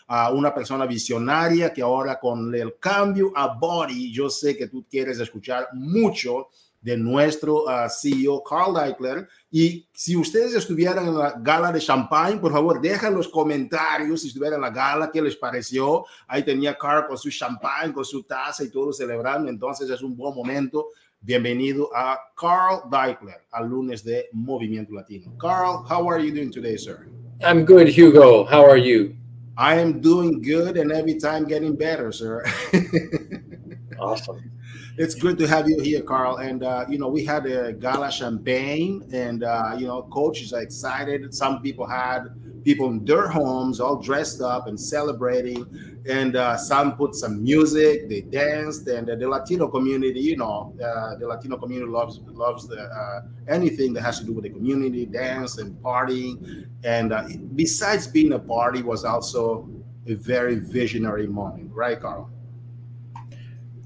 Uh, 0.09 0.37
una 0.37 0.55
persona 0.55 0.85
visionaria 0.85 1.73
que 1.73 1.81
ahora 1.81 2.21
con 2.21 2.55
el 2.55 2.79
cambio 2.79 3.33
a 3.35 3.57
Body, 3.57 4.13
yo 4.13 4.29
sé 4.29 4.55
que 4.55 4.67
tú 4.67 4.85
quieres 4.91 5.19
escuchar 5.19 5.69
mucho 5.73 6.49
de 6.83 6.97
nuestro 6.99 7.65
uh, 7.65 7.89
CEO, 7.89 8.43
Carl 8.43 8.75
Deichler. 8.75 9.27
Y 9.55 9.87
si 9.93 10.17
ustedes 10.17 10.55
estuvieran 10.55 11.07
en 11.07 11.19
la 11.19 11.35
gala 11.39 11.71
de 11.71 11.79
champagne, 11.79 12.41
por 12.41 12.53
favor, 12.53 12.81
dejen 12.81 13.13
los 13.13 13.29
comentarios 13.29 14.23
si 14.23 14.29
estuvieran 14.29 14.57
en 14.57 14.63
la 14.63 14.71
gala, 14.71 15.11
qué 15.13 15.21
les 15.21 15.37
pareció. 15.37 16.07
Ahí 16.27 16.43
tenía 16.43 16.75
Carl 16.75 17.07
con 17.07 17.19
su 17.19 17.31
champagne, 17.31 17.93
con 17.93 18.03
su 18.03 18.23
taza 18.23 18.65
y 18.65 18.71
todo 18.71 18.95
celebrando. 18.95 19.51
Entonces 19.51 19.91
es 19.91 20.01
un 20.01 20.17
buen 20.17 20.35
momento. 20.35 20.89
Bienvenido 21.21 21.91
a 21.95 22.19
Carl 22.35 22.91
Deichler, 22.91 23.43
al 23.51 23.69
lunes 23.69 24.03
de 24.03 24.31
Movimiento 24.33 24.95
Latino. 24.95 25.37
Carl, 25.39 25.85
how 25.87 26.11
are 26.11 26.25
you 26.25 26.35
doing 26.35 26.51
today, 26.51 26.79
sir? 26.79 27.07
I'm 27.43 27.67
good, 27.67 27.89
Hugo. 27.89 28.47
How 28.47 28.65
are 28.65 28.81
you? 28.81 29.15
I 29.59 29.79
am 29.79 30.01
doing 30.01 30.41
good 30.41 30.79
and 30.79 30.91
every 30.91 31.19
time 31.19 31.45
getting 31.47 31.77
better, 31.77 32.11
sir. 32.11 32.43
awesome 34.01 34.52
it's 34.99 35.15
good 35.15 35.39
to 35.39 35.47
have 35.47 35.69
you 35.69 35.81
here, 35.81 36.03
Carl. 36.03 36.37
And 36.37 36.63
uh, 36.63 36.85
you 36.89 36.99
know, 36.99 37.09
we 37.09 37.25
had 37.25 37.47
a 37.47 37.73
gala 37.73 38.11
champagne, 38.11 39.09
and 39.13 39.45
uh, 39.45 39.75
you 39.79 39.87
know, 39.87 40.03
coaches 40.13 40.53
are 40.53 40.63
excited. 40.63 41.35
Some 41.35 41.63
people 41.63 41.87
had 41.87 42.29
people 42.65 42.89
in 42.89 43.05
their 43.05 43.29
homes 43.29 43.81
all 43.81 43.97
dressed 43.97 44.41
up 44.41 44.67
and 44.67 44.79
celebrating, 44.79 45.67
and 46.09 46.37
uh, 46.37 46.57
some 46.57 46.97
put 46.97 47.15
some 47.15 47.43
music, 47.43 48.09
they 48.09 48.21
danced, 48.21 48.87
and 48.89 49.07
the 49.09 49.29
Latino 49.29 49.69
community, 49.69 50.21
you 50.21 50.37
know, 50.37 50.75
uh, 50.85 51.17
the 51.17 51.27
Latino 51.27 51.57
community 51.57 51.91
loves 51.91 52.21
loves 52.27 52.69
the, 52.69 52.83
uh, 52.83 53.23
anything 53.49 53.93
that 53.95 54.03
has 54.03 54.19
to 54.21 54.27
do 54.27 54.33
with 54.33 54.45
the 54.45 54.51
community, 54.51 55.07
dance 55.07 55.59
and 55.59 55.75
partying. 55.83 56.67
And 56.85 57.13
uh, 57.13 57.29
besides 57.55 58.07
being 58.07 58.33
a 58.33 58.39
party, 58.39 58.83
was 58.83 59.05
also 59.05 59.69
a 60.07 60.15
very 60.15 60.57
visionary 60.57 61.27
moment, 61.27 61.71
right, 61.73 62.01
Carl? 62.01 62.31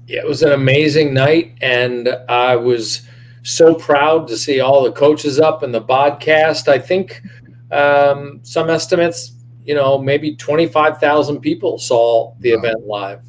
It 0.07 0.25
was 0.25 0.41
an 0.41 0.53
amazing 0.53 1.13
night, 1.13 1.57
and 1.61 2.07
I 2.29 2.55
was 2.55 3.01
so 3.43 3.75
proud 3.75 4.27
to 4.29 4.37
see 4.37 4.59
all 4.59 4.83
the 4.83 4.91
coaches 4.91 5.39
up 5.39 5.63
in 5.63 5.71
the 5.71 5.81
podcast. 5.81 6.67
I 6.67 6.79
think 6.79 7.21
um, 7.71 8.39
some 8.43 8.69
estimates, 8.69 9.33
you 9.63 9.75
know, 9.75 9.97
maybe 9.97 10.35
25,000 10.35 11.39
people 11.39 11.77
saw 11.77 12.33
the 12.39 12.53
wow. 12.53 12.59
event 12.59 12.85
live. 12.85 13.21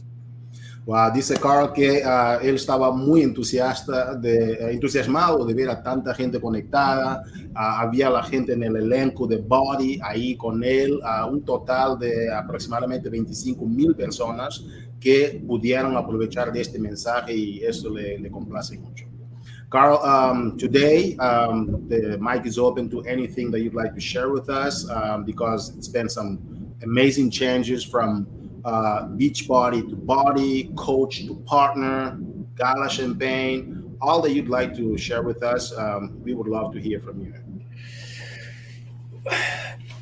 Wow, 0.87 1.11
dice 1.11 1.39
Carl 1.39 1.75
que 1.75 2.03
uh, 2.03 2.41
él 2.41 2.55
estaba 2.55 2.91
muy 2.91 3.23
entusiasta 3.23 4.15
de, 4.15 4.57
uh, 4.59 4.69
entusiasmado 4.69 5.45
de 5.45 5.53
ver 5.53 5.69
a 5.69 5.83
tanta 5.83 6.15
gente 6.15 6.41
conectada. 6.41 7.25
Uh, 7.51 7.83
había 7.83 8.09
la 8.09 8.23
gente 8.23 8.55
en 8.55 8.63
el 8.63 8.75
elenco 8.75 9.27
de 9.27 9.37
Body 9.37 10.01
ahí 10.03 10.35
con 10.37 10.65
él, 10.65 10.99
un 11.31 11.45
total 11.45 11.99
de 11.99 12.33
aproximadamente 12.33 13.11
25 13.11 13.67
mil 13.67 13.95
personas 13.95 14.65
que 15.01 15.43
aprovechar 15.97 16.53
de 16.53 16.61
este 16.61 16.79
mensaje 16.79 17.35
y 17.35 17.65
eso 17.65 17.91
le, 17.91 18.19
le 18.19 18.31
complace 18.31 18.79
mucho. 18.79 19.07
Carl, 19.71 19.99
um, 20.03 20.57
today 20.57 21.15
um, 21.19 21.87
the 21.89 22.17
mic 22.19 22.47
is 22.47 22.59
open 22.59 22.89
to 22.89 23.03
anything 23.03 23.51
that 23.51 23.61
you'd 23.61 23.75
like 23.75 23.95
to 23.95 24.01
share 24.01 24.31
with 24.31 24.49
us 24.49 24.89
um, 24.89 25.25
because 25.25 25.77
it's 25.77 25.89
been 25.89 26.09
some 26.09 26.39
amazing 26.83 27.31
changes 27.31 27.85
from 27.85 28.27
uh, 28.65 29.07
beach 29.09 29.47
body 29.47 29.83
to 29.83 29.95
body, 29.95 30.73
coach 30.75 31.27
to 31.27 31.35
partner, 31.45 32.19
gala 32.57 32.89
champagne, 32.89 33.97
all 34.01 34.23
that 34.23 34.33
you'd 34.33 34.49
like 34.49 34.75
to 34.75 34.97
share 34.97 35.23
with 35.23 35.43
us. 35.43 35.77
Um, 35.77 36.19
we 36.23 36.35
would 36.35 36.49
love 36.49 36.73
to 36.73 36.81
hear 36.81 37.01
from 37.01 37.21
you. 37.21 37.35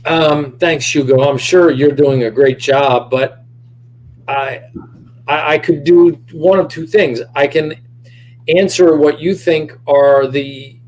Um, 0.05 0.57
thanks, 0.59 0.95
Hugo. 0.95 1.29
I'm 1.29 1.39
sure 1.39 1.71
you're 1.73 1.91
doing 1.91 2.23
a 2.23 2.31
great 2.31 2.61
job, 2.61 3.11
but 3.11 3.46
I, 4.29 4.62
I 5.27 5.59
could 5.59 5.85
do 5.85 6.11
one 6.33 6.59
of 6.59 6.69
two 6.69 6.87
things. 6.87 7.21
I 7.35 7.47
can 7.47 7.75
answer 8.49 8.97
what 8.97 9.21
you 9.21 9.35
think 9.35 9.73
are 9.87 10.27
the 10.27 10.79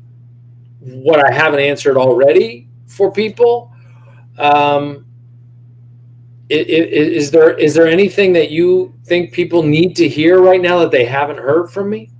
what 0.79 1.23
I 1.25 1.33
haven't 1.33 1.59
answered 1.59 1.97
already 1.97 2.67
for 2.87 3.11
people. 3.11 3.73
Um, 4.37 5.05
is, 6.49 7.25
is 7.25 7.31
there 7.31 7.57
is 7.57 7.73
there 7.73 7.87
anything 7.87 8.33
that 8.33 8.49
you 8.49 8.93
think 9.05 9.31
people 9.33 9.61
need 9.61 9.95
to 9.97 10.07
hear 10.07 10.41
right 10.41 10.61
now 10.61 10.79
that 10.79 10.91
they 10.91 11.05
haven't 11.05 11.37
heard 11.37 11.69
from 11.69 11.89
me? 11.89 12.11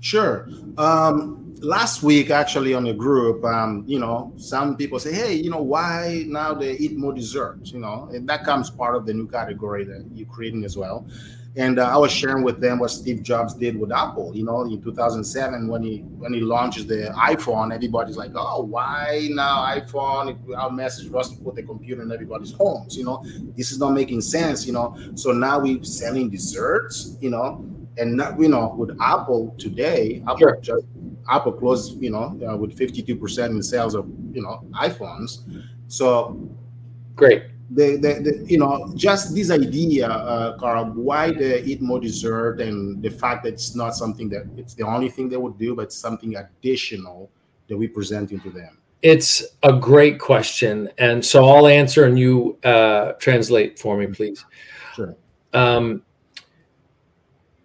Sure. 0.00 0.48
Um, 0.78 1.41
last 1.62 2.02
week, 2.02 2.30
actually, 2.30 2.74
on 2.74 2.84
the 2.84 2.92
group, 2.92 3.44
um, 3.44 3.84
you 3.86 3.98
know, 3.98 4.32
some 4.36 4.76
people 4.76 4.98
say, 4.98 5.12
"Hey, 5.12 5.34
you 5.34 5.50
know, 5.50 5.62
why 5.62 6.24
now 6.26 6.52
they 6.54 6.72
eat 6.72 6.96
more 6.96 7.12
desserts?" 7.12 7.72
You 7.72 7.80
know, 7.80 8.08
and 8.12 8.28
that 8.28 8.44
comes 8.44 8.70
part 8.70 8.96
of 8.96 9.06
the 9.06 9.14
new 9.14 9.28
category 9.28 9.84
that 9.84 10.04
you're 10.12 10.28
creating 10.28 10.64
as 10.64 10.76
well. 10.76 11.06
And 11.54 11.78
uh, 11.78 11.86
I 11.86 11.98
was 11.98 12.10
sharing 12.10 12.42
with 12.42 12.60
them 12.60 12.78
what 12.78 12.90
Steve 12.90 13.22
Jobs 13.22 13.52
did 13.52 13.78
with 13.78 13.92
Apple. 13.92 14.34
You 14.34 14.44
know, 14.44 14.62
in 14.62 14.80
2007 14.80 15.68
when 15.68 15.82
he 15.82 15.98
when 16.18 16.32
he 16.32 16.40
launches 16.40 16.86
the 16.86 17.12
iPhone, 17.14 17.74
everybody's 17.74 18.16
like, 18.16 18.32
"Oh, 18.34 18.62
why 18.62 19.28
now 19.30 19.66
iPhone? 19.66 20.38
Our 20.56 20.70
message 20.70 21.10
was 21.10 21.30
to 21.30 21.42
put 21.42 21.54
the 21.54 21.62
computer 21.62 22.02
in 22.02 22.10
everybody's 22.10 22.52
homes." 22.52 22.96
You 22.96 23.04
know, 23.04 23.24
this 23.56 23.70
is 23.70 23.78
not 23.78 23.90
making 23.90 24.22
sense. 24.22 24.66
You 24.66 24.72
know, 24.72 24.96
so 25.14 25.32
now 25.32 25.60
we're 25.60 25.84
selling 25.84 26.30
desserts. 26.30 27.16
You 27.20 27.30
know, 27.30 27.64
and 27.98 28.16
not 28.16 28.40
you 28.40 28.48
know 28.48 28.74
with 28.76 28.96
Apple 29.00 29.54
today, 29.58 30.22
Apple 30.22 30.38
sure. 30.38 30.58
just 30.60 30.86
Apple 31.28 31.52
closed 31.52 32.00
you 32.02 32.10
know 32.10 32.38
uh, 32.48 32.56
with 32.56 32.76
52 32.76 33.16
percent 33.16 33.52
in 33.52 33.62
sales 33.62 33.94
of 33.94 34.06
you 34.32 34.42
know 34.42 34.62
iPhones. 34.74 35.44
So 35.88 36.48
great. 37.16 37.44
the, 37.74 37.96
the, 37.96 38.12
the, 38.22 38.50
you 38.50 38.58
know 38.58 38.92
just 38.94 39.34
this 39.34 39.50
idea 39.50 40.06
uh, 40.08 40.56
carl 40.58 40.86
why 40.94 41.30
they 41.32 41.62
eat 41.62 41.80
more 41.80 42.00
dessert 42.00 42.60
and 42.60 43.02
the 43.02 43.10
fact 43.10 43.44
that 43.44 43.54
it's 43.54 43.74
not 43.74 43.94
something 43.94 44.28
that 44.28 44.44
it's 44.56 44.74
the 44.74 44.84
only 44.84 45.08
thing 45.08 45.28
they 45.28 45.36
would 45.36 45.58
do 45.58 45.74
but 45.74 45.92
something 45.92 46.36
additional 46.36 47.30
that 47.68 47.76
we 47.76 47.88
presenting 47.88 48.40
to 48.40 48.50
them? 48.50 48.78
It's 49.00 49.42
a 49.62 49.72
great 49.72 50.18
question 50.20 50.90
and 50.98 51.24
so 51.24 51.44
i'll 51.48 51.66
answer 51.66 52.04
and 52.04 52.18
you 52.18 52.58
uh, 52.64 53.12
translate 53.12 53.78
for 53.78 53.96
me 53.96 54.06
please. 54.06 54.44
Sure. 54.94 55.16
Um, 55.54 56.02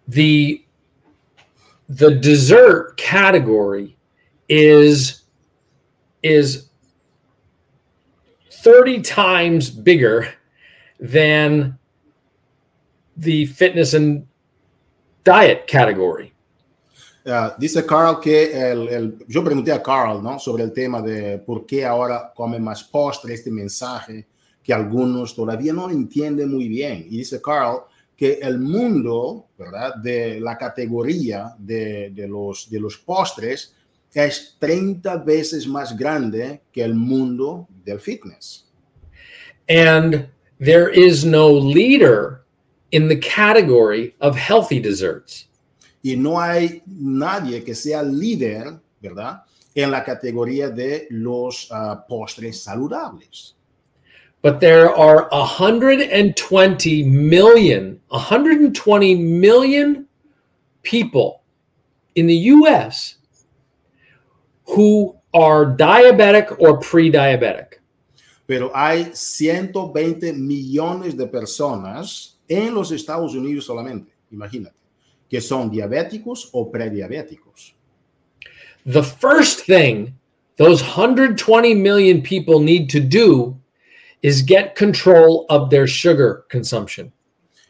the 0.08 0.64
the 1.90 2.16
dessert 2.16 2.98
category 2.98 3.98
is 4.50 5.24
is 6.22 6.70
30 8.52 9.02
times 9.02 9.70
bigger 9.70 10.28
than 11.00 11.78
the 13.16 13.46
fitness 13.46 13.94
and 13.94 14.28
diet 15.24 15.68
category. 15.68 16.34
Uh, 17.26 17.52
dice 17.60 17.86
Carl 17.86 18.22
que 18.22 18.54
el, 18.54 18.88
el, 18.88 19.18
yo 19.28 19.44
pregunté 19.44 19.74
a 19.74 19.84
Carl 19.84 20.22
¿no? 20.24 20.40
sobre 20.40 20.64
el 20.64 20.72
tema 20.72 21.02
de 21.02 21.38
por 21.40 21.66
qué 21.66 21.86
ahora 21.86 22.32
come 22.34 22.58
más 22.58 22.84
postre, 22.84 23.34
este 23.34 23.52
mensaje 23.52 24.28
que 24.64 24.74
algunos 24.74 25.36
todavía 25.36 25.74
no 25.74 25.90
entienden 25.90 26.54
muy 26.54 26.70
bien. 26.70 27.06
Y 27.10 27.18
dice 27.18 27.42
Carl 27.42 27.84
que 28.18 28.40
el 28.42 28.60
mundo, 28.60 29.50
¿verdad? 29.58 29.96
De 29.96 30.40
la 30.40 30.58
categoría 30.58 31.56
de, 31.60 32.10
de, 32.10 32.28
los, 32.28 32.68
de 32.70 32.80
los 32.80 32.98
postres 32.98 33.76
es 34.12 34.56
30 34.60 35.18
veces 35.18 35.68
más 35.68 35.96
grande 35.96 36.64
que 36.72 36.84
el 36.84 36.96
mundo 36.96 37.68
del 37.86 38.00
fitness. 38.00 38.66
And 39.70 40.30
there 40.60 40.90
is 40.90 41.24
no 41.24 41.48
leader 41.48 42.42
in 42.92 43.08
the 43.08 43.20
category 43.20 44.16
of 44.20 44.36
healthy 44.36 44.80
desserts. 44.80 45.48
Y 46.02 46.16
no 46.16 46.40
hay 46.40 46.82
nadie 46.86 47.64
que 47.64 47.76
sea 47.76 48.02
líder, 48.02 48.80
¿verdad? 49.02 49.44
En 49.76 49.92
la 49.92 50.04
categoría 50.04 50.70
de 50.70 51.08
los 51.12 51.70
uh, 51.70 51.98
postres 52.08 52.62
saludables. 52.62 53.57
But 54.42 54.60
there 54.60 54.96
are 54.96 55.28
120 55.32 57.04
million, 57.04 58.02
120 58.10 59.16
million 59.16 60.08
people 60.84 61.42
in 62.16 62.28
the 62.28 62.36
US 62.56 63.16
who 64.66 65.16
are 65.34 65.66
diabetic 65.66 66.56
or 66.60 66.80
pre-diabetic. 66.80 67.80
Pero 68.48 68.72
hay 68.74 69.12
120 69.14 70.32
millones 70.34 71.18
de 71.18 71.28
personas 71.28 72.36
en 72.48 72.74
los 72.74 72.92
Estados 72.92 73.36
Unidos 73.36 73.66
solamente, 73.66 74.12
imagínate, 74.32 74.76
que 75.30 75.42
son 75.42 75.70
diabéticos 75.70 76.50
o 76.54 76.72
prediabéticos. 76.72 77.74
The 78.86 79.04
first 79.04 79.66
thing 79.66 80.14
those 80.58 80.82
120 80.82 81.76
million 81.76 82.22
people 82.22 82.60
need 82.60 82.90
to 82.90 83.00
do 83.00 83.56
is 84.22 84.44
get 84.46 84.76
control 84.76 85.46
of 85.50 85.70
their 85.70 85.88
sugar 85.88 86.46
consumption. 86.50 87.12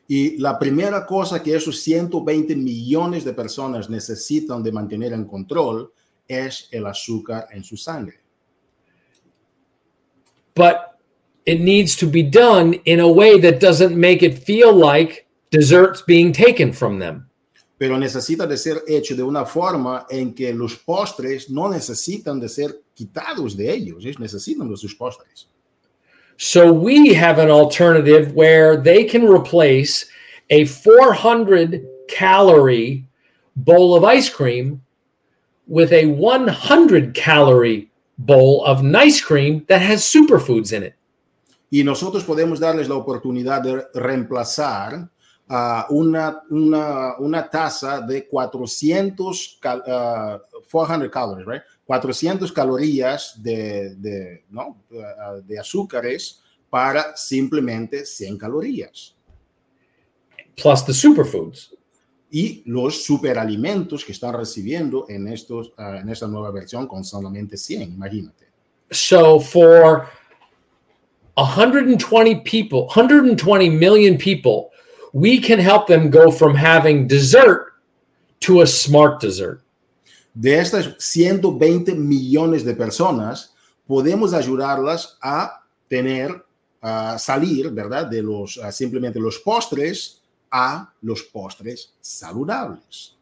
Y 0.08 0.38
la 0.38 0.58
primera 0.58 1.06
cosa 1.06 1.44
que 1.44 1.54
esos 1.54 1.82
120 1.82 2.56
millones 2.56 3.26
de 3.26 3.34
personas 3.34 3.90
necesitan 3.90 4.64
de 4.64 4.72
mantener 4.72 5.12
en 5.12 5.26
control 5.26 5.92
es 6.28 6.70
el 6.72 6.86
azúcar 6.86 7.48
en 7.52 7.64
su 7.64 7.76
sangre. 7.76 8.22
But 10.56 10.98
it 11.46 11.60
needs 11.60 11.96
to 11.98 12.08
be 12.08 12.24
done 12.24 12.82
in 12.86 13.00
a 13.00 13.08
way 13.08 13.40
that 13.42 13.60
doesn't 13.60 13.96
make 13.96 14.24
it 14.24 14.40
feel 14.40 14.74
like 14.74 15.28
desserts 15.52 16.02
being 16.02 16.32
taken 16.32 16.74
from 16.74 17.00
them. 17.00 17.30
Pero 17.78 17.98
necesita 17.98 18.48
de 18.48 18.58
ser 18.58 18.82
hecho 18.88 19.16
de 19.16 19.22
una 19.22 19.46
forma 19.46 20.08
en 20.10 20.34
que 20.34 20.52
los 20.52 20.78
postres 20.78 21.50
no 21.50 21.70
necesitan 21.70 22.40
de 22.40 22.50
ser 22.50 22.82
quitados 22.94 23.56
de 23.56 23.72
ellos, 23.72 24.04
ellos 24.04 24.20
necesitan 24.20 24.68
de 24.68 24.78
sus 24.78 24.96
postres. 24.96 25.48
So 26.38 26.72
we 26.72 27.14
have 27.14 27.40
an 27.40 27.50
alternative 27.50 28.34
where 28.34 28.78
they 28.78 29.04
can 29.04 29.28
replace 29.28 30.06
a 30.50 30.66
400 30.66 31.86
calorie 32.08 33.08
bowl 33.56 33.96
of 33.96 34.04
ice 34.04 34.30
cream 34.30 34.82
with 35.68 35.92
a 35.92 36.06
100 36.06 37.14
calorie 37.14 37.90
bowl 38.20 38.64
of 38.66 38.84
nice 38.84 39.20
cream 39.20 39.66
that 39.68 39.82
has 39.82 40.04
superfoods 40.04 40.74
in 40.74 40.84
it. 40.84 40.94
Y 41.70 41.84
nosotros 41.84 42.24
podemos 42.24 42.60
darles 42.60 42.88
la 42.88 42.96
oportunidad 42.96 43.62
de 43.62 43.88
reemplazar 44.00 45.10
uh, 45.50 45.94
una, 45.94 46.44
una, 46.50 47.16
una 47.20 47.50
taza 47.50 48.02
de 48.02 48.28
400, 48.28 49.58
cal, 49.62 49.84
uh, 49.86 50.62
400 50.70 51.10
calories, 51.10 51.48
right? 51.48 51.64
400 51.86 52.52
calorías 52.52 53.42
de, 53.42 53.96
de, 53.96 54.46
¿no? 54.50 54.84
Uh, 54.92 55.42
de 55.46 55.60
azúcares 55.60 56.42
para 56.70 57.16
simplemente 57.16 58.06
100 58.06 58.38
calorías. 58.38 59.16
Plus 60.62 60.86
the 60.86 60.94
superfoods. 60.94 61.74
Y 62.30 62.62
los 62.66 63.06
superalimentos 63.06 64.04
que 64.04 64.12
están 64.12 64.34
recibiendo 64.34 65.06
en, 65.08 65.30
estos, 65.30 65.70
uh, 65.78 65.96
en 66.02 66.10
esta 66.10 66.28
nueva 66.28 66.52
versión 66.52 66.88
con 66.88 67.04
solamente 67.04 67.56
100, 67.56 67.94
imagínate. 67.94 68.48
So 68.92 69.40
for 69.40 70.08
120 71.38 72.42
people, 72.44 72.88
120 72.90 73.70
million 73.70 74.18
people, 74.18 74.72
we 75.14 75.40
can 75.40 75.60
help 75.60 75.88
them 75.88 76.10
go 76.10 76.32
from 76.32 76.56
having 76.56 77.08
dessert 77.08 77.74
to 78.42 78.62
a 78.62 78.68
smart 78.68 79.20
dessert. 79.20 79.62
De 80.34 80.54
estas 80.54 80.96
120 81.00 81.96
millones 81.96 82.64
de 82.64 82.76
personas, 82.76 83.50
podemos 83.88 84.34
ayudarlas 84.34 85.18
a 85.24 85.64
tener, 85.90 86.44
a 86.82 87.18
salir, 87.18 87.72
¿verdad? 87.72 88.10
De 88.10 88.22
los, 88.22 88.60
simplemente 88.72 89.20
los 89.20 89.40
postres 89.40 90.22
a 90.52 90.94
los 91.02 91.24
postres 91.24 91.94
saludables. 92.02 93.14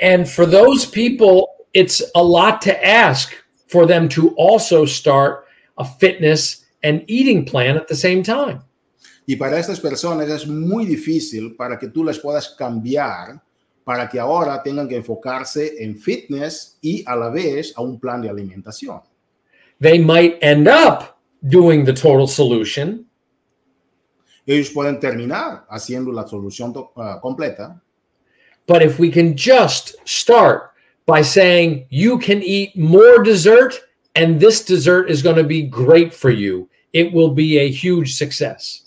And 0.00 0.28
for 0.28 0.46
those 0.46 0.86
people, 0.86 1.66
it's 1.72 2.02
a 2.14 2.22
lot 2.22 2.60
to 2.62 2.86
ask 2.86 3.34
for 3.68 3.86
them 3.86 4.08
to 4.10 4.30
also 4.36 4.84
start 4.84 5.46
a 5.78 5.84
fitness 5.84 6.64
and 6.82 7.04
eating 7.06 7.44
plan 7.44 7.76
at 7.76 7.88
the 7.88 7.96
same 7.96 8.22
time. 8.22 8.62
Y 9.26 9.36
para 9.36 9.58
estas 9.58 9.80
personas 9.80 10.28
es 10.28 10.46
muy 10.46 10.84
difícil 10.84 11.56
para 11.56 11.78
que 11.78 11.88
tú 11.88 12.04
les 12.04 12.18
puedas 12.18 12.50
cambiar 12.50 13.42
para 13.84 14.08
que 14.08 14.18
ahora 14.18 14.62
tengan 14.62 14.88
que 14.88 14.96
enfocarse 14.96 15.82
en 15.82 15.96
fitness 15.96 16.78
y 16.80 17.04
a 17.06 17.14
la 17.14 17.28
vez 17.28 17.72
a 17.76 17.82
un 17.82 18.00
plan 18.00 18.22
de 18.22 18.30
alimentación. 18.30 19.00
They 19.80 19.98
might 19.98 20.38
end 20.40 20.68
up 20.68 21.18
doing 21.42 21.84
the 21.84 21.92
total 21.92 22.26
solution, 22.26 23.06
Ellos 24.46 24.70
pueden 24.70 25.00
terminar 25.00 25.64
haciendo 25.70 26.12
la 26.12 26.26
solución 26.26 26.74
uh, 26.76 27.18
completa, 27.20 27.80
but 28.66 28.82
if 28.82 28.98
we 28.98 29.10
can 29.10 29.34
just 29.34 29.96
start 30.04 30.72
by 31.06 31.22
saying 31.22 31.86
you 31.88 32.18
can 32.18 32.42
eat 32.42 32.76
more 32.76 33.22
dessert 33.22 33.80
and 34.14 34.38
this 34.38 34.62
dessert 34.62 35.10
is 35.10 35.22
going 35.22 35.36
to 35.36 35.44
be 35.44 35.62
great 35.62 36.12
for 36.12 36.30
you, 36.30 36.68
it 36.92 37.10
will 37.12 37.30
be 37.30 37.58
a 37.58 37.70
huge 37.70 38.16
success. 38.16 38.83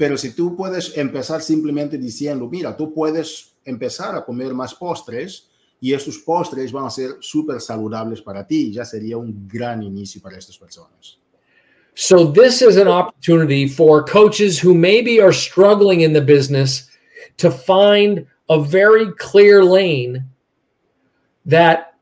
Pero 0.00 0.16
si 0.16 0.32
tú 0.32 0.56
puedes 0.56 0.96
empezar 0.96 1.42
simplemente 1.42 1.98
diciendo, 1.98 2.48
mira, 2.48 2.74
tú 2.74 2.94
puedes 2.94 3.52
empezar 3.62 4.16
a 4.16 4.24
comer 4.24 4.54
más 4.54 4.74
postres 4.74 5.50
y 5.78 5.92
estos 5.92 6.16
postres 6.16 6.72
van 6.72 6.86
a 6.86 6.90
ser 6.90 7.18
súper 7.20 7.60
saludables 7.60 8.22
para 8.22 8.46
ti, 8.46 8.72
ya 8.72 8.86
sería 8.86 9.18
un 9.18 9.46
gran 9.46 9.82
inicio 9.82 10.22
para 10.22 10.38
estas 10.38 10.56
personas. 10.56 11.18
So, 11.92 12.32
this 12.32 12.62
is 12.62 12.78
an 12.78 12.88
opportunity 12.88 13.68
for 13.68 14.02
coaches 14.02 14.58
who 14.58 14.72
maybe 14.72 15.20
are 15.20 15.34
struggling 15.34 16.00
in 16.00 16.14
the 16.14 16.22
business 16.22 16.88
to 17.36 17.50
find 17.50 18.26
a 18.48 18.58
very 18.58 19.12
clear 19.18 19.62
lane 19.62 20.24
that 21.44 21.92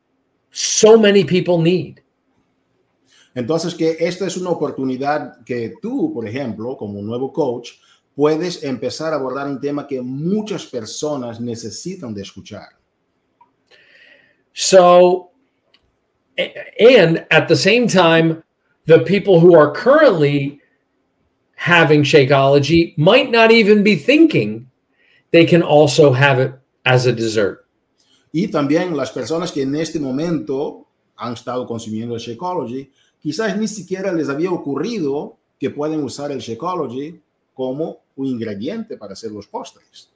so 0.51 0.97
many 0.97 1.25
people 1.25 1.61
need. 1.61 2.01
Entonces, 3.39 3.73
que 3.73 3.95
esta 3.99 4.27
es 4.27 4.35
una 4.35 4.49
oportunidad 4.49 5.41
que 5.45 5.75
tú, 5.81 6.13
por 6.13 6.27
ejemplo, 6.27 6.75
como 6.75 7.01
nuevo 7.01 7.31
coach, 7.31 7.71
puedes 8.13 8.61
empezar 8.65 9.13
a 9.13 9.15
abordar 9.15 9.47
un 9.47 9.61
tema 9.61 9.87
que 9.87 10.01
muchas 10.01 10.65
personas 10.65 11.39
necesitan 11.39 12.13
de 12.13 12.21
escuchar. 12.21 12.67
So, 14.51 15.31
and 16.37 17.25
at 17.31 17.47
the 17.47 17.55
same 17.55 17.87
time, 17.87 18.43
the 18.87 18.99
people 18.99 19.39
who 19.39 19.55
are 19.57 19.71
currently 19.71 20.59
having 21.55 22.03
Shakeology 22.03 22.93
might 22.97 23.31
not 23.31 23.51
even 23.51 23.83
be 23.83 23.95
thinking 23.95 24.69
they 25.31 25.45
can 25.45 25.63
also 25.63 26.11
have 26.11 26.39
it 26.39 26.51
as 26.85 27.05
a 27.05 27.13
dessert. 27.13 27.65
Y 28.33 28.49
también 28.49 28.97
las 28.97 29.11
personas 29.11 29.53
que 29.53 29.61
en 29.61 29.75
este 29.75 29.97
momento 29.97 30.89
han 31.15 31.33
estado 31.33 31.65
consumiendo 31.65 32.17
Shakeology, 32.17 32.91
quizás 33.21 33.57
ni 33.57 33.67
siquiera 33.67 34.11
les 34.11 34.29
había 34.29 34.51
ocurrido 34.51 35.37
que 35.59 35.69
pueden 35.69 36.03
usar 36.03 36.31
el 36.31 36.39
Shakeology 36.39 37.19
como 37.53 37.99
un 38.15 38.27
ingrediente 38.27 38.97
para 38.97 39.13
hacer 39.13 39.31
los 39.31 39.47
postres. 39.47 40.09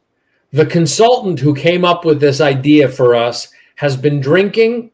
The 0.52 0.68
consultant 0.68 1.40
who 1.42 1.54
came 1.54 1.84
up 1.84 2.06
with 2.06 2.20
this 2.20 2.40
idea 2.40 2.88
for 2.88 3.16
us 3.16 3.50
has 3.78 3.98
been 3.98 4.22
drinking 4.22 4.92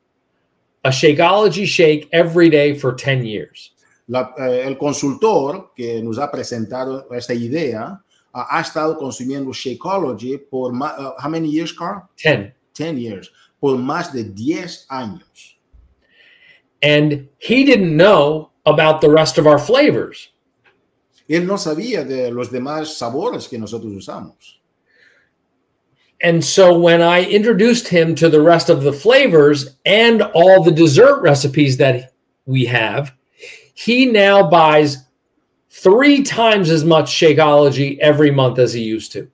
a 0.83 0.89
Shakeology 0.89 1.65
shake 1.65 2.07
every 2.11 2.49
day 2.49 2.73
for 2.73 2.95
10 2.95 3.25
years. 3.25 3.73
La, 4.07 4.33
eh, 4.37 4.63
el 4.65 4.77
consultor 4.77 5.71
que 5.75 6.01
nos 6.01 6.17
ha 6.17 6.31
presentado 6.31 7.07
esta 7.11 7.33
idea 7.33 8.01
uh, 8.33 8.41
ha 8.49 8.61
estado 8.61 8.97
consumiendo 8.97 9.51
Shakeology 9.51 10.37
por 10.49 10.71
más, 10.73 10.97
uh, 10.97 11.13
how 11.19 11.29
many 11.29 11.49
years, 11.49 11.73
Carl? 11.73 12.09
10. 12.17 12.53
10 12.73 12.97
years. 12.97 13.31
Por 13.59 13.77
más 13.77 14.13
de 14.13 14.23
10 14.23 14.85
años. 14.89 15.58
And 16.81 17.27
he 17.37 17.63
didn't 17.65 17.95
know 17.95 18.51
about 18.65 19.01
the 19.01 19.09
rest 19.09 19.37
of 19.37 19.47
our 19.47 19.59
flavors. 19.59 20.29
Él 21.29 21.45
no 21.45 21.55
sabía 21.55 22.07
de 22.07 22.31
los 22.31 22.49
demás 22.49 22.97
sabores 22.97 23.47
que 23.47 23.59
nosotros 23.59 23.93
usamos. 23.93 24.59
And 26.21 26.43
so 26.43 26.77
when 26.77 27.01
I 27.01 27.23
introduced 27.23 27.87
him 27.87 28.13
to 28.15 28.29
the 28.29 28.41
rest 28.41 28.69
of 28.69 28.83
the 28.83 28.91
flavors 28.91 29.77
and 29.85 30.21
all 30.21 30.63
the 30.63 30.71
dessert 30.71 31.21
recipes 31.21 31.77
that 31.77 32.13
we 32.45 32.65
have, 32.65 33.13
he 33.73 34.05
now 34.05 34.49
buys 34.49 35.05
three 35.69 36.23
times 36.23 36.69
as 36.69 36.83
much 36.83 37.11
Shakeology 37.11 37.97
every 37.99 38.31
month 38.31 38.59
as 38.59 38.73
he 38.73 38.81
used 38.81 39.13
to. 39.13 39.29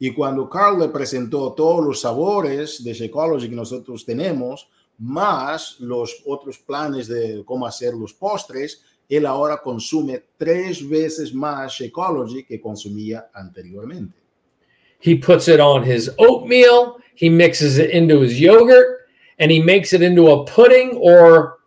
Y 0.00 0.10
cuando 0.10 0.46
Carl 0.46 0.78
le 0.78 0.88
presentó 0.88 1.54
todos 1.54 1.84
los 1.84 2.02
sabores 2.02 2.82
de 2.82 2.92
Shakeology 2.92 3.48
que 3.48 3.54
nosotros 3.54 4.04
tenemos, 4.04 4.66
más 4.98 5.76
los 5.80 6.22
otros 6.26 6.58
planes 6.58 7.08
de 7.08 7.42
cómo 7.44 7.66
hacer 7.66 7.94
los 7.94 8.12
postres, 8.12 8.82
él 9.08 9.26
ahora 9.26 9.60
consume 9.62 10.22
tres 10.36 10.86
veces 10.88 11.34
más 11.34 11.72
Shakeology 11.72 12.44
que 12.44 12.60
consumía 12.60 13.30
anteriormente. 13.34 14.18
He 15.00 15.16
puts 15.16 15.48
it 15.48 15.60
on 15.60 15.84
his 15.84 16.10
oatmeal, 16.18 16.96
he 17.14 17.28
mixes 17.28 17.78
it 17.78 17.90
into 17.90 18.22
his 18.22 18.40
yogurt, 18.40 19.06
and 19.38 19.50
he 19.50 19.60
makes 19.60 19.92
it 19.92 20.02
into 20.02 20.30
a 20.30 20.44
pudding 20.46 20.96
or 20.96 21.58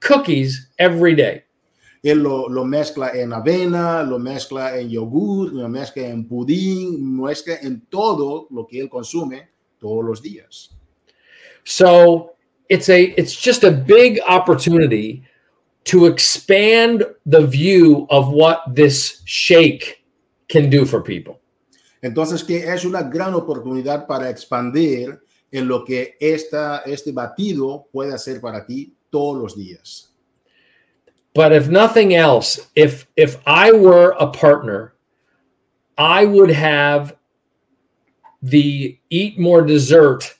cookies 0.00 0.70
every 0.78 1.14
day. 1.14 1.44
Él 2.02 2.22
lo, 2.22 2.48
lo 2.48 2.64
mezcla 2.64 3.12
en 3.14 3.32
avena, 3.32 4.02
lo 4.02 4.18
mezcla 4.18 4.76
en 4.76 4.88
yogur, 4.88 5.52
lo 5.52 5.68
mezcla 5.68 6.08
en 6.08 6.26
pudín, 6.26 7.20
mezcla 7.20 7.58
en 7.62 7.82
todo 7.88 8.48
lo 8.50 8.66
que 8.66 8.80
él 8.80 8.88
consume 8.88 9.50
todos 9.78 10.04
los 10.04 10.20
días. 10.20 10.70
So 11.64 12.31
it's 12.72 12.88
a 12.88 13.12
it's 13.20 13.36
just 13.36 13.64
a 13.64 13.70
big 13.70 14.18
opportunity 14.26 15.22
to 15.84 16.06
expand 16.06 17.04
the 17.26 17.46
view 17.46 18.06
of 18.08 18.32
what 18.32 18.62
this 18.74 19.22
shake 19.26 20.04
can 20.48 20.70
do 20.70 20.86
for 20.86 21.02
people. 21.02 21.38
Entonces, 22.02 22.42
que 22.42 22.64
es 22.64 22.84
una 22.84 23.02
gran 23.02 23.34
oportunidad 23.34 24.06
para 24.06 24.30
expandir 24.30 25.20
en 25.52 25.68
lo 25.68 25.84
que 25.84 26.16
esta, 26.18 26.82
este 26.86 27.12
batido 27.12 27.86
puede 27.92 28.14
hacer 28.14 28.40
para 28.40 28.64
ti 28.64 28.94
todos 29.10 29.36
los 29.40 29.54
días. 29.54 30.08
But 31.34 31.52
if 31.52 31.68
nothing 31.68 32.14
else, 32.14 32.58
if 32.74 33.06
if 33.16 33.36
I 33.46 33.72
were 33.72 34.14
a 34.18 34.28
partner, 34.28 34.94
I 35.98 36.24
would 36.24 36.50
have 36.50 37.16
the 38.42 38.98
eat 39.10 39.38
more 39.38 39.62
dessert 39.62 40.34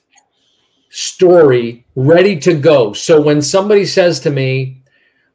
story 0.93 1.83
ready 1.95 2.37
to 2.37 2.53
go. 2.53 2.93
So 2.93 3.19
when 3.19 3.41
somebody 3.41 3.83
says 3.83 4.19
to 4.21 4.29
me, 4.29 4.83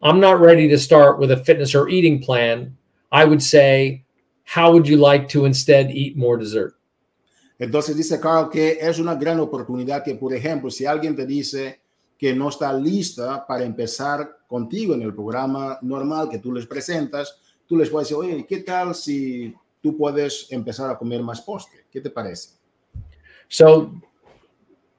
I'm 0.00 0.20
not 0.20 0.40
ready 0.40 0.68
to 0.68 0.78
start 0.78 1.18
with 1.18 1.32
a 1.32 1.36
fitness 1.36 1.74
or 1.74 1.88
eating 1.88 2.22
plan, 2.22 2.76
I 3.10 3.24
would 3.24 3.42
say, 3.42 4.04
how 4.44 4.72
would 4.72 4.86
you 4.86 4.98
like 4.98 5.28
to 5.30 5.46
instead 5.46 5.90
eat 5.90 6.16
more 6.16 6.38
dessert? 6.38 6.76
Entonces 7.58 7.96
dice 7.96 8.20
Carl 8.20 8.48
que 8.48 8.78
es 8.80 9.00
una 9.00 9.16
gran 9.16 9.40
oportunidad 9.40 10.04
que, 10.04 10.14
por 10.14 10.32
ejemplo, 10.32 10.70
si 10.70 10.86
alguien 10.86 11.16
te 11.16 11.26
dice 11.26 11.80
que 12.16 12.32
no 12.32 12.50
está 12.50 12.72
lista 12.72 13.44
para 13.44 13.64
empezar 13.64 14.38
contigo 14.46 14.94
en 14.94 15.02
el 15.02 15.12
programa 15.12 15.80
normal 15.82 16.28
que 16.28 16.38
tú 16.38 16.52
les 16.52 16.66
presentas, 16.66 17.36
tú 17.66 17.76
les 17.76 17.90
puedes 17.90 18.08
decir, 18.08 18.16
oye, 18.16 18.46
¿qué 18.46 18.58
tal 18.58 18.94
si 18.94 19.52
tú 19.82 19.96
puedes 19.96 20.46
empezar 20.52 20.88
a 20.88 20.96
comer 20.96 21.20
más 21.20 21.40
postre? 21.40 21.80
¿Qué 21.90 22.00
te 22.00 22.10
parece? 22.10 22.50
So 23.48 23.92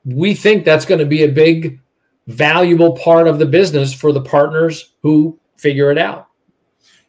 we 0.06 0.34
think 0.34 0.66
that's 0.66 0.86
going 0.86 1.00
to 1.00 1.06
be 1.06 1.24
a 1.24 1.28
big, 1.28 1.80
valuable 2.28 2.94
part 2.98 3.28
of 3.28 3.40
the 3.40 3.46
business 3.46 3.94
for 3.94 4.12
the 4.12 4.22
partners 4.22 4.94
who 5.02 5.38
figure 5.58 5.92
it 5.92 5.98
out. 5.98 6.28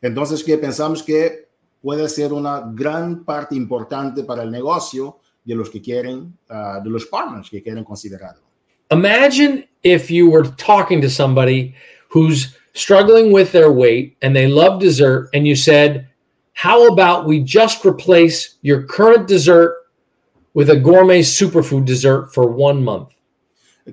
Entonces, 0.02 0.42
que 0.42 0.56
pensamos 0.56 1.04
que 1.04 1.46
puede 1.82 2.08
ser 2.08 2.32
una 2.32 2.72
gran 2.74 3.24
parte 3.24 3.54
importante 3.54 4.24
para 4.24 4.42
el 4.42 4.50
negocio 4.50 5.18
de 5.44 5.54
los 5.54 5.68
que 5.70 5.80
quieren, 5.80 6.32
uh, 6.50 6.82
de 6.82 6.90
los 6.90 7.06
partners 7.06 7.48
que 7.50 7.62
quieren 7.62 7.84
considerarlo. 7.84 8.42
Imagine 8.90 9.64
if 9.82 10.10
you 10.10 10.28
were 10.28 10.44
talking 10.56 11.00
to 11.00 11.08
somebody 11.08 11.74
who's 12.08 12.56
struggling 12.74 13.32
with 13.32 13.52
their 13.52 13.70
weight 13.70 14.16
and 14.22 14.34
they 14.34 14.48
love 14.48 14.80
dessert, 14.80 15.30
and 15.32 15.46
you 15.46 15.54
said, 15.54 16.08
How 16.54 16.88
about 16.88 17.26
we 17.26 17.40
just 17.40 17.84
replace 17.84 18.56
your 18.62 18.82
current 18.82 19.26
dessert 19.26 19.79
with 20.54 20.70
a 20.70 20.76
gourmet 20.76 21.22
superfood 21.22 21.84
dessert 21.84 22.32
for 22.32 22.48
one 22.50 22.82
month? 22.82 23.10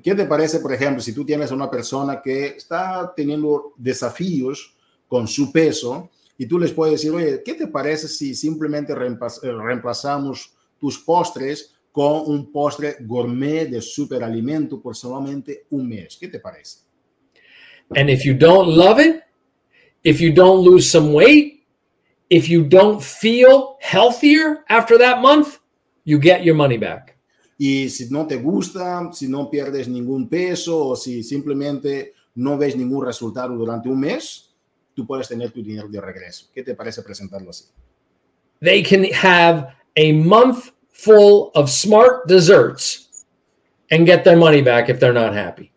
¿Qué 0.04 0.14
te 0.14 0.26
parece, 0.26 0.60
por 0.60 0.74
ejemplo, 0.74 1.02
si 1.02 1.14
tú 1.14 1.26
tienes 1.26 1.52
a 1.52 1.56
una 1.56 1.70
persona 1.70 2.22
que 2.22 2.48
está 2.48 3.14
teniendo 3.16 3.74
desafíos 3.78 4.76
con 5.08 5.28
su 5.28 5.52
peso 5.52 6.10
y 6.38 6.46
tú 6.46 6.60
les 6.60 6.72
puedes 6.72 7.02
decir, 7.02 7.12
oye, 7.12 7.42
¿qué 7.44 7.54
te 7.54 7.68
parece 7.68 8.08
si 8.08 8.36
simplemente 8.36 8.94
reemplazamos 8.94 10.54
tus 10.78 11.00
postres 11.00 11.74
con 11.92 12.24
un 12.28 12.52
postre 12.52 12.98
gourmet 13.02 13.70
de 13.70 13.82
superalimento 13.82 14.82
por 14.82 14.96
solamente 14.96 15.66
un 15.72 15.88
mes? 15.88 16.18
¿Qué 16.20 16.28
te 16.28 16.40
parece? 16.40 16.80
And 17.96 18.10
if 18.10 18.24
you 18.24 18.34
don't 18.34 18.68
love 18.68 19.00
it, 19.00 19.24
if 20.04 20.20
you 20.20 20.34
don't 20.34 20.64
lose 20.64 20.90
some 20.90 21.14
weight, 21.14 21.66
if 22.30 22.50
you 22.50 22.64
don't 22.64 23.02
feel 23.02 23.78
healthier 23.80 24.66
after 24.68 24.98
that 24.98 25.22
month, 25.22 25.60
you 26.08 26.20
get 26.20 26.44
your 26.44 26.56
money 26.56 26.78
back. 26.78 27.18
Y 27.58 27.90
si 27.90 28.10
no 28.10 28.26
te 28.26 28.38
gusta, 28.38 29.10
si 29.12 29.28
no 29.28 29.50
pierdes 29.50 29.90
ningún 29.90 30.30
peso 30.30 30.90
o 30.90 30.96
si 30.96 31.22
simplemente 31.22 32.14
no 32.36 32.58
ves 32.58 32.78
ningún 32.78 33.06
resultado 33.06 33.56
durante 33.56 33.90
un 33.90 34.00
mes, 34.00 34.56
tú 34.96 35.06
puedes 35.06 35.28
tener 35.28 35.52
tu 35.52 35.62
dinero 35.62 35.90
de 35.90 36.00
regreso. 36.00 36.46
¿Qué 36.54 36.64
te 36.64 36.76
parece 36.76 37.02
presentarlo 37.02 37.50
así? 37.50 37.66
They 38.62 38.84
can 38.84 39.06
have 39.22 39.76
a 39.98 40.14
month 40.14 40.72
full 40.92 41.52
of 41.56 41.70
smart 41.70 42.26
desserts 42.28 43.26
and 43.92 44.08
get 44.08 44.24
their 44.24 44.38
money 44.38 44.62
back 44.62 44.90
if 44.90 45.00
they're 45.00 45.14
not 45.14 45.34
happy. 45.36 45.72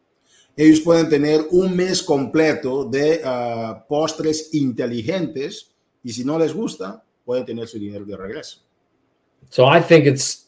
Ellos 0.56 0.80
pueden 0.80 1.08
tener 1.08 1.46
un 1.50 1.74
mes 1.74 2.02
completo 2.02 2.84
de 2.84 3.22
uh, 3.24 3.86
postres 3.88 4.50
inteligentes 4.52 5.74
y 6.04 6.12
si 6.12 6.24
no 6.24 6.38
les 6.38 6.54
gusta, 6.54 7.02
pueden 7.24 7.44
tener 7.44 7.66
su 7.66 7.78
dinero 7.78 8.04
de 8.04 8.16
regreso. 8.16 8.62
So 9.49 9.64
I 9.64 9.80
think 9.80 10.07
it's 10.07 10.47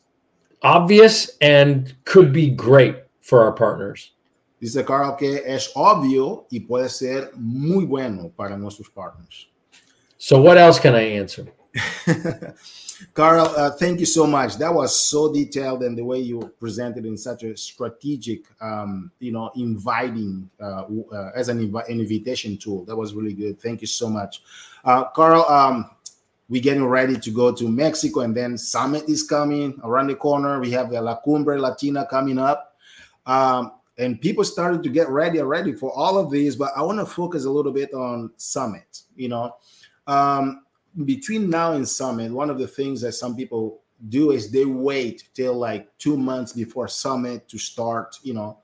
obvious 0.62 1.36
and 1.40 1.94
could 2.04 2.32
be 2.32 2.50
great 2.50 2.96
for 3.20 3.42
our 3.42 3.52
partners. 3.52 4.12
Dice 4.60 4.84
Carl 4.84 5.16
que 5.16 5.42
es 5.44 5.72
obvio 5.74 6.46
y 6.50 6.60
puede 6.60 6.88
ser 6.88 7.32
muy 7.36 7.84
bueno 7.84 8.30
para 8.36 8.56
nuestros 8.56 8.88
partners. 8.88 9.48
So 10.18 10.40
what 10.40 10.56
else 10.56 10.78
can 10.78 10.94
I 10.94 11.02
answer? 11.18 11.48
Carl, 13.14 13.52
uh, 13.56 13.70
thank 13.72 13.98
you 13.98 14.06
so 14.06 14.26
much. 14.26 14.56
That 14.58 14.72
was 14.72 14.98
so 14.98 15.32
detailed 15.32 15.82
and 15.82 15.98
the 15.98 16.04
way 16.04 16.20
you 16.20 16.52
presented 16.60 17.04
in 17.04 17.16
such 17.16 17.42
a 17.42 17.56
strategic, 17.56 18.44
um, 18.60 19.10
you 19.18 19.32
know, 19.32 19.50
inviting 19.56 20.48
uh, 20.60 20.84
uh, 21.12 21.30
as 21.34 21.48
an, 21.48 21.58
inv- 21.58 21.88
an, 21.88 22.00
invitation 22.00 22.56
tool. 22.56 22.84
That 22.84 22.96
was 22.96 23.14
really 23.14 23.32
good. 23.32 23.60
Thank 23.60 23.80
you 23.80 23.86
so 23.86 24.08
much, 24.08 24.42
uh, 24.84 25.04
Carl. 25.06 25.44
Um, 25.48 25.90
we're 26.52 26.60
getting 26.60 26.84
ready 26.84 27.16
to 27.16 27.30
go 27.30 27.50
to 27.50 27.66
Mexico, 27.66 28.20
and 28.20 28.36
then 28.36 28.58
Summit 28.58 29.08
is 29.08 29.22
coming 29.22 29.80
around 29.84 30.08
the 30.08 30.14
corner. 30.14 30.60
We 30.60 30.70
have 30.72 30.90
the 30.90 31.00
La 31.00 31.18
Cumbre 31.18 31.58
Latina 31.58 32.04
coming 32.04 32.36
up. 32.36 32.76
Um, 33.24 33.72
and 33.96 34.20
people 34.20 34.44
started 34.44 34.82
to 34.82 34.90
get 34.90 35.08
ready 35.08 35.40
already 35.40 35.72
for 35.72 35.90
all 35.92 36.18
of 36.18 36.30
these, 36.30 36.54
but 36.54 36.72
I 36.76 36.82
want 36.82 36.98
to 36.98 37.06
focus 37.06 37.46
a 37.46 37.50
little 37.50 37.72
bit 37.72 37.94
on 37.94 38.32
Summit. 38.36 39.00
You 39.16 39.30
know, 39.30 39.56
um, 40.06 40.66
between 41.06 41.48
now 41.48 41.72
and 41.72 41.88
Summit, 41.88 42.30
one 42.30 42.50
of 42.50 42.58
the 42.58 42.68
things 42.68 43.00
that 43.00 43.12
some 43.12 43.34
people 43.34 43.80
do 44.10 44.32
is 44.32 44.50
they 44.50 44.66
wait 44.66 45.30
till 45.32 45.54
like 45.54 45.88
two 45.96 46.18
months 46.18 46.52
before 46.52 46.86
Summit 46.86 47.48
to 47.48 47.56
start, 47.56 48.18
you 48.22 48.34
know, 48.34 48.58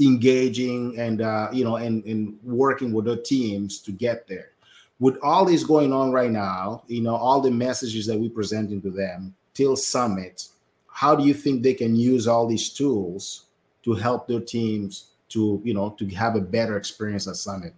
engaging 0.00 0.96
and 0.96 1.22
uh, 1.22 1.48
you 1.52 1.64
know 1.64 1.74
and, 1.74 2.04
and 2.04 2.38
working 2.44 2.92
with 2.92 3.06
the 3.06 3.16
teams 3.16 3.80
to 3.80 3.90
get 3.90 4.28
there. 4.28 4.53
With 5.00 5.16
all 5.22 5.44
this 5.44 5.64
going 5.64 5.92
on 5.92 6.12
right 6.12 6.30
now, 6.30 6.84
you 6.86 7.02
know, 7.02 7.16
all 7.16 7.40
the 7.40 7.50
messages 7.50 8.06
that 8.06 8.18
we're 8.18 8.30
presenting 8.30 8.80
to 8.82 8.90
them 8.90 9.34
till 9.52 9.76
Summit, 9.76 10.48
how 10.88 11.16
do 11.16 11.24
you 11.24 11.34
think 11.34 11.62
they 11.62 11.74
can 11.74 11.96
use 11.96 12.28
all 12.28 12.46
these 12.46 12.70
tools 12.70 13.46
to 13.82 13.94
help 13.94 14.28
their 14.28 14.40
teams 14.40 15.10
to 15.30 15.60
you 15.64 15.74
know 15.74 15.90
to 15.98 16.06
have 16.08 16.36
a 16.36 16.40
better 16.40 16.76
experience 16.76 17.26
at 17.26 17.36
Summit? 17.36 17.74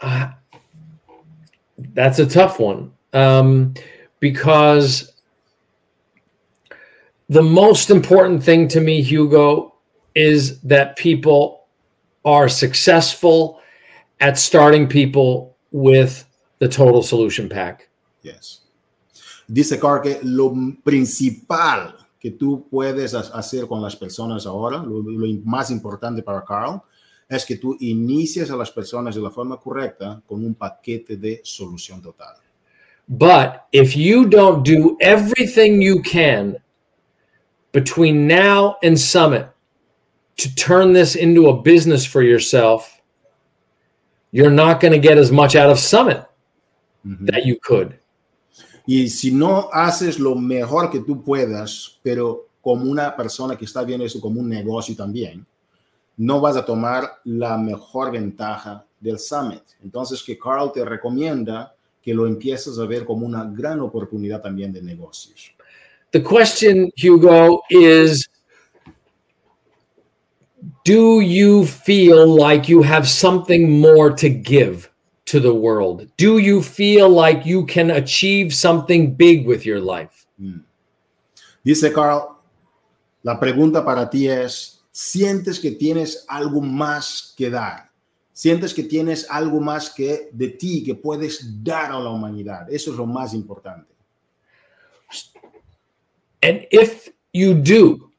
Uh, 0.00 0.30
that's 1.94 2.18
a 2.18 2.26
tough 2.26 2.58
one 2.58 2.92
um, 3.12 3.74
because 4.20 5.12
the 7.28 7.42
most 7.42 7.90
important 7.90 8.42
thing 8.42 8.68
to 8.68 8.80
me, 8.80 9.02
Hugo, 9.02 9.74
is 10.14 10.60
that 10.60 10.96
people 10.96 11.61
are 12.24 12.48
successful 12.48 13.60
at 14.20 14.38
starting 14.38 14.86
people 14.86 15.56
with 15.70 16.24
the 16.58 16.68
total 16.68 17.02
solution 17.02 17.48
pack. 17.48 17.88
Yes. 18.22 18.60
Dice 19.48 19.78
Carl 19.78 20.00
que 20.00 20.20
lo 20.22 20.52
principal 20.84 21.96
que 22.20 22.30
tú 22.30 22.68
puedes 22.70 23.14
hacer 23.14 23.66
con 23.66 23.82
las 23.82 23.96
personas 23.96 24.46
ahora, 24.46 24.78
lo, 24.78 25.02
lo 25.02 25.26
más 25.44 25.70
importante 25.70 26.22
para 26.22 26.44
Carl, 26.44 26.80
es 27.28 27.44
que 27.44 27.56
tú 27.56 27.76
inicies 27.80 28.50
a 28.50 28.56
las 28.56 28.70
personas 28.70 29.14
de 29.14 29.20
la 29.20 29.30
forma 29.30 29.58
correcta 29.58 30.22
con 30.26 30.44
un 30.44 30.54
paquete 30.54 31.16
de 31.16 31.40
solución 31.42 32.00
total. 32.00 32.36
But 33.08 33.66
if 33.72 33.96
you 33.96 34.26
don't 34.26 34.64
do 34.64 34.96
everything 35.00 35.82
you 35.82 36.00
can 36.02 36.56
between 37.72 38.26
now 38.28 38.76
and 38.82 38.98
summit 38.98 39.51
to 40.36 40.54
turn 40.54 40.92
this 40.92 41.14
into 41.14 41.48
a 41.48 41.62
business 41.62 42.04
for 42.04 42.22
yourself, 42.22 43.00
you're 44.30 44.50
not 44.50 44.80
going 44.80 44.92
to 44.92 44.98
get 44.98 45.18
as 45.18 45.30
much 45.30 45.54
out 45.56 45.70
of 45.70 45.78
summit 45.78 46.24
Ujú. 47.06 47.26
that 47.26 47.44
you 47.44 47.58
could. 47.60 47.98
Y 48.86 49.08
si 49.08 49.30
no 49.30 49.70
haces 49.72 50.18
lo 50.18 50.34
mejor 50.34 50.90
que 50.90 51.00
tú 51.00 51.22
puedas, 51.22 52.00
pero 52.02 52.48
como 52.60 52.90
una 52.90 53.14
persona 53.16 53.56
que 53.56 53.64
está 53.64 53.84
viendo 53.84 54.04
eso 54.04 54.20
como 54.20 54.40
un 54.40 54.48
negocio 54.48 54.96
también, 54.96 55.46
no 56.16 56.40
vas 56.40 56.56
a 56.56 56.64
tomar 56.64 57.20
la 57.24 57.56
mejor 57.56 58.10
ventaja 58.10 58.84
del 59.00 59.18
summit. 59.18 59.62
Entonces, 59.82 60.22
que 60.22 60.38
Carl 60.38 60.72
te 60.72 60.84
recomienda 60.84 61.74
que 62.02 62.14
lo 62.14 62.26
empieces 62.26 62.78
a 62.78 62.86
ver 62.86 63.04
como 63.04 63.26
una 63.26 63.44
gran 63.44 63.80
oportunidad 63.80 64.40
también 64.40 64.72
de 64.72 64.82
negocios. 64.82 65.52
The 66.10 66.22
question, 66.22 66.90
Hugo, 66.96 67.62
is 67.70 68.28
Do 70.84 71.20
you 71.20 71.64
feel 71.64 72.26
like 72.26 72.68
you 72.68 72.82
have 72.82 73.08
something 73.08 73.80
more 73.80 74.10
to 74.16 74.28
give 74.28 74.90
to 75.26 75.38
the 75.38 75.54
world? 75.54 76.08
Do 76.16 76.38
you 76.38 76.60
feel 76.60 77.08
like 77.08 77.46
you 77.46 77.64
can 77.66 77.90
achieve 77.90 78.52
something 78.52 79.14
big 79.14 79.46
with 79.46 79.64
your 79.64 79.80
life? 79.80 80.26
Hmm. 80.38 80.64
Dice 81.64 81.92
Carl, 81.92 82.36
la 83.22 83.38
pregunta 83.38 83.84
para 83.84 84.10
ti 84.10 84.26
es, 84.28 84.82
¿sientes 84.90 85.60
que 85.60 85.70
tienes 85.70 86.24
algo 86.28 86.60
más 86.60 87.32
que 87.36 87.50
dar? 87.50 87.90
¿Sientes 88.32 88.74
que 88.74 88.82
tienes 88.82 89.26
algo 89.30 89.60
más 89.60 89.90
que 89.90 90.30
de 90.32 90.48
ti 90.48 90.82
que 90.82 90.96
puedes 90.96 91.62
dar 91.62 91.92
a 91.92 92.00
la 92.00 92.10
humanidad? 92.10 92.66
Eso 92.68 92.90
es 92.90 92.96
lo 92.96 93.06
más 93.06 93.34
importante. 93.34 93.92
And 96.42 96.66
if 96.72 97.12
you 97.32 97.54
do, 97.54 98.10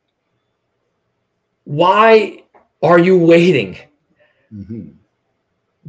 why 1.65 2.42
are 2.83 2.99
you 2.99 3.17
waiting? 3.17 3.77
Ujú. 4.51 4.93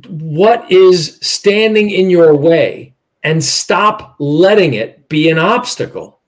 What 0.08 0.70
is 0.70 1.18
standing 1.20 1.90
in 1.90 2.08
your 2.08 2.34
way? 2.34 2.94
And 3.22 3.42
stop 3.42 4.16
letting 4.18 4.74
it 4.74 5.08
be 5.08 5.30
an 5.30 5.38
obstacle. 5.38 6.20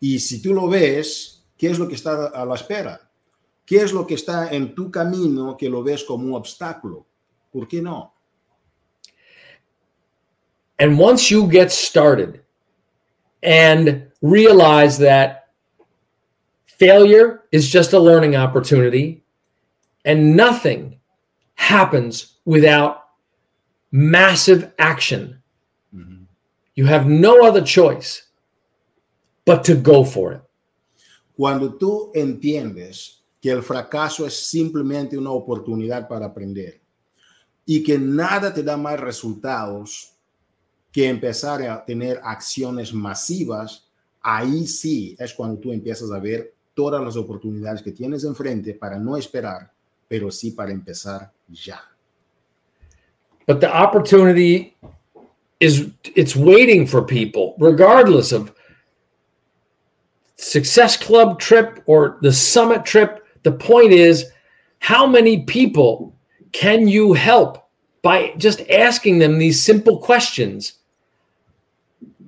Y 0.00 0.18
si 0.18 0.40
tú 0.40 0.54
lo 0.54 0.68
ves, 0.68 1.44
¿qué 1.56 1.70
es 1.70 1.78
lo 1.78 1.86
que 1.88 1.94
está 1.94 2.28
a 2.28 2.44
la 2.44 2.54
espera? 2.54 3.10
¿Qué 3.66 3.82
es 3.82 3.92
lo 3.92 4.06
que 4.06 4.14
está 4.14 4.48
en 4.50 4.74
tu 4.74 4.90
camino 4.90 5.56
que 5.56 5.68
lo 5.68 5.82
ves 5.82 6.04
como 6.04 6.24
un 6.26 6.34
obstáculo? 6.34 7.06
¿Por 7.52 7.68
qué 7.68 7.82
no? 7.82 8.14
And 10.78 10.98
once 10.98 11.30
you 11.30 11.46
get 11.50 11.70
started 11.70 12.40
and 13.42 14.10
realize 14.22 14.98
that 14.98 15.37
failure 16.78 17.44
is 17.50 17.68
just 17.68 17.92
a 17.92 17.98
learning 17.98 18.36
opportunity 18.36 19.24
and 20.04 20.36
nothing 20.36 20.98
happens 21.54 22.38
without 22.44 23.08
massive 23.90 24.72
action, 24.78 25.42
mm-hmm. 25.94 26.22
you 26.74 26.86
have 26.86 27.06
no 27.06 27.44
other 27.44 27.62
choice 27.62 28.28
but 29.44 29.64
to 29.64 29.74
go 29.74 30.04
for 30.04 30.32
it. 30.32 30.42
Cuando 31.36 31.74
tú 31.78 32.10
entiendes 32.14 33.22
que 33.40 33.50
el 33.50 33.62
fracaso 33.62 34.26
es 34.26 34.34
simplemente 34.34 35.16
una 35.16 35.30
oportunidad 35.30 36.08
para 36.08 36.26
aprender 36.26 36.80
y 37.64 37.82
que 37.82 37.98
nada 37.98 38.52
te 38.52 38.62
da 38.62 38.76
más 38.76 38.98
resultados 38.98 40.14
que 40.90 41.08
empezar 41.08 41.62
a 41.62 41.84
tener 41.84 42.20
acciones 42.24 42.92
masivas, 42.92 43.88
ahí 44.20 44.66
sí 44.66 45.14
es 45.18 45.32
cuando 45.34 45.60
tú 45.60 45.70
empiezas 45.70 46.10
a 46.10 46.18
ver 46.18 46.57
todas 46.78 47.02
las 47.02 47.16
oportunidades 47.16 47.82
que 47.82 47.90
tienes 47.90 48.22
enfrente 48.22 48.74
para 48.74 48.98
no 48.98 49.16
esperar, 49.16 49.72
pero 50.06 50.30
sí 50.30 50.52
para 50.52 50.70
empezar 50.70 51.32
ya. 51.48 51.80
but 53.48 53.60
the 53.60 53.74
opportunity 53.74 54.76
is 55.58 55.90
it's 56.14 56.36
waiting 56.36 56.86
for 56.86 57.02
people 57.02 57.56
regardless 57.58 58.30
of 58.30 58.52
success 60.36 60.96
club 60.96 61.40
trip 61.40 61.82
or 61.86 62.18
the 62.20 62.32
summit 62.32 62.84
trip 62.84 63.26
the 63.42 63.50
point 63.50 63.90
is 63.90 64.30
how 64.78 65.06
many 65.06 65.44
people 65.44 66.14
can 66.52 66.86
you 66.86 67.14
help 67.14 67.70
by 68.02 68.32
just 68.36 68.60
asking 68.70 69.18
them 69.18 69.38
these 69.38 69.60
simple 69.60 69.98
questions 69.98 70.74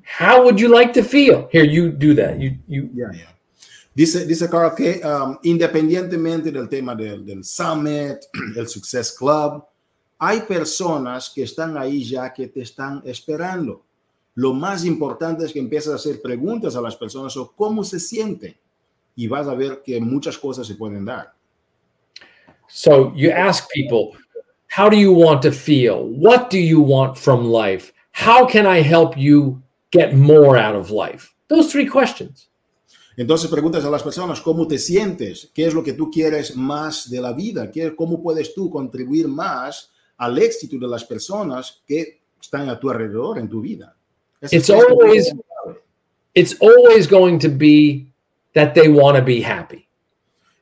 how 0.03 0.43
would 0.43 0.59
you 0.59 0.69
like 0.69 0.93
to 0.95 1.05
feel 1.05 1.49
here 1.53 1.65
you 1.65 1.93
do 1.93 2.15
that 2.15 2.41
you 2.41 2.57
you 2.67 2.89
yeah, 2.95 3.13
ya. 3.13 3.27
Dice, 3.93 4.25
dice 4.25 4.49
Carl 4.49 4.75
que 4.75 5.01
um, 5.05 5.37
independientemente 5.43 6.53
del 6.53 6.69
tema 6.69 6.95
del, 6.95 7.25
del 7.25 7.45
Summit, 7.45 8.19
el 8.57 8.69
Success 8.69 9.13
Club, 9.13 9.65
hay 10.19 10.43
personas 10.43 11.31
que 11.35 11.43
están 11.43 11.77
ahí 11.77 12.05
ya 12.05 12.33
que 12.33 12.49
te 12.49 12.61
están 12.61 13.03
esperando. 13.05 13.83
Lo 14.35 14.53
más 14.53 14.85
importante 14.85 15.45
es 15.45 15.53
que 15.53 15.59
empieces 15.59 15.93
a 15.93 15.97
hacer 15.97 16.23
preguntas 16.23 16.77
a 16.77 16.81
las 16.81 16.95
personas 16.95 17.37
o 17.37 17.53
cómo 17.53 17.83
se 17.83 17.99
sienten 17.99 18.55
y 19.17 19.27
vas 19.27 19.49
a 19.49 19.55
ver 19.55 19.83
que 19.83 20.01
muchas 20.01 20.39
cosas 20.39 20.67
se 20.67 20.75
pueden 20.75 21.05
dar. 21.05 21.35
So 22.69 23.13
you 23.17 23.33
ask 23.33 23.69
people, 23.75 24.17
how 24.69 24.89
do 24.89 24.97
you 24.97 25.13
want 25.13 25.43
to 25.43 25.51
feel? 25.51 26.05
What 26.05 26.51
do 26.51 26.59
you 26.59 26.81
want 26.81 27.19
from 27.19 27.51
life? 27.51 27.93
How 28.13 28.47
can 28.47 28.67
I 28.67 28.83
help 28.83 29.17
you 29.17 29.61
get 29.91 30.15
more 30.15 30.57
out 30.57 30.77
of 30.77 30.91
life? 30.91 31.35
Those 31.49 31.73
three 31.73 31.87
questions. 31.87 32.50
Entonces 33.21 33.51
preguntas 33.51 33.85
a 33.85 33.91
las 33.91 34.03
personas 34.03 34.41
cómo 34.41 34.67
te 34.67 34.79
sientes, 34.79 35.51
qué 35.53 35.67
es 35.67 35.75
lo 35.75 35.85
que 35.85 35.93
tú 35.93 36.11
quieres 36.11 36.57
más 36.57 37.11
de 37.11 37.21
la 37.21 37.35
vida, 37.35 37.71
¿Qué, 37.71 37.95
cómo 37.95 38.23
puedes 38.23 38.55
tú 38.55 38.71
contribuir 38.71 39.29
más 39.29 39.91
al 40.17 40.39
éxito 40.39 40.79
de 40.79 40.89
las 40.89 41.05
personas 41.05 41.83
que 41.87 42.23
están 42.41 42.71
a 42.71 42.81
tu 42.81 42.89
alrededor 42.89 43.39
en 43.39 43.47
tu 43.47 43.61
vida. 43.61 43.95
It's 44.51 44.71
always-. 44.71 45.35
It's 46.33 46.57
always 46.63 47.07
going 47.07 47.39
to 47.41 47.51
be 47.51 48.07
that 48.55 48.73
they 48.73 48.89
want 48.89 49.19
to 49.19 49.23
be 49.23 49.43
happy. 49.43 49.87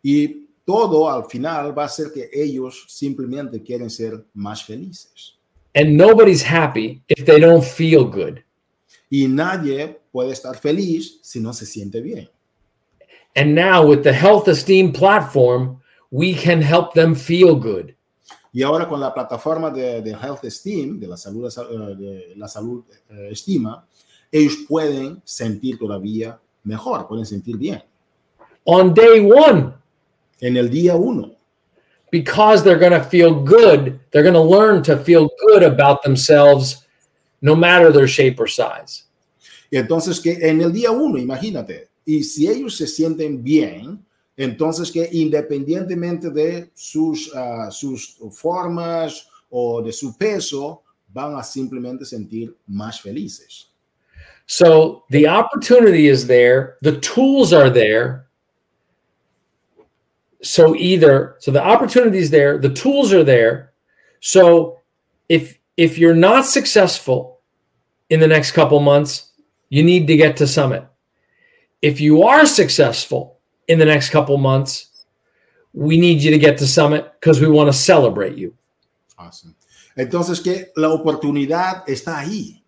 Y 0.02 0.48
todo 0.64 1.09
al 1.09 1.26
final 1.26 1.78
va 1.78 1.84
a 1.84 1.88
ser 1.88 2.11
que 2.12 2.28
ellos 2.32 2.86
simplemente 2.88 3.62
quieren 3.62 3.88
ser 3.88 4.26
más 4.34 4.64
felices. 4.64 5.38
And 5.76 5.96
nobody's 5.96 6.42
happy 6.42 7.04
if 7.06 7.24
they 7.24 7.38
don't 7.38 7.62
feel 7.62 8.04
good. 8.06 8.40
Y 9.11 9.28
nadie 9.28 10.00
puede 10.11 10.32
estar 10.32 10.59
feliz 10.59 11.20
si 11.22 11.38
no 11.38 11.52
se 11.52 11.64
siente 11.64 12.00
bien. 12.00 12.28
And 13.37 13.55
now 13.55 13.87
with 13.87 14.03
the 14.03 14.12
health 14.12 14.49
esteem 14.49 14.93
platform, 14.93 15.81
we 16.11 16.35
can 16.35 16.61
help 16.61 16.95
them 16.95 17.14
feel 17.14 17.55
good. 17.55 17.95
Y 18.53 18.62
ahora 18.62 18.89
con 18.89 18.99
la 18.99 19.12
plataforma 19.12 19.70
de, 19.70 20.01
de 20.01 20.14
Health 20.14 20.45
Esteem, 20.45 20.99
de 20.99 21.07
la 21.07 21.16
salud, 21.16 21.47
eh, 21.47 21.95
de 21.97 22.35
la 22.37 22.49
salud 22.49 22.83
eh, 23.11 23.29
estima, 23.31 23.87
ellos 24.33 24.57
pueden 24.66 25.20
sentir 25.24 25.79
todavía 25.79 26.41
mejor, 26.64 27.07
pueden 27.07 27.26
sentir 27.26 27.57
bien. 27.57 27.83
On 28.64 28.93
day 28.93 29.20
one, 29.20 29.74
En 30.41 30.57
el 30.57 30.70
día 30.70 30.95
uno, 30.95 31.37
because 32.12 32.62
they're 32.62 32.79
going 32.79 32.93
to 32.93 33.03
feel 33.03 33.35
good, 33.35 33.99
they're 34.11 34.22
going 34.22 34.35
to 34.35 34.41
learn 34.41 34.83
to 34.85 34.97
feel 34.97 35.29
good 35.49 35.64
about 35.64 36.03
themselves 36.03 36.87
no 37.41 37.57
matter 37.57 37.91
their 37.91 38.07
shape 38.07 38.39
or 38.39 38.49
size. 38.49 39.05
Y 39.70 39.79
entonces 39.79 40.20
que 40.20 40.39
en 40.49 40.61
el 40.61 40.72
día 40.72 40.93
uno, 40.93 41.18
imagínate, 41.18 41.88
y 42.09 42.22
si 42.22 42.48
ellos 42.48 42.74
se 42.74 42.86
sienten 42.86 43.44
bien, 43.44 44.02
entonces 44.34 44.90
que 44.90 45.11
independientemente 45.12 46.30
de 46.30 46.70
sus, 46.72 47.30
ah, 47.34 47.70
sus 47.70 48.16
formas 48.32 49.28
o 49.50 49.82
de 49.82 49.92
su 49.92 50.16
peso, 50.16 50.82
van 51.09 51.36
a 51.36 51.42
simplemente 51.42 52.06
sentir 52.06 52.56
más 52.66 53.02
felices. 53.02 53.66
So 54.46 55.04
the 55.11 55.28
opportunity 55.28 56.09
is 56.09 56.26
there, 56.26 56.78
the 56.80 56.98
tools 57.00 57.52
are 57.52 57.68
there. 57.68 58.26
So 60.40 60.74
either 60.76 61.36
so 61.40 61.50
the 61.50 61.62
opportunity 61.62 62.20
is 62.20 62.30
there, 62.30 62.56
the 62.56 62.72
tools 62.72 63.12
are 63.12 63.24
there. 63.24 63.74
So 64.20 64.78
if 65.28 65.59
if 65.76 65.98
you're 65.98 66.14
not 66.14 66.46
successful 66.46 67.40
in 68.09 68.18
the 68.18 68.28
next 68.28 68.52
couple 68.52 68.80
months, 68.80 69.32
you 69.68 69.82
need 69.82 70.06
to 70.06 70.16
get 70.16 70.38
to 70.38 70.46
summit. 70.46 70.88
If 71.81 72.01
you 72.01 72.24
are 72.24 72.47
successful 72.47 73.39
in 73.68 73.79
the 73.79 73.85
next 73.85 74.11
couple 74.11 74.37
months, 74.37 75.07
we 75.72 75.99
need 75.99 76.22
you 76.22 76.31
to 76.31 76.39
get 76.39 76.59
to 76.59 76.66
summit 76.66 77.12
because 77.20 77.41
we 77.41 77.49
want 77.49 77.68
to 77.68 77.72
celebrate 77.72 78.37
you. 78.37 78.55
Awesome. 79.16 79.55
Entonces 79.97 80.41
que 80.41 80.72
la 80.76 80.91
oportunidad 80.91 81.85
está 81.89 82.18
ahí. 82.18 82.62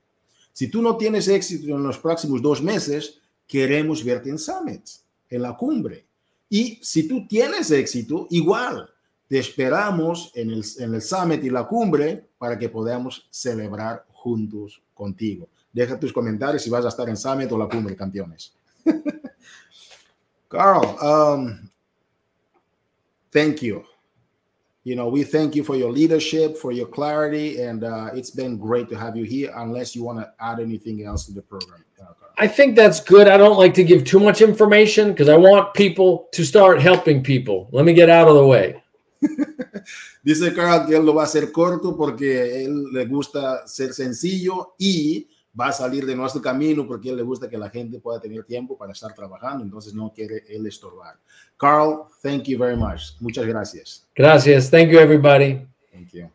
Si 0.52 0.68
tú 0.68 0.82
no 0.82 0.96
tienes 0.96 1.28
éxito 1.28 1.76
en 1.76 1.82
los 1.82 1.98
próximos 1.98 2.42
dos 2.42 2.60
meses, 2.60 3.20
queremos 3.46 4.04
verte 4.04 4.30
en 4.30 4.38
Summit, 4.38 4.82
en 5.28 5.42
la 5.42 5.56
cumbre. 5.56 6.06
Y 6.48 6.78
si 6.82 7.06
tú 7.06 7.26
tienes 7.26 7.70
éxito, 7.70 8.26
igual, 8.30 8.90
te 9.28 9.38
esperamos 9.38 10.32
en 10.34 10.50
el, 10.50 10.64
en 10.78 10.94
el 10.94 11.02
Summit 11.02 11.42
y 11.44 11.50
la 11.50 11.66
cumbre 11.66 12.28
para 12.36 12.58
que 12.58 12.68
podamos 12.68 13.26
celebrar 13.30 14.04
juntos 14.12 14.82
contigo. 14.92 15.48
Deja 15.72 15.98
tus 15.98 16.12
comentarios 16.12 16.62
si 16.62 16.70
vas 16.70 16.84
a 16.84 16.88
estar 16.88 17.08
en 17.08 17.16
Summit 17.16 17.50
o 17.52 17.58
la 17.58 17.68
cumbre, 17.68 17.96
campeones. 17.96 18.52
Carl, 20.48 20.98
um, 21.04 21.70
thank 23.32 23.62
you. 23.62 23.84
You 24.84 24.96
know, 24.96 25.08
we 25.08 25.22
thank 25.24 25.54
you 25.54 25.62
for 25.62 25.76
your 25.76 25.92
leadership, 25.92 26.56
for 26.56 26.72
your 26.72 26.86
clarity, 26.86 27.60
and 27.60 27.84
uh, 27.84 28.10
it's 28.14 28.30
been 28.30 28.56
great 28.56 28.88
to 28.88 28.96
have 28.96 29.16
you 29.16 29.24
here. 29.24 29.52
Unless 29.54 29.94
you 29.94 30.02
want 30.02 30.18
to 30.18 30.32
add 30.40 30.58
anything 30.58 31.04
else 31.04 31.26
to 31.26 31.32
the 31.32 31.42
program. 31.42 31.84
I 32.38 32.48
think 32.48 32.74
that's 32.74 33.00
good. 33.00 33.28
I 33.28 33.36
don't 33.36 33.58
like 33.58 33.74
to 33.74 33.84
give 33.84 34.04
too 34.04 34.18
much 34.18 34.40
information 34.40 35.10
because 35.10 35.28
I 35.28 35.36
want 35.36 35.74
people 35.74 36.28
to 36.32 36.42
start 36.42 36.80
helping 36.80 37.22
people. 37.22 37.68
Let 37.70 37.84
me 37.84 37.92
get 37.92 38.08
out 38.08 38.28
of 38.28 38.34
the 38.34 38.46
way. 38.46 38.82
Dice 40.24 40.54
Carl 40.54 40.86
que 40.86 40.96
él 40.96 41.04
lo 41.04 41.12
va 41.12 41.22
a 41.22 41.26
hacer 41.26 41.52
corto 41.52 41.94
porque 41.94 42.64
él 42.64 42.90
le 42.92 43.04
gusta 43.04 43.66
ser 43.66 43.92
sencillo 43.92 44.74
y 44.78 45.28
va 45.58 45.68
a 45.68 45.72
salir 45.72 46.06
de 46.06 46.14
nuestro 46.14 46.40
camino 46.40 46.86
porque 46.86 47.08
a 47.08 47.12
él 47.12 47.18
le 47.18 47.22
gusta 47.22 47.48
que 47.48 47.58
la 47.58 47.70
gente 47.70 47.98
pueda 47.98 48.20
tener 48.20 48.44
tiempo 48.44 48.76
para 48.76 48.92
estar 48.92 49.14
trabajando, 49.14 49.64
entonces 49.64 49.94
no 49.94 50.12
quiere 50.12 50.44
él 50.48 50.66
estorbar. 50.66 51.16
Carl, 51.56 52.04
thank 52.22 52.44
you 52.44 52.58
very 52.58 52.76
much. 52.76 53.12
Muchas 53.20 53.46
gracias. 53.46 54.06
Gracias. 54.14 54.70
Thank 54.70 54.90
you, 54.90 54.98
everybody. 54.98 55.66
Thank 55.92 56.10
you. 56.12 56.30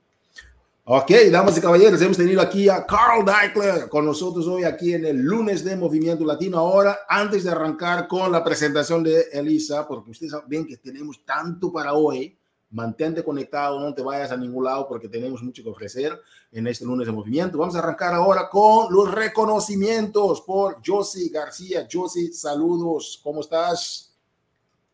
Ok, 0.88 1.12
damas 1.32 1.58
y 1.58 1.62
caballeros, 1.62 2.00
hemos 2.00 2.16
tenido 2.16 2.40
aquí 2.40 2.70
a 2.70 2.86
Carl 2.86 3.26
Deichler 3.26 3.90
con 3.90 4.06
nosotros 4.06 4.46
hoy 4.46 4.66
aquí 4.66 4.94
en 4.94 5.04
el 5.06 5.18
lunes 5.18 5.64
de 5.64 5.76
Movimiento 5.76 6.24
Latino. 6.24 6.60
Ahora, 6.60 7.00
antes 7.10 7.44
de 7.44 7.50
arrancar 7.50 8.08
con 8.08 8.32
la 8.32 8.44
presentación 8.44 9.02
de 9.02 9.22
Elisa, 9.34 9.88
porque 9.88 10.12
ustedes 10.12 10.34
ven 10.48 10.68
que 10.68 10.78
tenemos 10.78 11.26
tanto 11.26 11.72
para 11.72 11.94
hoy, 11.94 12.38
mantente 12.70 13.24
conectado, 13.24 13.80
no 13.80 13.94
te 13.94 14.02
vayas 14.02 14.32
a 14.32 14.38
ningún 14.38 14.66
lado 14.66 14.88
porque 14.88 15.08
tenemos 15.08 15.42
mucho 15.42 15.64
que 15.64 15.70
ofrecer 15.70 16.20
en 16.52 16.68
este 16.68 16.86
lunes 16.86 17.08
de 17.08 17.14
movimiento. 17.14 17.58
Vamos 17.58 17.76
a 17.76 17.80
arrancar 17.80 18.14
ahora 18.14 18.50
con 18.50 18.94
los 18.94 19.12
reconocimientos 19.12 20.42
por 20.42 20.82
Josie 20.86 21.30
García. 21.30 21.88
Josie, 21.92 22.34
saludos, 22.34 23.20
¿cómo 23.24 23.42
estás? 23.42 24.16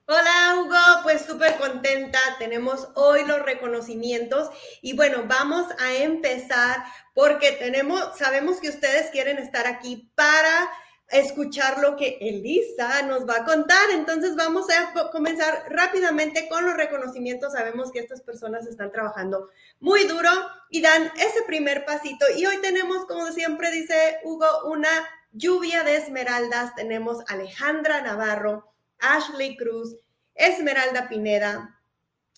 Hola 0.07 0.57
Hugo, 0.59 1.03
pues 1.03 1.21
súper 1.21 1.57
contenta. 1.57 2.19
Tenemos 2.37 2.89
hoy 2.95 3.23
los 3.25 3.41
reconocimientos 3.43 4.49
y 4.81 4.93
bueno, 4.93 5.23
vamos 5.25 5.67
a 5.79 5.93
empezar 5.93 6.83
porque 7.13 7.53
tenemos, 7.53 8.17
sabemos 8.17 8.57
que 8.59 8.69
ustedes 8.69 9.09
quieren 9.11 9.37
estar 9.37 9.67
aquí 9.67 10.11
para 10.15 10.69
escuchar 11.11 11.79
lo 11.79 11.95
que 11.95 12.17
Elisa 12.21 13.01
nos 13.03 13.27
va 13.27 13.37
a 13.37 13.45
contar. 13.45 13.89
Entonces 13.91 14.35
vamos 14.35 14.67
a 14.69 14.93
comenzar 15.11 15.65
rápidamente 15.69 16.47
con 16.49 16.65
los 16.65 16.75
reconocimientos. 16.75 17.53
Sabemos 17.53 17.91
que 17.91 17.99
estas 17.99 18.21
personas 18.21 18.65
están 18.65 18.91
trabajando 18.91 19.49
muy 19.79 20.05
duro 20.05 20.29
y 20.69 20.81
dan 20.81 21.11
ese 21.17 21.43
primer 21.45 21.85
pasito. 21.85 22.25
Y 22.35 22.45
hoy 22.45 22.57
tenemos, 22.61 23.05
como 23.05 23.27
siempre 23.27 23.71
dice 23.71 24.19
Hugo, 24.23 24.47
una 24.65 24.89
lluvia 25.31 25.83
de 25.83 25.97
esmeraldas. 25.97 26.73
Tenemos 26.75 27.19
Alejandra 27.27 28.01
Navarro, 28.01 28.73
Ashley 28.99 29.57
Cruz, 29.57 29.95
Esmeralda 30.35 31.09
Pineda, 31.09 31.79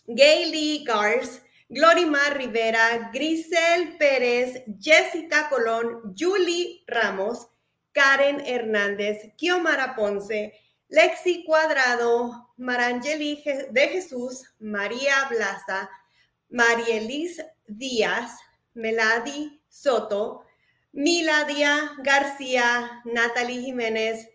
Gayle 0.08 0.84
Gars, 0.84 1.42
Glorimar 1.70 2.38
Rivera, 2.38 3.10
Grisel 3.14 3.98
Pérez, 3.98 4.64
Jessica 4.80 5.50
Colón, 5.50 6.14
Julie 6.18 6.84
Ramos, 6.88 7.48
Karen 7.94 8.42
Hernández, 8.46 9.34
Kiomara 9.38 9.96
Ponce, 9.96 10.54
Lexi 10.90 11.44
Cuadrado, 11.46 12.50
Marangeli 12.58 13.44
de 13.72 13.88
Jesús, 13.88 14.44
María 14.60 15.28
Blasa, 15.30 15.90
Marielis 16.50 17.42
Díaz, 17.68 18.38
Meladi 18.74 19.62
Soto, 19.70 20.46
Miladia 20.92 21.92
García, 22.04 23.02
Natalie 23.06 23.62
Jiménez, 23.62 24.28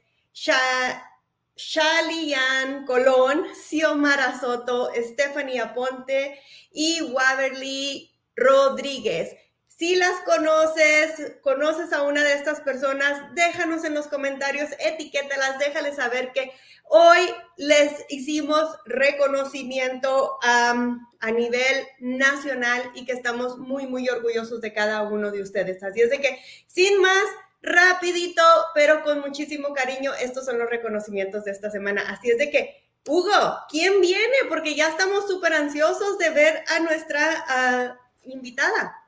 Shalian 1.55 2.85
Colón, 2.87 3.47
Xiomara 3.55 4.39
Soto, 4.41 4.93
Estefanía 4.93 5.75
Ponte 5.75 6.41
y 6.73 7.03
Waverly 7.03 8.11
Rodríguez. 8.35 9.37
Si 9.79 9.95
las 9.95 10.23
conoces, 10.23 11.37
conoces 11.41 11.93
a 11.93 12.03
una 12.03 12.25
de 12.25 12.33
estas 12.33 12.61
personas, 12.63 13.33
déjanos 13.37 13.85
en 13.85 13.95
los 13.95 14.09
comentarios, 14.09 14.71
etiquétalas, 14.81 15.61
déjales 15.61 15.95
saber 15.95 16.33
que 16.33 16.51
hoy 16.83 17.33
les 17.57 17.93
hicimos 18.09 18.65
reconocimiento 18.87 20.37
a 20.43 21.31
nivel 21.33 21.87
nacional 22.01 22.91
y 22.97 23.07
que 23.07 23.13
estamos 23.13 23.57
muy, 23.59 23.87
muy 23.87 24.09
orgullosos 24.09 24.61
de 24.61 24.73
cada 24.73 25.03
uno 25.03 25.31
de 25.31 25.43
ustedes. 25.43 25.81
Así 25.85 26.01
es 26.01 26.11
de 26.11 26.21
que, 26.21 26.41
sin 26.67 27.01
más, 27.01 27.25
rapidito, 27.63 28.43
pero 28.75 29.05
con 29.05 29.21
muchísimo 29.21 29.75
cariño, 29.75 30.13
estos 30.15 30.45
son 30.45 30.59
los 30.59 30.69
reconocimientos 30.69 31.45
de 31.45 31.53
esta 31.53 31.71
semana. 31.71 32.03
Así 32.09 32.31
es 32.31 32.39
de 32.39 32.51
que, 32.51 32.85
Hugo, 33.07 33.61
¿quién 33.69 34.01
viene? 34.01 34.39
Porque 34.49 34.75
ya 34.75 34.89
estamos 34.89 35.29
súper 35.29 35.53
ansiosos 35.53 36.19
de 36.19 36.31
ver 36.31 36.65
a 36.67 36.81
nuestra 36.81 37.45
ah, 37.47 37.97
invitada. 38.25 39.08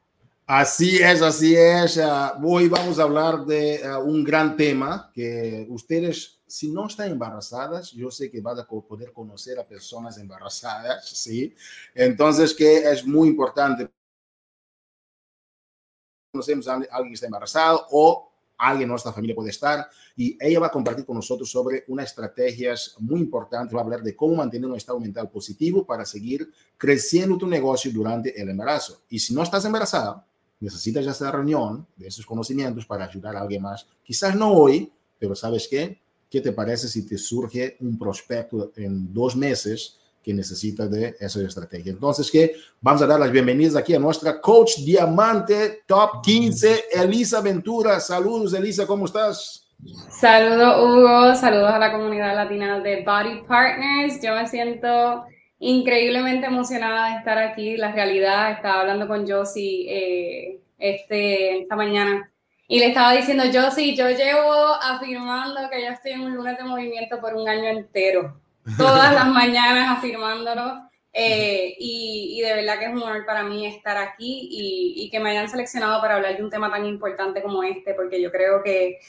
Así 0.52 0.96
es, 0.96 1.22
así 1.22 1.54
es. 1.54 1.96
Ah, 1.98 2.36
hoy 2.42 2.68
vamos 2.68 2.98
a 2.98 3.04
hablar 3.04 3.46
de 3.46 3.84
ah, 3.84 4.00
un 4.00 4.24
gran 4.24 4.56
tema 4.56 5.08
que 5.14 5.64
ustedes, 5.70 6.40
si 6.44 6.72
no 6.72 6.88
están 6.88 7.12
embarazadas, 7.12 7.92
yo 7.92 8.10
sé 8.10 8.32
que 8.32 8.40
van 8.40 8.58
a 8.58 8.66
poder 8.66 9.12
conocer 9.12 9.60
a 9.60 9.64
personas 9.64 10.18
embarazadas, 10.18 11.08
¿sí? 11.08 11.54
Entonces, 11.94 12.52
que 12.52 12.78
es 12.78 13.06
muy 13.06 13.28
importante. 13.28 13.88
Conocemos 16.32 16.66
a 16.66 16.74
alguien 16.74 17.10
que 17.10 17.14
está 17.14 17.26
embarazado 17.26 17.86
o 17.92 18.32
alguien 18.58 18.88
de 18.88 18.90
nuestra 18.90 19.12
familia 19.12 19.36
puede 19.36 19.50
estar 19.50 19.88
y 20.16 20.36
ella 20.40 20.58
va 20.58 20.66
a 20.66 20.72
compartir 20.72 21.06
con 21.06 21.14
nosotros 21.14 21.48
sobre 21.48 21.84
unas 21.86 22.06
estrategias 22.06 22.96
muy 22.98 23.20
importantes, 23.20 23.72
va 23.72 23.82
a 23.82 23.84
hablar 23.84 24.02
de 24.02 24.16
cómo 24.16 24.34
mantener 24.34 24.68
un 24.68 24.76
estado 24.76 24.98
mental 24.98 25.30
positivo 25.30 25.86
para 25.86 26.04
seguir 26.04 26.50
creciendo 26.76 27.38
tu 27.38 27.46
negocio 27.46 27.92
durante 27.92 28.40
el 28.42 28.48
embarazo. 28.48 29.02
Y 29.10 29.20
si 29.20 29.32
no 29.32 29.44
estás 29.44 29.64
embarazada, 29.64 30.26
necesitas 30.60 31.06
esa 31.06 31.30
reunión 31.30 31.86
de 31.96 32.08
esos 32.08 32.24
conocimientos 32.24 32.86
para 32.86 33.06
ayudar 33.06 33.36
a 33.36 33.40
alguien 33.40 33.62
más. 33.62 33.86
Quizás 34.04 34.34
no 34.36 34.52
hoy, 34.52 34.92
pero 35.18 35.34
¿sabes 35.34 35.66
qué? 35.68 35.98
¿Qué 36.28 36.40
te 36.40 36.52
parece 36.52 36.86
si 36.86 37.06
te 37.06 37.18
surge 37.18 37.76
un 37.80 37.98
prospecto 37.98 38.72
en 38.76 39.12
dos 39.12 39.34
meses 39.34 39.98
que 40.22 40.34
necesita 40.34 40.86
de 40.86 41.16
esa 41.18 41.42
estrategia? 41.42 41.90
Entonces, 41.90 42.30
¿qué? 42.30 42.54
Vamos 42.80 43.02
a 43.02 43.06
dar 43.06 43.18
las 43.18 43.32
bienvenidas 43.32 43.74
aquí 43.74 43.94
a 43.94 43.98
nuestra 43.98 44.40
coach 44.40 44.76
diamante 44.84 45.82
top 45.86 46.22
15, 46.22 46.84
Elisa 46.92 47.40
Ventura. 47.40 47.98
Saludos, 47.98 48.54
Elisa, 48.54 48.86
¿cómo 48.86 49.06
estás? 49.06 49.66
Saludos, 50.10 50.76
Hugo. 50.78 51.34
Saludos 51.34 51.70
a 51.70 51.78
la 51.78 51.90
comunidad 51.90 52.36
latina 52.36 52.78
de 52.80 53.02
Body 53.02 53.42
Partners. 53.48 54.20
Yo 54.22 54.34
me 54.34 54.46
siento 54.46 55.24
increíblemente 55.60 56.46
emocionada 56.46 57.10
de 57.10 57.18
estar 57.18 57.38
aquí. 57.38 57.76
La 57.76 57.92
realidad, 57.92 58.50
estaba 58.52 58.80
hablando 58.80 59.06
con 59.06 59.28
Josie 59.28 59.86
eh, 59.88 60.60
este, 60.78 61.60
esta 61.60 61.76
mañana 61.76 62.28
y 62.66 62.78
le 62.78 62.86
estaba 62.86 63.12
diciendo, 63.12 63.44
Josie, 63.52 63.94
yo 63.94 64.08
llevo 64.10 64.74
afirmando 64.80 65.68
que 65.70 65.82
yo 65.82 65.88
estoy 65.88 66.12
en 66.12 66.20
un 66.22 66.36
lunes 66.36 66.56
de 66.56 66.64
movimiento 66.64 67.20
por 67.20 67.34
un 67.34 67.48
año 67.48 67.68
entero. 67.68 68.40
Todas 68.78 69.12
las 69.12 69.26
mañanas 69.26 69.98
afirmándolo. 69.98 70.88
Eh, 71.12 71.74
y, 71.80 72.36
y, 72.38 72.40
de 72.40 72.54
verdad 72.54 72.78
que 72.78 72.84
es 72.84 72.92
un 72.92 73.02
honor 73.02 73.26
para 73.26 73.42
mí 73.42 73.66
estar 73.66 73.96
aquí 73.96 74.48
y, 74.48 74.94
y 75.04 75.10
que 75.10 75.18
me 75.18 75.30
hayan 75.30 75.48
seleccionado 75.48 76.00
para 76.00 76.14
hablar 76.14 76.36
de 76.36 76.44
un 76.44 76.50
tema 76.50 76.70
tan 76.70 76.86
importante 76.86 77.42
como 77.42 77.64
este, 77.64 77.94
porque 77.94 78.22
yo 78.22 78.30
creo 78.30 78.62
que 78.62 79.00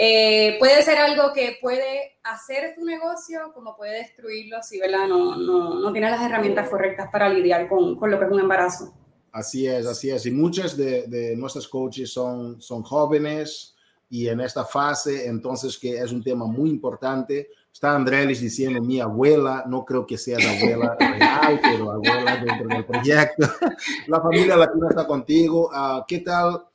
eh, 0.00 0.54
puede 0.60 0.80
ser 0.84 0.96
algo 0.98 1.32
que 1.32 1.58
puede 1.60 2.20
hacer 2.22 2.72
tu 2.76 2.84
negocio 2.84 3.50
como 3.52 3.76
puede 3.76 3.98
destruirlo 3.98 4.62
si 4.62 4.78
¿verdad? 4.78 5.08
No, 5.08 5.34
no, 5.34 5.80
no 5.80 5.90
tienes 5.90 6.12
las 6.12 6.22
herramientas 6.22 6.68
correctas 6.68 7.08
para 7.10 7.28
lidiar 7.28 7.68
con, 7.68 7.96
con, 7.96 8.08
lo 8.08 8.16
que 8.16 8.26
es 8.26 8.30
un 8.30 8.38
embarazo. 8.38 8.94
Así 9.32 9.66
es, 9.66 9.84
así 9.88 10.10
es. 10.10 10.24
Y 10.26 10.30
muchos 10.30 10.76
de, 10.76 11.08
de 11.08 11.34
nuestros 11.34 11.66
coaches 11.66 12.12
son, 12.12 12.62
son 12.62 12.84
jóvenes 12.84 13.74
y 14.08 14.28
en 14.28 14.40
esta 14.40 14.64
fase, 14.64 15.26
entonces 15.26 15.76
que 15.76 15.98
es 15.98 16.12
un 16.12 16.22
tema 16.22 16.46
muy 16.46 16.70
importante. 16.70 17.48
Está 17.72 17.96
Andrés 17.96 18.40
diciendo 18.40 18.80
mi 18.80 19.00
abuela, 19.00 19.64
no 19.66 19.84
creo 19.84 20.06
que 20.06 20.16
sea 20.16 20.38
la 20.38 20.52
abuela 20.52 20.96
real, 21.00 21.60
pero 21.60 21.90
abuela 21.90 22.36
dentro 22.36 22.68
del 22.68 22.84
proyecto. 22.86 23.48
La 24.06 24.20
familia 24.20 24.56
latina 24.56 24.86
está 24.90 25.08
contigo. 25.08 25.70
Uh, 25.72 26.04
¿Qué 26.06 26.20
tal? 26.20 26.67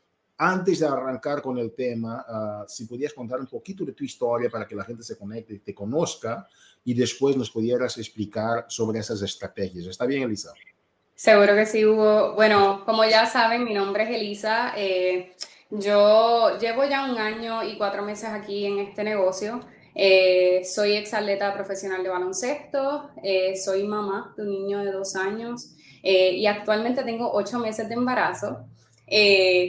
Antes 0.45 0.79
de 0.79 0.87
arrancar 0.87 1.41
con 1.41 1.57
el 1.57 1.73
tema, 1.73 2.25
uh, 2.27 2.67
si 2.67 2.85
podías 2.85 3.13
contar 3.13 3.39
un 3.39 3.47
poquito 3.47 3.85
de 3.85 3.93
tu 3.93 4.03
historia 4.03 4.49
para 4.49 4.67
que 4.67 4.75
la 4.75 4.83
gente 4.83 5.03
se 5.03 5.17
conecte 5.17 5.59
te 5.59 5.73
conozca 5.73 6.47
y 6.83 6.93
después 6.93 7.37
nos 7.37 7.49
pudieras 7.49 7.97
explicar 7.97 8.65
sobre 8.67 8.99
esas 8.99 9.21
estrategias. 9.21 9.85
¿Está 9.85 10.05
bien, 10.05 10.23
Elisa? 10.23 10.53
Seguro 11.15 11.55
que 11.55 11.65
sí, 11.65 11.85
Hugo. 11.85 12.33
Bueno, 12.33 12.83
como 12.85 13.05
ya 13.05 13.25
saben, 13.25 13.63
mi 13.63 13.73
nombre 13.73 14.03
es 14.03 14.09
Elisa. 14.09 14.73
Eh, 14.75 15.33
yo 15.69 16.57
llevo 16.59 16.83
ya 16.85 17.09
un 17.09 17.17
año 17.17 17.63
y 17.63 17.77
cuatro 17.77 18.03
meses 18.03 18.29
aquí 18.29 18.65
en 18.65 18.79
este 18.79 19.03
negocio. 19.03 19.61
Eh, 19.95 20.63
soy 20.65 20.93
exatleta 20.93 21.53
profesional 21.53 22.03
de 22.03 22.09
baloncesto, 22.09 23.11
eh, 23.23 23.55
soy 23.55 23.83
mamá 23.83 24.33
de 24.35 24.43
un 24.43 24.49
niño 24.49 24.79
de 24.79 24.91
dos 24.91 25.15
años 25.15 25.75
eh, 26.01 26.31
y 26.31 26.47
actualmente 26.47 27.03
tengo 27.03 27.31
ocho 27.31 27.59
meses 27.59 27.87
de 27.87 27.93
embarazo. 27.93 28.65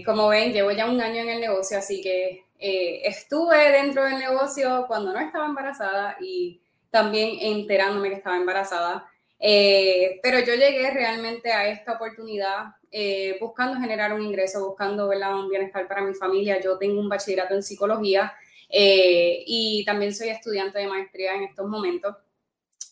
Como 0.05 0.29
ven, 0.29 0.53
llevo 0.53 0.71
ya 0.71 0.89
un 0.89 1.01
año 1.01 1.23
en 1.23 1.29
el 1.29 1.41
negocio, 1.41 1.79
así 1.79 2.01
que 2.01 2.45
estuve 2.59 3.73
dentro 3.73 4.05
del 4.05 4.19
negocio 4.19 4.85
cuando 4.89 5.13
no 5.13 5.21
estaba 5.21 5.47
embarazada 5.47 6.17
y 6.21 6.61
también 6.91 7.37
enterándome 7.41 8.11
que 8.11 8.17
estaba 8.17 8.37
embarazada. 8.37 9.07
pero 9.39 10.39
yo 10.41 10.55
llegué 10.55 10.91
realmente 10.91 11.53
a 11.53 11.69
esta 11.69 11.95
oportunidad 11.95 12.67
buscando 13.41 13.81
generar 13.81 14.13
un 14.13 14.23
ingreso, 14.23 14.67
buscando 14.67 15.09
un 15.09 15.49
bienestar 15.49 15.87
para 15.89 16.03
mi 16.03 16.15
familia. 16.15 16.61
Yo 16.61 16.79
tengo 16.79 17.01
un 17.01 17.09
bachillerato 17.09 17.55
en 17.55 17.63
psicología 17.63 18.33
eh, 18.77 19.45
y 19.47 19.85
también 19.85 20.13
soy 20.13 20.31
estudiante 20.31 20.81
de 20.81 20.89
maestría 20.89 21.35
en 21.35 21.45
estos 21.45 21.69
momentos. 21.69 22.17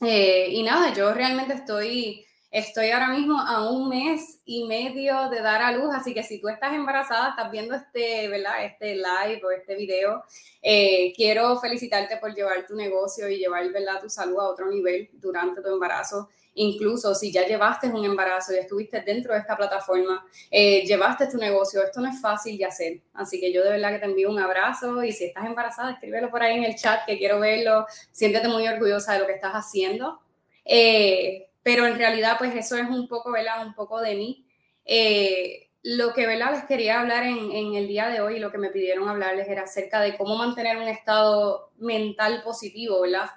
Eh, 0.01 0.47
y 0.51 0.63
nada, 0.63 0.95
yo 0.95 1.13
realmente 1.13 1.55
estoy, 1.55 2.25
estoy 2.53 2.91
ahora 2.91 3.09
mismo 3.09 3.41
a 3.41 3.69
un 3.69 3.89
mes 3.89 4.41
y 4.45 4.65
medio 4.67 5.31
de 5.31 5.41
dar 5.41 5.63
a 5.63 5.73
luz, 5.73 5.93
así 5.95 6.15
que 6.15 6.23
si 6.23 6.41
tú 6.41 6.49
estás 6.49 6.75
embarazada, 6.75 7.31
estás 7.31 7.51
viendo 7.51 7.75
este, 7.75 8.29
¿verdad? 8.29 8.65
este 8.65 8.95
live 8.95 9.41
o 9.45 9.51
este 9.51 9.75
video, 9.75 10.23
eh, 10.61 11.13
quiero 11.17 11.59
felicitarte 11.59 12.19
por 12.19 12.35
llevar 12.35 12.67
tu 12.67 12.77
negocio 12.77 13.29
y 13.29 13.39
llevar 13.39 13.69
¿verdad? 13.73 14.01
tu 14.01 14.11
salud 14.11 14.39
a 14.39 14.45
otro 14.51 14.71
nivel 14.71 15.09
durante 15.15 15.63
tu 15.63 15.69
embarazo 15.69 16.29
incluso 16.55 17.15
si 17.15 17.33
ya 17.33 17.47
llevaste 17.47 17.89
un 17.89 18.05
embarazo 18.05 18.53
y 18.53 18.59
estuviste 18.59 19.01
dentro 19.01 19.33
de 19.33 19.41
esta 19.41 19.57
plataforma, 19.57 20.25
eh, 20.51 20.85
llevaste 20.85 21.27
tu 21.27 21.39
negocio, 21.39 21.83
esto 21.83 22.01
no 22.01 22.11
es 22.11 22.21
fácil 22.21 22.59
de 22.59 22.65
hacer. 22.65 23.01
Así 23.15 23.41
que 23.41 23.53
yo 23.53 23.65
de 23.65 23.71
verdad 23.71 23.93
que 23.93 24.01
te 24.01 24.05
envío 24.05 24.31
un 24.31 24.39
abrazo 24.39 25.03
y 25.03 25.13
si 25.13 25.25
estás 25.25 25.47
embarazada, 25.47 25.93
escríbelo 25.93 26.31
por 26.31 26.43
ahí 26.43 26.57
en 26.59 26.65
el 26.65 26.77
chat 26.77 27.07
que 27.07 27.19
quiero 27.19 27.41
verlo. 27.41 27.87
Siéntete 28.11 28.49
muy 28.49 28.67
orgullosa 28.69 29.15
de 29.15 29.21
lo 29.21 29.27
que 29.27 29.33
estás 29.33 29.53
haciendo. 29.53 30.21
Eh, 30.65 31.49
pero 31.63 31.87
en 31.87 31.97
realidad, 31.97 32.37
pues 32.39 32.55
eso 32.55 32.77
es 32.77 32.89
un 32.89 33.09
poco, 33.09 33.33
¿verdad? 33.33 33.67
Un 33.67 33.75
poco 33.75 34.01
de 34.01 34.15
mí. 34.15 34.47
Eh, 34.85 35.71
lo 35.83 36.13
que 36.13 36.27
¿verdad? 36.27 36.53
les 36.53 36.65
quería 36.65 37.01
hablar 37.01 37.25
en, 37.25 37.75
el 37.75 37.89
día 37.89 38.09
de 38.09 38.21
hoy, 38.21 38.39
lo 38.39 38.53
que 38.53 38.59
me 38.59 38.71
pidieron 38.71 39.09
hablarles 39.09 39.49
era 39.49 39.63
acerca 39.63 40.01
de 40.01 40.17
cómo 40.17 40.37
mantener 40.37 40.77
un 40.77 40.89
estado 40.89 41.73
mental 41.77 42.43
positivo, 42.45 43.01
¿verdad? 43.01 43.31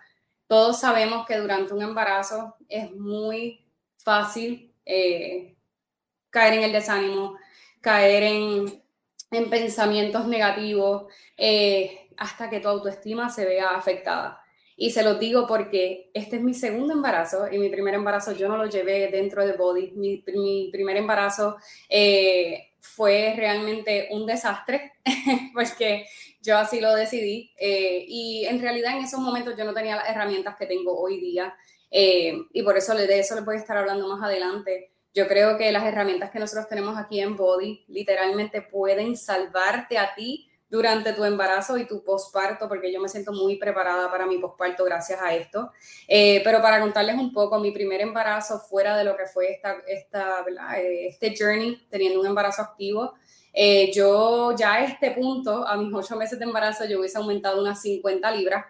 Todos 0.47 0.79
sabemos 0.79 1.25
que 1.25 1.37
durante 1.37 1.73
un 1.73 1.81
embarazo 1.81 2.55
es 2.69 2.91
muy 2.91 3.65
fácil 3.97 4.71
eh, 4.85 5.55
caer 6.29 6.55
en 6.55 6.63
el 6.63 6.71
desánimo, 6.71 7.37
caer 7.81 8.23
en, 8.23 8.83
pensamientos 9.49 10.27
negativos, 10.27 11.11
eh, 11.35 12.09
hasta 12.15 12.49
que 12.49 12.59
tu 12.59 12.69
autoestima 12.69 13.29
se 13.29 13.43
vea 13.45 13.71
afectada. 13.71 14.44
Y 14.77 14.89
se 14.91 15.03
lo 15.03 15.15
digo 15.15 15.47
porque 15.47 16.11
este 16.13 16.35
es 16.35 16.41
mi 16.41 16.53
segundo 16.53 16.93
embarazo 16.93 17.49
y 17.49 17.57
mi 17.57 17.69
primer 17.69 17.93
embarazo 17.93 18.33
yo 18.33 18.49
no 18.49 18.57
lo 18.57 18.65
llevé 18.65 19.07
dentro 19.07 19.45
de 19.45 19.53
Body. 19.53 19.91
Mi, 19.95 20.17
primer 20.71 20.97
embarazo 20.97 21.55
eh, 21.89 22.71
fue 22.81 23.33
realmente 23.37 24.09
un 24.11 24.25
desastre 24.25 24.93
porque 25.53 26.05
yo 26.41 26.57
así 26.57 26.81
lo 26.81 26.93
decidí 26.93 27.51
eh, 27.57 28.05
y 28.07 28.45
en 28.45 28.61
realidad 28.61 28.97
en 28.97 29.05
esos 29.05 29.19
momentos 29.19 29.55
yo 29.57 29.63
no 29.63 29.73
tenía 29.73 29.95
las 29.95 30.09
herramientas 30.09 30.55
que 30.57 30.67
tengo 30.67 30.99
hoy 30.99 31.19
día 31.19 31.55
eh, 31.89 32.37
y 32.51 32.61
por 32.61 32.77
eso 32.77 32.93
de 32.93 33.19
eso 33.19 33.35
les 33.35 33.45
voy 33.45 33.55
a 33.55 33.59
estar 33.59 33.77
hablando 33.77 34.07
más 34.07 34.21
adelante. 34.21 34.91
Yo 35.13 35.27
creo 35.27 35.57
que 35.57 35.71
las 35.71 35.85
herramientas 35.85 36.29
que 36.29 36.39
nosotros 36.39 36.67
tenemos 36.67 36.97
aquí 36.97 37.21
en 37.21 37.37
Body 37.37 37.85
literalmente 37.87 38.61
pueden 38.61 39.15
salvarte 39.15 39.97
a 39.97 40.13
ti 40.13 40.49
durante 40.69 41.13
tu 41.13 41.23
embarazo 41.23 41.77
y 41.77 41.85
tu 41.85 42.03
posparto, 42.03 42.67
porque 42.67 42.91
yo 42.91 42.99
me 42.99 43.07
siento 43.07 43.31
muy 43.31 43.57
preparada 43.57 44.09
para 44.09 44.25
mi 44.25 44.39
posparto 44.39 44.83
gracias 44.83 45.21
a 45.21 45.35
esto. 45.35 45.71
Eh, 46.07 46.41
pero 46.43 46.61
para 46.61 46.79
contarles 46.79 47.15
un 47.15 47.31
poco, 47.31 47.59
mi 47.59 47.71
primer 47.71 48.01
embarazo 48.01 48.59
fuera 48.59 48.97
de 48.97 49.03
lo 49.03 49.15
que 49.15 49.27
fue 49.27 49.51
esta, 49.51 49.77
esta 49.87 50.43
eh, 50.77 51.07
este 51.07 51.35
journey, 51.37 51.85
teniendo 51.89 52.19
un 52.19 52.25
embarazo 52.25 52.63
activo, 52.63 53.13
eh, 53.53 53.91
yo 53.93 54.55
ya 54.57 54.73
a 54.73 54.83
este 54.83 55.11
punto, 55.11 55.65
a 55.67 55.77
mis 55.77 55.93
ocho 55.93 56.15
meses 56.15 56.39
de 56.39 56.45
embarazo, 56.45 56.85
yo 56.85 56.99
hubiese 56.99 57.17
aumentado 57.17 57.61
unas 57.61 57.81
50 57.81 58.31
libras. 58.31 58.65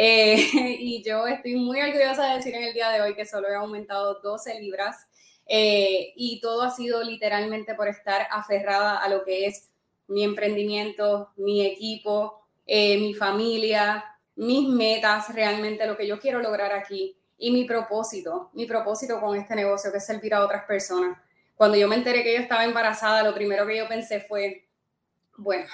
y 0.00 1.02
yo 1.04 1.26
estoy 1.26 1.56
muy 1.56 1.80
orgullosa 1.80 2.28
de 2.28 2.36
decir 2.36 2.54
en 2.54 2.62
el 2.62 2.72
día 2.72 2.90
de 2.90 3.02
hoy 3.02 3.16
que 3.16 3.26
solo 3.26 3.48
he 3.48 3.56
aumentado 3.56 4.20
12 4.20 4.60
libras. 4.60 4.96
y 5.48 6.38
todo 6.40 6.62
ha 6.62 6.70
sido 6.70 7.02
literalmente 7.02 7.74
por 7.74 7.88
estar 7.88 8.28
aferrada 8.30 8.98
a 8.98 9.08
lo 9.08 9.24
que 9.24 9.46
es 9.46 9.70
mi 10.08 10.24
emprendimiento, 10.24 11.30
mi 11.36 11.64
equipo, 11.64 12.42
eh, 12.66 12.98
mi 12.98 13.14
familia, 13.14 14.04
mis 14.36 14.68
metas, 14.68 15.34
realmente 15.34 15.86
lo 15.86 15.96
que 15.96 16.06
yo 16.06 16.18
quiero 16.18 16.40
lograr 16.40 16.72
aquí 16.72 17.16
y 17.38 17.50
mi 17.50 17.64
propósito, 17.64 18.50
mi 18.54 18.66
propósito 18.66 19.20
con 19.20 19.36
este 19.36 19.54
negocio 19.54 19.90
que 19.92 19.98
es 19.98 20.06
servir 20.06 20.34
a 20.34 20.44
otras 20.44 20.64
personas. 20.64 21.18
Cuando 21.54 21.76
yo 21.76 21.88
me 21.88 21.96
enteré 21.96 22.22
que 22.22 22.34
yo 22.34 22.40
estaba 22.40 22.64
embarazada, 22.64 23.22
lo 23.22 23.34
primero 23.34 23.66
que 23.66 23.76
yo 23.76 23.88
pensé 23.88 24.20
fue, 24.20 24.68
bueno, 25.36 25.66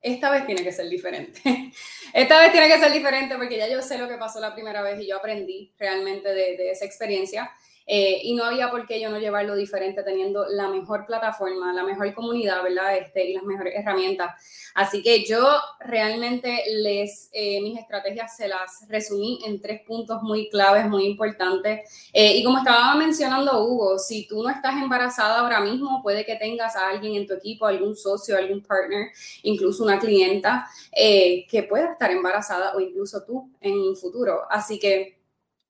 esta 0.00 0.30
vez 0.30 0.46
tiene 0.46 0.62
que 0.62 0.72
ser 0.72 0.88
diferente. 0.88 1.40
esta 2.12 2.38
vez 2.38 2.52
tiene 2.52 2.68
que 2.68 2.78
ser 2.78 2.92
diferente 2.92 3.36
porque 3.36 3.58
ya 3.58 3.68
yo 3.68 3.82
sé 3.82 3.98
lo 3.98 4.08
que 4.08 4.16
pasó 4.16 4.40
la 4.40 4.54
primera 4.54 4.82
vez 4.82 5.00
y 5.00 5.08
yo 5.08 5.16
aprendí 5.16 5.72
realmente 5.78 6.28
de, 6.28 6.56
de 6.56 6.70
esa 6.70 6.84
experiencia. 6.84 7.50
Eh, 7.86 8.20
y 8.24 8.34
no 8.34 8.44
había 8.44 8.68
por 8.70 8.84
qué 8.84 9.00
yo 9.00 9.10
no 9.10 9.18
llevarlo 9.18 9.54
diferente 9.54 10.02
teniendo 10.02 10.44
la 10.48 10.68
mejor 10.68 11.06
plataforma, 11.06 11.72
la 11.72 11.84
mejor 11.84 12.12
comunidad, 12.14 12.62
¿verdad? 12.64 12.96
Este, 12.96 13.30
y 13.30 13.34
las 13.34 13.44
mejores 13.44 13.74
herramientas. 13.76 14.34
Así 14.74 15.02
que 15.02 15.24
yo 15.24 15.48
realmente 15.78 16.64
les, 16.68 17.30
eh, 17.32 17.60
mis 17.62 17.78
estrategias 17.78 18.36
se 18.36 18.48
las 18.48 18.86
resumí 18.88 19.38
en 19.46 19.60
tres 19.60 19.82
puntos 19.82 20.20
muy 20.22 20.48
claves, 20.48 20.86
muy 20.88 21.06
importantes. 21.06 22.10
Eh, 22.12 22.36
y 22.36 22.44
como 22.44 22.58
estaba 22.58 22.94
mencionando 22.96 23.64
Hugo, 23.64 23.98
si 23.98 24.26
tú 24.26 24.42
no 24.42 24.50
estás 24.50 24.74
embarazada 24.82 25.38
ahora 25.38 25.60
mismo, 25.60 26.02
puede 26.02 26.26
que 26.26 26.34
tengas 26.36 26.74
a 26.74 26.88
alguien 26.88 27.14
en 27.14 27.26
tu 27.26 27.34
equipo, 27.34 27.66
algún 27.66 27.94
socio, 27.96 28.36
algún 28.36 28.62
partner, 28.62 29.10
incluso 29.44 29.84
una 29.84 29.98
clienta 29.98 30.68
que 30.92 31.66
pueda 31.68 31.92
estar 31.92 32.10
embarazada 32.10 32.74
o 32.74 32.80
incluso 32.80 33.22
tú 33.24 33.50
en 33.60 33.78
un 33.78 33.96
futuro. 33.96 34.42
Así 34.50 34.78
que 34.78 35.15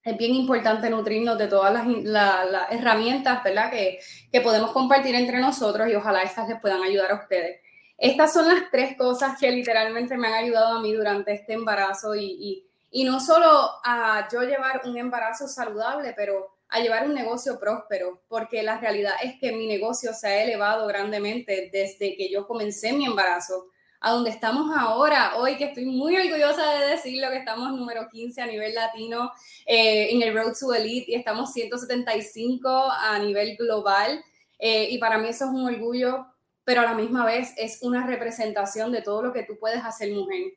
es 0.07 0.17
bien 0.17 0.35
importante 0.35 0.89
nutrirnos 0.89 1.37
de 1.37 1.49
todas 1.49 1.75
las, 1.75 2.71
herramientas 2.71 3.43
¿verdad? 3.43 3.73
Que, 3.73 3.99
que, 4.31 4.41
podemos 4.41 4.71
compartir 4.71 5.17
entre 5.17 5.41
nosotros 5.41 5.89
y 5.89 5.97
ojalá 5.97 6.23
estas 6.23 6.49
les 6.49 6.61
puedan 6.61 6.81
ayudar 6.81 7.11
a 7.11 7.17
ustedes. 7.17 7.61
Estas 7.99 8.33
son 8.33 8.47
las 8.47 8.71
tres 8.71 8.97
cosas 8.97 9.37
que 9.39 9.51
literalmente 9.51 10.17
me 10.17 10.29
han 10.29 10.35
ayudado 10.35 10.77
a 10.77 10.81
mí 10.81 10.93
durante 10.93 11.33
este 11.33 11.55
embarazo 11.55 12.15
y, 12.15 12.25
y, 12.25 12.67
y 12.91 13.05
no 13.05 13.19
solo 13.19 13.49
a 13.85 14.29
yo 14.33 14.43
llevar 14.43 14.83
un 14.85 14.97
embarazo 14.97 15.49
saludable, 15.49 16.15
pero 16.17 16.55
a 16.69 16.79
llevar 16.79 17.09
un 17.09 17.15
negocio 17.15 17.59
próspero, 17.59 18.23
porque 18.29 18.63
la 18.63 18.79
realidad 18.79 19.15
es 19.25 19.41
que 19.41 19.51
mi 19.51 19.67
negocio 19.67 20.13
se 20.13 20.29
ha 20.29 20.43
elevado 20.45 20.87
grandemente 20.87 21.69
desde 21.73 22.17
que 22.17 22.31
yo 22.31 22.47
comencé 22.47 22.93
mi 22.93 23.07
embarazo 23.07 23.67
a 24.07 24.13
donde 24.13 24.31
estamos 24.31 24.71
ahora, 24.79 25.33
hoy 25.37 25.57
que 25.57 25.65
estoy 25.65 25.85
muy 25.85 26.17
orgullosa 26.17 26.75
de 26.75 26.91
decirlo, 26.91 27.29
que 27.29 27.39
estamos 27.39 27.73
número 27.73 28.07
15 28.09 28.41
a 28.41 28.47
nivel 28.47 28.73
latino 28.73 29.33
eh, 29.67 30.13
en 30.13 30.23
el 30.23 30.33
Road 30.33 30.53
to 30.57 30.73
Elite 30.73 31.11
y 31.11 31.15
estamos 31.17 31.53
175 31.53 32.69
a 32.69 33.19
nivel 33.19 33.57
global. 33.57 34.25
Eh, 34.61 34.87
y 34.93 34.99
para 34.99 35.19
mí 35.19 35.27
eso 35.27 35.47
es 35.47 35.51
un 35.51 35.67
orgullo, 35.67 36.25
pero 36.63 36.83
a 36.83 36.85
la 36.85 36.95
misma 36.95 37.27
vez 37.27 37.53
es 37.57 37.81
una 37.83 38.07
representación 38.07 38.93
de 38.93 39.03
todo 39.03 39.23
lo 39.23 39.33
que 39.33 39.43
tú 39.43 39.59
puedes 39.59 39.83
hacer, 39.83 40.13
mujer. 40.13 40.53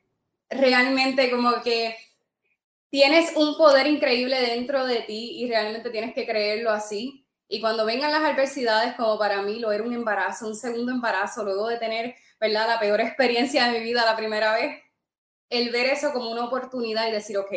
Realmente 0.48 1.28
como 1.28 1.60
que 1.60 1.96
tienes 2.88 3.34
un 3.34 3.56
poder 3.56 3.88
increíble 3.88 4.40
dentro 4.40 4.86
de 4.86 5.00
ti 5.00 5.42
y 5.42 5.48
realmente 5.48 5.90
tienes 5.90 6.14
que 6.14 6.24
creerlo 6.24 6.70
así. 6.70 7.26
Y 7.48 7.60
cuando 7.60 7.84
vengan 7.84 8.12
las 8.12 8.22
adversidades, 8.22 8.94
como 8.94 9.18
para 9.18 9.42
mí 9.42 9.58
lo 9.58 9.72
era 9.72 9.82
un 9.82 9.92
embarazo, 9.92 10.46
un 10.46 10.54
segundo 10.54 10.92
embarazo, 10.92 11.42
luego 11.42 11.66
de 11.66 11.78
tener 11.78 12.14
¿verdad? 12.40 12.66
La 12.66 12.80
peor 12.80 13.00
experiencia 13.00 13.66
de 13.66 13.78
mi 13.78 13.84
vida 13.84 14.04
la 14.04 14.16
primera 14.16 14.54
vez, 14.54 14.82
el 15.50 15.70
ver 15.70 15.86
eso 15.86 16.12
como 16.12 16.30
una 16.30 16.44
oportunidad 16.44 17.06
y 17.08 17.12
decir, 17.12 17.36
ok, 17.36 17.52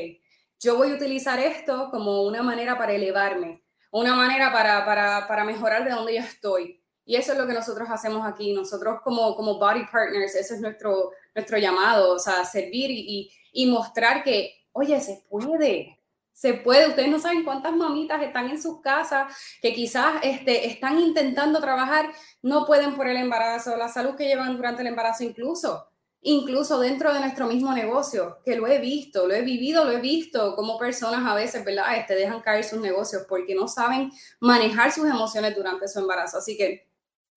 yo 0.59 0.77
voy 0.77 0.91
a 0.91 0.95
utilizar 0.95 1.39
esto 1.39 1.89
como 1.89 2.23
una 2.23 2.43
manera 2.43 2.77
para 2.77 2.93
elevarme, 2.93 3.63
una 3.91 4.15
manera 4.15 4.51
para, 4.51 4.85
para, 4.85 5.27
para 5.27 5.43
mejorar 5.43 5.83
de 5.83 5.91
donde 5.91 6.15
yo 6.15 6.21
estoy. 6.21 6.83
Y 7.05 7.15
eso 7.15 7.33
es 7.33 7.37
lo 7.37 7.45
que 7.45 7.53
nosotros 7.53 7.89
hacemos 7.89 8.25
aquí. 8.25 8.53
Nosotros 8.53 9.01
como, 9.03 9.35
como 9.35 9.59
body 9.59 9.85
partners, 9.91 10.35
ese 10.35 10.55
es 10.55 10.61
nuestro, 10.61 11.11
nuestro 11.35 11.57
llamado, 11.57 12.13
o 12.13 12.19
sea, 12.19 12.45
servir 12.45 12.91
y, 12.91 13.29
y, 13.51 13.65
mostrar 13.65 14.23
que, 14.23 14.53
oye, 14.71 14.99
se 15.01 15.25
puede, 15.29 15.99
se 16.33 16.55
puede. 16.55 16.87
Ustedes 16.87 17.09
no 17.09 17.19
saben 17.19 17.43
cuántas 17.43 17.73
mamitas 17.73 18.21
están 18.21 18.49
en 18.49 18.61
sus 18.61 18.81
casas 18.81 19.33
que 19.61 19.73
quizás 19.73 20.15
este, 20.23 20.67
están 20.67 20.99
intentando 20.99 21.61
trabajar, 21.61 22.11
no 22.41 22.65
pueden 22.65 22.95
por 22.95 23.07
el 23.07 23.17
embarazo, 23.17 23.77
la 23.77 23.87
salud 23.87 24.15
que 24.15 24.25
llevan 24.25 24.57
durante 24.57 24.81
el 24.81 24.87
embarazo 24.87 25.23
incluso. 25.23 25.87
Incluso 26.25 26.79
dentro 26.79 27.13
de 27.13 27.19
nuestro 27.19 27.47
mismo 27.47 27.73
negocio, 27.73 28.39
que 28.45 28.55
lo 28.55 28.65
he 28.67 28.79
visto, 28.79 29.27
lo 29.27 29.33
he 29.33 29.41
vivido, 29.41 29.83
lo 29.83 29.91
he 29.91 29.99
visto, 29.99 30.55
como 30.55 30.77
personas 30.77 31.29
a 31.29 31.35
veces, 31.35 31.65
¿verdad? 31.65 31.97
Este, 31.97 32.15
dejan 32.15 32.39
caer 32.39 32.63
sus 32.63 32.79
negocios 32.79 33.23
porque 33.27 33.53
no 33.55 33.67
saben 33.67 34.09
manejar 34.39 34.91
sus 34.93 35.05
emociones 35.05 35.53
durante 35.53 35.87
su 35.89 35.99
embarazo. 35.99 36.37
Así 36.37 36.55
que, 36.55 36.87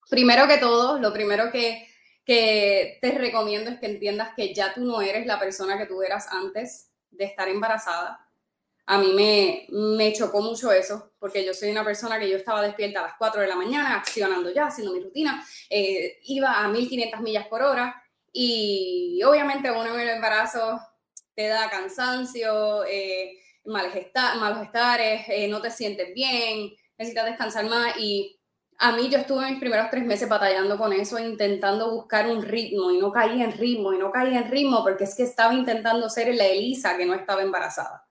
primero 0.09 0.47
que 0.47 0.57
todo, 0.57 0.99
lo 0.99 1.11
primero 1.11 1.51
que, 1.51 1.85
que 2.23 2.97
te 3.01 3.11
recomiendo 3.11 3.69
es 3.69 3.79
que 3.79 3.87
entiendas 3.87 4.29
que 4.37 4.53
ya 4.53 4.73
tú 4.73 4.85
no 4.85 5.01
eres 5.01 5.25
la 5.25 5.37
persona 5.37 5.77
que 5.77 5.85
tú 5.85 6.01
eras 6.01 6.27
antes 6.31 6.89
de 7.11 7.25
estar 7.25 7.49
embarazada. 7.49 8.26
A 8.89 8.97
mí 8.97 9.13
me, 9.13 9.67
me 9.69 10.13
chocó 10.13 10.41
mucho 10.41 10.71
eso, 10.71 11.11
porque 11.19 11.45
yo 11.45 11.53
soy 11.53 11.69
una 11.71 11.83
persona 11.83 12.17
que 12.17 12.29
yo 12.29 12.37
estaba 12.37 12.61
despierta 12.61 13.01
a 13.01 13.03
las 13.03 13.15
4 13.17 13.41
de 13.41 13.47
la 13.47 13.55
mañana, 13.55 13.97
accionando 13.97 14.49
ya, 14.51 14.67
haciendo 14.67 14.93
mi 14.93 15.01
rutina, 15.01 15.43
eh, 15.69 16.19
iba 16.23 16.63
a 16.63 16.67
1500 16.69 17.19
millas 17.19 17.47
por 17.47 17.61
hora 17.61 18.01
y 18.31 19.21
obviamente 19.23 19.71
uno 19.71 19.93
en 19.93 19.99
el 19.99 20.09
embarazo 20.09 20.79
te 21.35 21.47
da 21.47 21.69
cansancio, 21.69 22.85
eh, 22.85 23.37
malos 23.65 23.93
estares, 23.93 25.25
eh, 25.27 25.47
no 25.47 25.61
te 25.61 25.69
sientes 25.69 26.13
bien, 26.13 26.71
necesitas 26.97 27.25
descansar 27.25 27.65
más 27.65 27.97
y 27.97 28.39
a 28.79 28.91
mí 28.91 29.09
yo 29.09 29.17
estuve 29.17 29.49
mis 29.49 29.59
primeros 29.59 29.89
tres 29.89 30.05
meses 30.05 30.29
batallando 30.29 30.77
con 30.77 30.93
eso, 30.93 31.19
intentando 31.19 31.91
buscar 31.91 32.27
un 32.29 32.41
ritmo 32.41 32.91
y 32.91 32.99
no 32.99 33.11
caía 33.11 33.43
en 33.43 33.51
ritmo 33.51 33.91
y 33.91 33.97
no 33.97 34.11
caía 34.11 34.39
en 34.39 34.51
ritmo 34.51 34.83
porque 34.83 35.03
es 35.03 35.15
que 35.15 35.23
estaba 35.23 35.53
intentando 35.53 36.09
ser 36.09 36.33
la 36.35 36.45
Elisa 36.45 36.95
que 36.97 37.05
no 37.05 37.15
estaba 37.15 37.41
embarazada. 37.41 38.06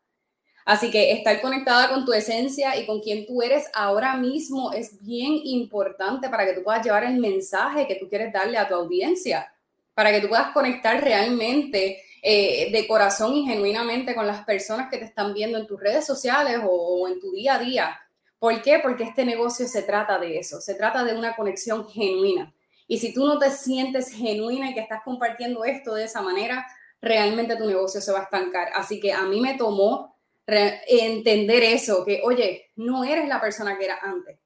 Así 0.66 0.90
que 0.90 1.12
estar 1.12 1.40
conectada 1.40 1.88
con 1.88 2.04
tu 2.04 2.12
esencia 2.12 2.76
y 2.76 2.84
con 2.84 3.00
quien 3.00 3.24
tú 3.24 3.40
eres 3.40 3.70
ahora 3.72 4.16
mismo 4.16 4.72
es 4.72 5.02
bien 5.02 5.40
importante 5.44 6.28
para 6.28 6.44
que 6.44 6.52
tú 6.52 6.62
puedas 6.62 6.84
llevar 6.84 7.04
el 7.04 7.18
mensaje 7.18 7.86
que 7.86 7.94
tú 7.94 8.06
quieres 8.08 8.30
darle 8.30 8.58
a 8.58 8.68
tu 8.68 8.74
audiencia, 8.74 9.50
para 9.94 10.10
que 10.12 10.20
tú 10.20 10.28
puedas 10.28 10.52
conectar 10.52 11.02
realmente 11.02 12.02
eh, 12.20 12.70
de 12.70 12.86
corazón 12.86 13.34
y 13.34 13.46
genuinamente 13.46 14.14
con 14.14 14.26
las 14.26 14.44
personas 14.44 14.90
que 14.90 14.98
te 14.98 15.06
están 15.06 15.32
viendo 15.32 15.56
en 15.56 15.66
tus 15.66 15.80
redes 15.80 16.04
sociales 16.04 16.60
o 16.68 17.08
en 17.08 17.18
tu 17.20 17.32
día 17.32 17.54
a 17.54 17.58
día 17.58 18.00
¿Por 18.38 18.60
qué? 18.62 18.78
Porque 18.82 19.04
este 19.04 19.24
negocio 19.24 19.66
se 19.66 19.82
trata 19.82 20.18
de 20.18 20.38
eso, 20.38 20.60
se 20.60 20.74
trata 20.74 21.04
de 21.04 21.16
una 21.16 21.34
conexión 21.34 21.88
genuina. 21.88 22.52
Y 22.86 22.98
si 22.98 23.12
tú 23.12 23.26
no 23.26 23.38
te 23.38 23.50
sientes 23.50 24.10
genuina 24.10 24.70
y 24.70 24.74
que 24.74 24.80
estás 24.80 25.02
compartiendo 25.04 25.64
esto 25.64 25.94
de 25.94 26.04
esa 26.04 26.20
manera, 26.20 26.66
realmente 27.00 27.56
tu 27.56 27.66
negocio 27.66 28.00
se 28.00 28.12
va 28.12 28.20
a 28.20 28.22
estancar. 28.24 28.68
Así 28.74 29.00
que 29.00 29.12
a 29.12 29.22
mí 29.22 29.40
me 29.40 29.54
tomó 29.54 30.15
entender 30.46 31.62
eso, 31.64 32.04
que 32.04 32.20
oye, 32.24 32.70
no 32.76 33.04
eres 33.04 33.28
la 33.28 33.40
persona 33.40 33.76
que 33.78 33.84
era 33.86 33.98
antes. 34.02 34.38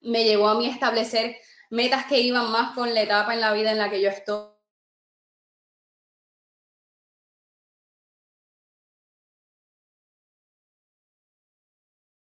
Me 0.00 0.24
llevó 0.24 0.48
a 0.48 0.54
mí 0.58 0.66
establecer 0.66 1.36
metas 1.68 2.06
que 2.06 2.18
iban 2.20 2.50
más 2.50 2.74
con 2.74 2.94
la 2.94 3.02
etapa 3.02 3.34
en 3.34 3.40
la 3.42 3.52
vida 3.52 3.72
en 3.72 3.78
la 3.78 3.90
que 3.90 4.00
yo 4.00 4.08
estoy 4.08 4.56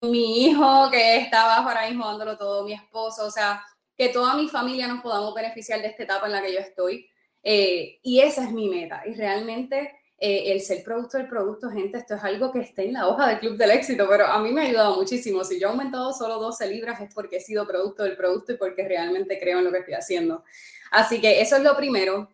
mi 0.02 0.46
hijo 0.46 0.90
que 0.92 1.18
está 1.18 1.56
ahora 1.58 1.88
mismo 1.88 2.06
dándolo 2.06 2.38
todo, 2.38 2.64
mi 2.64 2.74
esposo, 2.74 3.26
o 3.28 3.32
sea, 3.32 3.64
que 3.98 4.10
toda 4.10 4.36
mi 4.36 4.48
familia 4.48 4.88
nos 4.88 5.02
podamos 5.02 5.34
beneficiar 5.34 5.82
de 5.82 5.88
esta 5.88 6.04
etapa 6.04 6.26
en 6.26 6.32
la 6.34 6.42
que 6.42 6.54
yo 6.54 6.60
estoy. 6.60 7.10
Eh, 7.44 8.00
y 8.02 8.20
esa 8.22 8.44
es 8.44 8.52
mi 8.52 8.70
meta. 8.70 9.04
Y 9.06 9.14
realmente 9.14 10.00
eh, 10.18 10.52
el 10.52 10.62
ser 10.62 10.84
producto 10.84 11.18
del 11.18 11.28
producto, 11.28 11.70
gente, 11.70 11.98
esto 11.98 12.16
es 12.16 12.24
algo 12.24 12.52
que 12.52 12.60
está 12.60 12.82
en 12.82 12.94
la 12.94 13.08
hoja 13.08 13.28
del 13.28 13.40
Club 13.40 13.58
del 13.58 13.72
Éxito, 13.72 14.06
pero 14.10 14.26
a 14.26 14.40
mí 14.40 14.52
me 14.52 14.62
ha 14.62 14.66
ayudado 14.66 14.96
muchísimo. 14.96 15.44
Si 15.44 15.60
yo 15.60 15.68
he 15.68 15.72
aumentado 15.72 16.14
solo 16.14 16.40
12 16.40 16.68
libras 16.68 17.02
es 17.02 17.14
porque 17.14 17.38
he 17.38 17.42
sido 17.42 17.68
producto 17.68 18.04
del 18.04 18.16
producto 18.16 18.54
y 18.54 18.58
porque 18.58 18.88
realmente 18.88 19.40
creo 19.40 19.60
en 19.60 19.66
lo 19.66 19.72
que 19.72 19.80
estoy 19.80 19.96
haciendo. 19.96 20.44
Así 20.92 21.20
que 21.20 21.42
eso 21.42 21.58
es 21.58 21.64
lo 21.64 21.76
primero. 21.76 22.30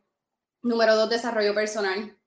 Número 0.61 0.95
dos, 0.95 1.09
desarrollo 1.09 1.55
personal 1.55 2.18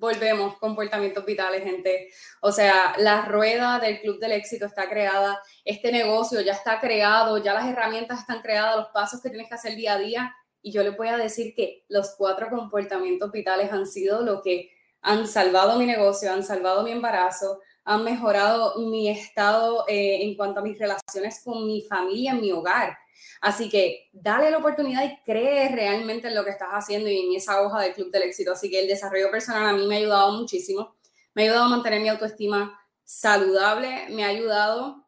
volvemos, 0.00 0.58
comportamientos 0.58 1.24
vitales, 1.24 1.62
gente. 1.62 2.08
O 2.40 2.50
sea, 2.50 2.94
la 2.98 3.26
rueda 3.26 3.78
del 3.78 4.00
Club 4.00 4.18
del 4.18 4.32
Éxito 4.32 4.66
está 4.66 4.88
creada, 4.88 5.40
este 5.64 5.92
negocio 5.92 6.40
ya 6.40 6.54
está 6.54 6.80
creado, 6.80 7.38
ya 7.38 7.54
las 7.54 7.66
herramientas 7.66 8.20
están 8.20 8.40
creadas, 8.40 8.76
los 8.76 8.88
pasos 8.88 9.20
que 9.22 9.28
tienes 9.28 9.48
que 9.48 9.54
hacer 9.54 9.76
día 9.76 9.94
a 9.94 9.98
día. 9.98 10.34
Y 10.62 10.72
yo 10.72 10.82
le 10.82 10.90
voy 10.90 11.08
a 11.08 11.16
decir 11.16 11.54
que 11.54 11.84
los 11.88 12.14
cuatro 12.16 12.48
comportamientos 12.48 13.30
vitales 13.30 13.72
han 13.72 13.86
sido 13.86 14.22
lo 14.22 14.42
que 14.42 14.70
han 15.02 15.26
salvado 15.26 15.78
mi 15.78 15.86
negocio, 15.86 16.32
han 16.32 16.42
salvado 16.42 16.82
mi 16.82 16.92
embarazo, 16.92 17.60
han 17.84 18.02
mejorado 18.04 18.78
mi 18.78 19.08
estado 19.08 19.84
eh, 19.86 20.22
en 20.22 20.34
cuanto 20.36 20.60
a 20.60 20.62
mis 20.62 20.78
relaciones 20.78 21.42
con 21.44 21.66
mi 21.66 21.82
familia, 21.82 22.32
en 22.32 22.40
mi 22.40 22.52
hogar. 22.52 22.96
Así 23.40 23.68
que 23.68 24.08
dale 24.12 24.50
la 24.50 24.58
oportunidad 24.58 25.04
y 25.04 25.16
cree 25.24 25.68
realmente 25.68 26.28
en 26.28 26.34
lo 26.34 26.44
que 26.44 26.50
estás 26.50 26.70
haciendo 26.70 27.08
y 27.08 27.18
en 27.18 27.34
esa 27.34 27.62
hoja 27.62 27.80
del 27.80 27.94
Club 27.94 28.10
del 28.10 28.24
Éxito. 28.24 28.52
Así 28.52 28.70
que 28.70 28.80
el 28.80 28.88
desarrollo 28.88 29.30
personal 29.30 29.66
a 29.66 29.72
mí 29.72 29.86
me 29.86 29.96
ha 29.96 29.98
ayudado 29.98 30.32
muchísimo. 30.32 30.96
Me 31.34 31.42
ha 31.42 31.44
ayudado 31.46 31.64
a 31.64 31.68
mantener 31.68 32.00
mi 32.00 32.08
autoestima 32.08 32.78
saludable, 33.04 34.08
me 34.10 34.24
ha 34.24 34.28
ayudado 34.28 35.06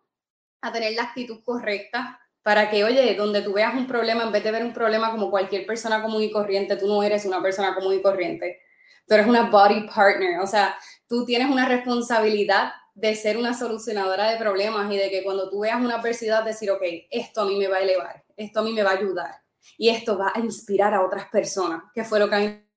a 0.61 0.73
tener 0.73 0.95
la 0.95 1.05
actitud 1.05 1.43
correcta 1.45 2.21
para 2.43 2.71
que, 2.71 2.85
oye, 2.85 3.15
donde 3.15 3.43
tú 3.43 3.53
veas 3.53 3.75
un 3.75 3.87
problema, 3.87 4.25
en 4.25 4.33
vez 4.33 4.43
de 4.43 4.51
ver 4.51 4.65
un 4.65 4.73
problema 4.73 5.11
como 5.13 5.31
cualquier 5.31 5.65
persona 5.67 6.03
común 6.03 6.23
y 6.23 6.31
corriente, 6.31 6.77
tú 6.77 6.89
no 6.89 7.03
eres 7.03 7.25
una 7.25 7.41
persona 7.41 7.75
común 7.75 7.95
y 7.95 8.03
corriente. 8.03 8.61
Tú 9.07 9.15
eres 9.15 9.27
una 9.27 9.51
body 9.51 9.87
partner, 9.89 10.41
o 10.41 10.47
sea, 10.47 10.77
tú 11.09 11.25
tienes 11.25 11.49
una 11.49 11.69
responsabilidad 11.69 12.73
de 12.95 13.15
ser 13.15 13.37
una 13.37 13.55
solucionadora 13.55 14.31
de 14.31 14.39
problemas 14.39 14.93
y 14.93 14.97
de 14.97 15.11
que 15.11 15.23
cuando 15.23 15.49
tú 15.49 15.61
veas 15.61 15.81
una 15.81 15.97
adversidad 15.97 16.45
decir, 16.45 16.71
ok, 16.71 16.83
esto 17.11 17.43
a 17.43 17.47
mí 17.47 17.57
me 17.57 17.69
va 17.69 17.79
a 17.79 17.83
elevar, 17.83 18.25
esto 18.37 18.61
a 18.61 18.63
mí 18.63 18.73
me 18.73 18.83
va 18.83 18.91
a 18.91 18.99
ayudar 18.99 19.43
y 19.79 19.89
esto 19.89 20.19
va 20.19 20.33
a 20.35 20.41
inspirar 20.41 20.93
a 20.95 21.05
otras 21.05 21.29
personas, 21.29 21.85
que 21.95 22.05
fue 22.05 22.19
lo 22.19 22.29
que 22.29 22.35
a 22.35 22.39
mí... 22.39 22.69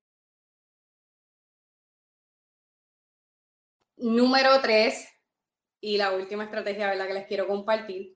Número 3.98 4.62
tres, 4.62 5.08
y 5.82 5.98
la 5.98 6.12
última 6.12 6.44
estrategia 6.44 6.90
¿verdad? 6.90 7.08
que 7.08 7.14
les 7.14 7.28
quiero 7.28 7.48
compartir, 7.48 8.16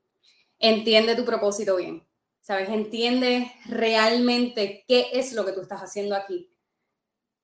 entiende 0.60 1.16
tu 1.16 1.26
propósito 1.26 1.78
bien, 1.78 2.08
¿sabes? 2.42 2.70
Entiende 2.70 3.52
realmente 3.66 4.86
qué 4.88 5.10
es 5.14 5.34
lo 5.34 5.46
que 5.46 5.54
tú 5.54 5.62
estás 5.62 5.82
haciendo 5.82 6.16
aquí. 6.16 6.54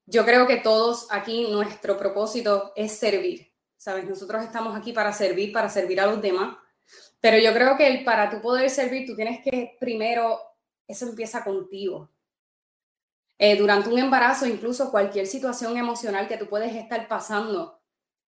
Yo 0.06 0.24
creo 0.26 0.46
que 0.48 0.58
todos 0.58 1.08
aquí 1.10 1.48
nuestro 1.50 1.98
propósito 1.98 2.72
es 2.76 2.98
servir 2.98 3.55
¿sabes? 3.86 4.10
Nosotros 4.10 4.42
estamos 4.42 4.76
aquí 4.76 4.94
para 4.94 5.14
servir, 5.14 5.54
para 5.54 5.70
servir 5.70 6.02
a 6.02 6.08
los 6.08 6.20
demás, 6.20 6.58
pero 7.22 7.38
yo 7.38 7.54
creo 7.54 7.78
que 7.78 7.86
el, 7.86 8.04
para 8.04 8.32
tú 8.32 8.42
poder 8.42 8.72
servir, 8.72 9.06
tú 9.06 9.16
tienes 9.16 9.44
que 9.44 9.78
primero, 9.80 10.40
eso 10.88 11.08
empieza 11.08 11.44
contigo. 11.44 12.10
Eh, 13.38 13.56
durante 13.56 13.90
un 13.90 14.00
embarazo, 14.00 14.48
incluso 14.48 14.90
cualquier 14.90 15.28
situación 15.28 15.78
emocional 15.78 16.28
que 16.28 16.38
tú 16.38 16.48
puedes 16.48 16.74
estar 16.74 17.08
pasando, 17.08 17.80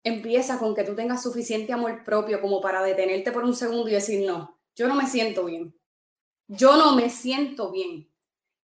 empieza 0.03 0.57
con 0.57 0.73
que 0.73 0.85
tú 0.85 0.95
tengas 0.95 1.21
suficiente 1.21 1.71
amor 1.71 2.03
propio 2.03 2.41
como 2.41 2.59
para 2.59 2.81
detenerte 2.81 3.31
por 3.31 3.43
un 3.43 3.55
segundo 3.55 3.87
y 3.89 3.93
decir, 3.93 4.25
no, 4.25 4.59
yo 4.75 4.87
no 4.87 4.95
me 4.95 5.05
siento 5.05 5.45
bien. 5.45 5.79
Yo 6.47 6.77
no 6.77 6.95
me 6.95 7.11
siento 7.11 7.71
bien. 7.71 8.11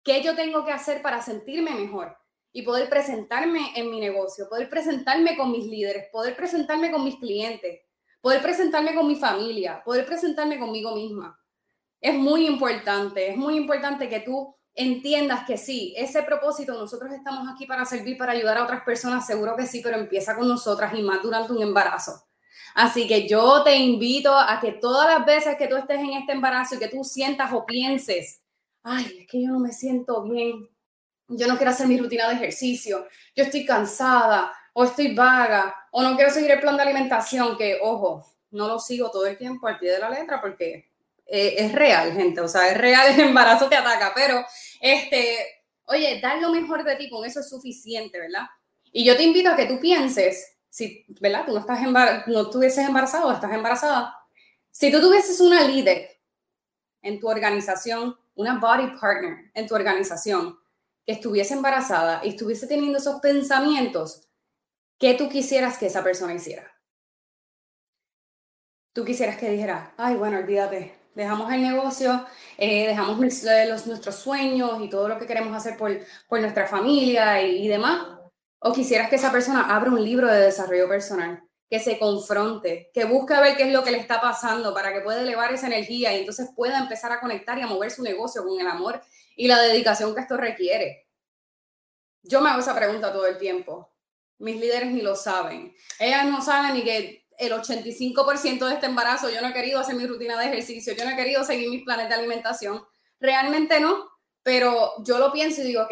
¿Qué 0.03 0.21
yo 0.21 0.35
tengo 0.35 0.65
que 0.65 0.73
hacer 0.73 1.01
para 1.01 1.21
sentirme 1.21 1.75
mejor? 1.75 2.17
Y 2.53 2.61
poder 2.61 2.87
presentarme 2.87 3.73
en 3.75 3.89
mi 3.89 3.99
negocio, 3.99 4.47
poder 4.47 4.69
presentarme 4.69 5.35
con 5.35 5.51
mis 5.51 5.65
líderes, 5.65 6.05
poder 6.11 6.35
presentarme 6.35 6.91
con 6.91 7.03
mis 7.03 7.15
clientes, 7.15 7.81
poder 8.21 8.41
presentarme 8.41 8.93
con 8.93 9.07
mi 9.07 9.15
familia, 9.15 9.81
poder 9.83 10.05
presentarme 10.05 10.59
conmigo 10.59 10.95
misma. 10.95 11.37
Es 11.99 12.13
muy 12.13 12.45
importante, 12.45 13.29
es 13.29 13.35
muy 13.35 13.57
importante 13.57 14.07
que 14.07 14.19
tú 14.19 14.55
entiendas 14.75 15.45
que 15.45 15.57
sí, 15.57 15.93
ese 15.97 16.23
propósito, 16.23 16.73
nosotros 16.73 17.11
estamos 17.11 17.47
aquí 17.51 17.65
para 17.65 17.85
servir, 17.85 18.17
para 18.17 18.33
ayudar 18.33 18.57
a 18.57 18.63
otras 18.63 18.83
personas, 18.83 19.25
seguro 19.25 19.55
que 19.55 19.65
sí, 19.65 19.81
pero 19.83 19.97
empieza 19.97 20.35
con 20.35 20.47
nosotras 20.47 20.93
y 20.97 21.01
más 21.01 21.21
durante 21.21 21.53
un 21.53 21.61
embarazo. 21.61 22.23
Así 22.75 23.07
que 23.07 23.27
yo 23.27 23.63
te 23.63 23.75
invito 23.75 24.35
a 24.35 24.59
que 24.59 24.73
todas 24.73 25.07
las 25.07 25.25
veces 25.25 25.57
que 25.57 25.67
tú 25.67 25.75
estés 25.75 25.99
en 25.99 26.13
este 26.13 26.33
embarazo 26.33 26.75
y 26.75 26.79
que 26.79 26.87
tú 26.87 27.03
sientas 27.03 27.51
o 27.53 27.65
pienses, 27.65 28.41
ay, 28.83 29.19
es 29.21 29.27
que 29.27 29.43
yo 29.43 29.49
no 29.49 29.59
me 29.59 29.71
siento 29.71 30.23
bien, 30.23 30.67
yo 31.37 31.47
no 31.47 31.57
quiero 31.57 31.71
hacer 31.71 31.87
mi 31.87 31.97
rutina 31.97 32.27
de 32.27 32.35
ejercicio, 32.35 33.07
yo 33.35 33.43
estoy 33.43 33.65
cansada 33.65 34.51
o 34.73 34.83
estoy 34.83 35.13
vaga 35.13 35.75
o 35.91 36.01
no 36.01 36.15
quiero 36.15 36.31
seguir 36.31 36.51
el 36.51 36.59
plan 36.59 36.75
de 36.75 36.83
alimentación, 36.83 37.57
que 37.57 37.79
ojo, 37.81 38.25
no 38.51 38.67
lo 38.67 38.79
sigo 38.79 39.11
todo 39.11 39.25
el 39.25 39.37
tiempo 39.37 39.67
al 39.67 39.77
pie 39.77 39.91
de 39.91 39.99
la 39.99 40.09
letra 40.09 40.39
porque 40.41 40.89
eh, 41.25 41.55
es 41.57 41.71
real, 41.71 42.13
gente, 42.13 42.41
o 42.41 42.47
sea, 42.47 42.69
es 42.69 42.77
real, 42.77 43.07
el 43.13 43.19
embarazo 43.19 43.69
te 43.69 43.75
ataca, 43.75 44.11
pero 44.15 44.43
este, 44.79 45.37
oye, 45.85 46.19
dar 46.21 46.39
lo 46.41 46.51
mejor 46.51 46.83
de 46.83 46.95
ti, 46.95 47.09
con 47.09 47.25
eso 47.25 47.39
es 47.39 47.49
suficiente, 47.49 48.19
¿verdad? 48.19 48.43
Y 48.91 49.03
yo 49.03 49.15
te 49.17 49.23
invito 49.23 49.49
a 49.49 49.55
que 49.55 49.65
tú 49.65 49.79
pienses, 49.79 50.55
si, 50.69 51.05
¿verdad? 51.19 51.45
Tú 51.45 51.53
no, 51.53 51.59
estás 51.59 51.81
no 52.27 52.41
estuvieses 52.41 52.87
embarazado 52.87 53.31
estás 53.31 53.51
embarazada, 53.51 54.15
si 54.71 54.91
tú 54.91 54.99
tuvieses 54.99 55.39
una 55.39 55.61
líder 55.61 56.19
en 57.03 57.19
tu 57.19 57.29
organización, 57.29 58.17
una 58.35 58.57
body 58.57 58.97
partner 58.99 59.51
en 59.53 59.67
tu 59.67 59.75
organización, 59.75 60.57
que 61.05 61.13
estuviese 61.13 61.53
embarazada 61.53 62.21
y 62.23 62.29
estuviese 62.29 62.67
teniendo 62.67 62.97
esos 62.97 63.19
pensamientos, 63.19 64.27
¿qué 64.99 65.13
tú 65.13 65.29
quisieras 65.29 65.77
que 65.77 65.87
esa 65.87 66.03
persona 66.03 66.33
hiciera? 66.33 66.71
Tú 68.93 69.03
quisieras 69.03 69.37
que 69.37 69.49
dijera, 69.49 69.93
ay, 69.97 70.15
bueno, 70.15 70.37
olvídate, 70.37 70.95
dejamos 71.15 71.51
el 71.51 71.61
negocio, 71.61 72.25
eh, 72.57 72.87
dejamos 72.87 73.17
los, 73.19 73.87
nuestros 73.87 74.15
sueños 74.15 74.81
y 74.81 74.89
todo 74.89 75.07
lo 75.07 75.17
que 75.17 75.25
queremos 75.25 75.55
hacer 75.55 75.77
por, 75.77 75.91
por 76.27 76.39
nuestra 76.39 76.67
familia 76.67 77.41
y, 77.41 77.65
y 77.65 77.67
demás. 77.67 78.07
O 78.59 78.71
quisieras 78.71 79.09
que 79.09 79.17
esa 79.17 79.31
persona 79.31 79.75
abra 79.75 79.91
un 79.91 80.03
libro 80.03 80.27
de 80.27 80.39
desarrollo 80.39 80.87
personal, 80.87 81.43
que 81.69 81.79
se 81.79 81.97
confronte, 81.97 82.91
que 82.93 83.05
busque 83.05 83.33
ver 83.33 83.57
qué 83.57 83.63
es 83.63 83.73
lo 83.73 83.83
que 83.83 83.91
le 83.91 83.97
está 83.97 84.21
pasando 84.21 84.73
para 84.73 84.93
que 84.93 85.01
pueda 85.01 85.21
elevar 85.21 85.51
esa 85.51 85.67
energía 85.67 86.15
y 86.15 86.19
entonces 86.19 86.49
pueda 86.55 86.77
empezar 86.77 87.11
a 87.11 87.19
conectar 87.19 87.57
y 87.57 87.61
a 87.61 87.67
mover 87.67 87.91
su 87.91 88.03
negocio 88.03 88.43
con 88.45 88.59
el 88.59 88.67
amor 88.67 89.01
y 89.35 89.47
la 89.47 89.61
dedicación 89.61 90.13
que 90.13 90.21
esto 90.21 90.37
requiere. 90.37 91.07
Yo 92.21 92.41
me 92.41 92.49
hago 92.49 92.61
esa 92.61 92.75
pregunta 92.75 93.11
todo 93.11 93.27
el 93.27 93.37
tiempo. 93.37 93.93
Mis 94.39 94.59
líderes 94.59 94.91
ni 94.91 95.01
lo 95.01 95.15
saben. 95.15 95.75
Ellas 95.99 96.25
no 96.25 96.41
saben 96.41 96.73
ni 96.73 96.83
que 96.83 97.25
el 97.37 97.51
85% 97.51 98.67
de 98.67 98.73
este 98.73 98.85
embarazo 98.85 99.29
yo 99.29 99.41
no 99.41 99.49
he 99.49 99.53
querido 99.53 99.79
hacer 99.79 99.95
mi 99.95 100.05
rutina 100.05 100.39
de 100.39 100.45
ejercicio, 100.47 100.93
yo 100.93 101.03
no 101.05 101.11
he 101.11 101.15
querido 101.15 101.43
seguir 101.43 101.69
mis 101.69 101.83
planes 101.83 102.07
de 102.07 102.15
alimentación. 102.15 102.83
Realmente 103.19 103.79
no, 103.79 104.09
pero 104.43 104.93
yo 105.03 105.17
lo 105.17 105.31
pienso 105.31 105.61
y 105.61 105.65
digo, 105.65 105.83
ok, 105.83 105.91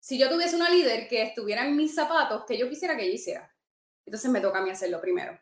si 0.00 0.18
yo 0.18 0.28
tuviese 0.28 0.56
una 0.56 0.70
líder 0.70 1.08
que 1.08 1.22
estuviera 1.22 1.64
en 1.66 1.76
mis 1.76 1.94
zapatos, 1.94 2.44
que 2.46 2.56
yo 2.56 2.68
quisiera 2.68 2.96
que 2.96 3.04
ella 3.04 3.14
hiciera. 3.14 3.56
Entonces 4.04 4.30
me 4.30 4.40
toca 4.40 4.58
a 4.58 4.62
mí 4.62 4.70
hacerlo 4.70 5.00
primero. 5.00 5.38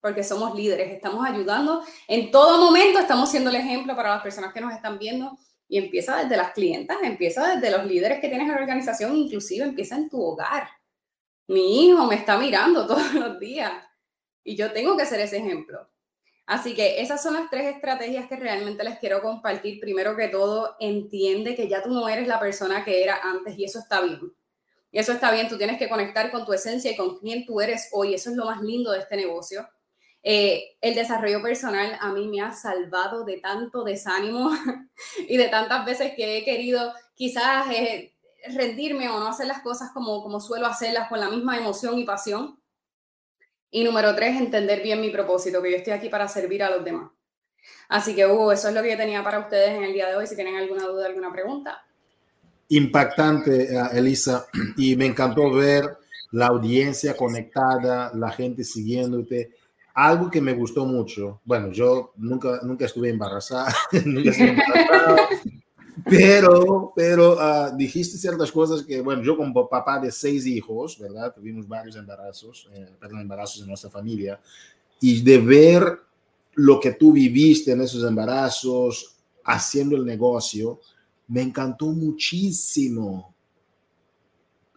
Porque 0.00 0.24
somos 0.24 0.54
líderes, 0.54 0.92
estamos 0.92 1.26
ayudando 1.26 1.84
en 2.08 2.30
todo 2.30 2.58
momento, 2.58 2.98
estamos 2.98 3.30
siendo 3.30 3.50
el 3.50 3.56
ejemplo 3.56 3.94
para 3.94 4.14
las 4.14 4.22
personas 4.22 4.52
que 4.52 4.60
nos 4.60 4.72
están 4.72 4.98
viendo 4.98 5.38
y 5.68 5.78
empieza 5.78 6.22
desde 6.22 6.36
las 6.36 6.52
clientas, 6.52 6.98
empieza 7.02 7.54
desde 7.54 7.76
los 7.76 7.86
líderes 7.86 8.20
que 8.20 8.28
tienes 8.28 8.48
en 8.48 8.54
la 8.54 8.60
organización, 8.60 9.16
inclusive 9.16 9.64
empieza 9.64 9.96
en 9.96 10.08
tu 10.08 10.22
hogar. 10.22 10.68
Mi 11.48 11.86
hijo 11.86 12.06
me 12.06 12.16
está 12.16 12.38
mirando 12.38 12.86
todos 12.88 13.14
los 13.14 13.38
días 13.38 13.72
y 14.44 14.56
yo 14.56 14.72
tengo 14.72 14.96
que 14.96 15.06
ser 15.06 15.20
ese 15.20 15.38
ejemplo. 15.38 15.88
Así 16.46 16.74
que 16.74 17.00
esas 17.00 17.20
son 17.20 17.34
las 17.34 17.50
tres 17.50 17.74
estrategias 17.74 18.28
que 18.28 18.36
realmente 18.36 18.84
les 18.84 19.00
quiero 19.00 19.20
compartir. 19.20 19.80
Primero 19.80 20.16
que 20.16 20.28
todo, 20.28 20.76
entiende 20.78 21.56
que 21.56 21.68
ya 21.68 21.82
tú 21.82 21.90
no 21.90 22.08
eres 22.08 22.28
la 22.28 22.38
persona 22.38 22.84
que 22.84 23.02
era 23.02 23.18
antes 23.22 23.58
y 23.58 23.64
eso 23.64 23.80
está 23.80 24.00
bien. 24.00 24.32
Eso 24.92 25.12
está 25.12 25.32
bien, 25.32 25.48
tú 25.48 25.58
tienes 25.58 25.76
que 25.78 25.88
conectar 25.88 26.30
con 26.30 26.46
tu 26.46 26.52
esencia 26.52 26.92
y 26.92 26.96
con 26.96 27.18
quién 27.18 27.44
tú 27.44 27.60
eres 27.60 27.88
hoy. 27.92 28.14
Eso 28.14 28.30
es 28.30 28.36
lo 28.36 28.44
más 28.46 28.62
lindo 28.62 28.92
de 28.92 29.00
este 29.00 29.16
negocio. 29.16 29.68
Eh, 30.28 30.76
el 30.80 30.96
desarrollo 30.96 31.40
personal 31.40 31.96
a 32.00 32.12
mí 32.12 32.26
me 32.26 32.40
ha 32.40 32.50
salvado 32.52 33.24
de 33.24 33.36
tanto 33.36 33.84
desánimo 33.84 34.50
y 35.28 35.36
de 35.36 35.46
tantas 35.46 35.86
veces 35.86 36.14
que 36.16 36.38
he 36.38 36.44
querido 36.44 36.92
quizás 37.14 37.70
eh, 37.70 38.12
rendirme 38.48 39.08
o 39.08 39.20
no 39.20 39.28
hacer 39.28 39.46
las 39.46 39.62
cosas 39.62 39.92
como, 39.92 40.24
como 40.24 40.40
suelo 40.40 40.66
hacerlas 40.66 41.08
con 41.08 41.20
la 41.20 41.30
misma 41.30 41.56
emoción 41.56 41.96
y 41.96 42.02
pasión. 42.02 42.58
Y 43.70 43.84
número 43.84 44.16
tres, 44.16 44.36
entender 44.36 44.82
bien 44.82 45.00
mi 45.00 45.10
propósito, 45.10 45.62
que 45.62 45.70
yo 45.70 45.76
estoy 45.76 45.92
aquí 45.92 46.08
para 46.08 46.26
servir 46.26 46.64
a 46.64 46.70
los 46.70 46.84
demás. 46.84 47.12
Así 47.88 48.16
que, 48.16 48.26
Hugo, 48.26 48.50
eso 48.50 48.66
es 48.66 48.74
lo 48.74 48.82
que 48.82 48.90
yo 48.90 48.96
tenía 48.96 49.22
para 49.22 49.38
ustedes 49.38 49.76
en 49.76 49.84
el 49.84 49.92
día 49.92 50.08
de 50.08 50.16
hoy. 50.16 50.26
Si 50.26 50.34
tienen 50.34 50.56
alguna 50.56 50.86
duda, 50.86 51.06
alguna 51.06 51.30
pregunta. 51.30 51.86
Impactante, 52.70 53.72
eh, 53.76 53.80
Elisa, 53.92 54.48
y 54.76 54.96
me 54.96 55.06
encantó 55.06 55.52
ver 55.52 55.98
la 56.32 56.48
audiencia 56.48 57.16
conectada, 57.16 58.10
la 58.12 58.32
gente 58.32 58.64
siguiéndote 58.64 59.54
algo 59.96 60.30
que 60.30 60.42
me 60.42 60.52
gustó 60.52 60.84
mucho, 60.84 61.40
bueno, 61.42 61.72
yo 61.72 62.12
nunca, 62.18 62.60
nunca 62.62 62.84
estuve 62.84 63.08
embarazada, 63.08 63.74
pero, 66.04 66.92
pero 66.94 67.32
uh, 67.32 67.74
dijiste 67.74 68.18
ciertas 68.18 68.52
cosas 68.52 68.82
que, 68.82 69.00
bueno, 69.00 69.22
yo 69.22 69.38
como 69.38 69.66
papá 69.66 69.98
de 69.98 70.12
seis 70.12 70.44
hijos, 70.44 70.98
¿verdad? 70.98 71.32
Tuvimos 71.34 71.66
varios 71.66 71.96
embarazos, 71.96 72.68
eh, 72.74 72.90
perdón, 73.00 73.20
embarazos 73.20 73.62
en 73.62 73.68
nuestra 73.68 73.88
familia, 73.88 74.38
y 75.00 75.22
de 75.22 75.38
ver 75.38 75.98
lo 76.56 76.78
que 76.78 76.92
tú 76.92 77.12
viviste 77.12 77.72
en 77.72 77.80
esos 77.80 78.04
embarazos, 78.04 79.16
haciendo 79.44 79.96
el 79.96 80.04
negocio, 80.04 80.78
me 81.28 81.40
encantó 81.40 81.86
muchísimo 81.86 83.34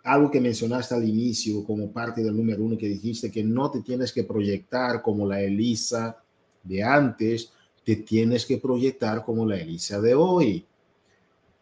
algo 0.04 0.32
que 0.32 0.42
mencionaste 0.42 0.96
al 0.96 1.08
inicio 1.08 1.64
como 1.64 1.92
parte 1.92 2.24
del 2.24 2.36
número 2.36 2.64
uno 2.64 2.78
que 2.78 2.88
dijiste, 2.88 3.32
que 3.32 3.44
no 3.44 3.70
te 3.70 3.82
tienes 3.82 4.12
que 4.12 4.24
proyectar 4.24 5.02
como 5.02 5.28
la 5.28 5.42
Elisa 5.42 6.18
de 6.64 6.84
antes, 6.84 7.52
te 7.84 7.98
tienes 7.98 8.46
que 8.46 8.58
proyectar 8.58 9.24
como 9.24 9.46
la 9.46 9.58
Elisa 9.58 10.00
de 10.02 10.16
hoy. 10.16 10.66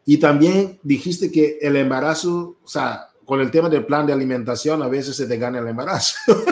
Y 0.05 0.17
también 0.17 0.79
dijiste 0.83 1.31
que 1.31 1.57
el 1.61 1.75
embarazo, 1.75 2.57
o 2.63 2.67
sea, 2.67 3.07
con 3.25 3.41
el 3.41 3.51
tema 3.51 3.69
del 3.69 3.85
plan 3.85 4.05
de 4.07 4.13
alimentación, 4.13 4.81
a 4.81 4.87
veces 4.87 5.15
se 5.15 5.27
te 5.27 5.37
gana 5.37 5.59
el 5.59 5.67
embarazo. 5.67 6.15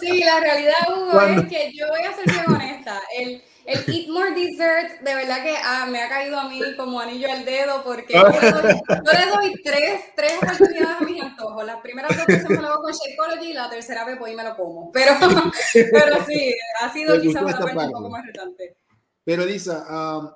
Sí, 0.00 0.18
la 0.18 0.40
realidad, 0.40 0.72
Hugo, 0.88 1.20
es 1.20 1.48
que 1.48 1.72
yo 1.72 1.86
voy 1.86 2.00
a 2.00 2.12
ser 2.12 2.24
bien 2.26 2.44
honesta. 2.48 3.00
El, 3.16 3.40
el 3.66 3.78
Eat 3.94 4.08
More 4.08 4.34
Dessert, 4.34 5.00
de 5.02 5.14
verdad 5.14 5.42
que 5.42 5.54
ah, 5.62 5.86
me 5.90 6.02
ha 6.02 6.08
caído 6.08 6.38
a 6.38 6.48
mí 6.48 6.60
como 6.76 7.00
anillo 7.00 7.30
al 7.30 7.44
dedo 7.44 7.82
porque 7.84 8.14
yo 8.14 8.22
le 8.28 9.30
doy, 9.30 9.62
tres, 9.62 10.00
tres 10.16 10.34
oportunidades 10.42 11.00
a 11.00 11.04
mis 11.04 11.22
antojos. 11.22 11.64
Las 11.64 11.80
primeras 11.80 12.16
dos 12.16 12.26
veces 12.26 12.48
me 12.48 12.56
lo 12.56 12.68
hago 12.68 12.82
con 12.82 12.92
Shakeology 12.92 13.50
y 13.50 13.54
la 13.54 13.70
tercera 13.70 14.04
vez 14.04 14.18
voy 14.18 14.32
y 14.32 14.36
me 14.36 14.44
lo 14.44 14.56
como. 14.56 14.90
Pero, 14.92 15.12
pero 15.92 16.24
sí, 16.26 16.54
ha 16.80 16.92
sido 16.92 17.20
quizás 17.20 17.42
una 17.42 17.58
parte 17.58 17.86
un 17.86 17.92
poco 17.92 18.10
más 18.10 18.26
retante. 18.26 18.76
Pero 19.24 19.44
Lisa, 19.44 20.18
um, 20.18 20.30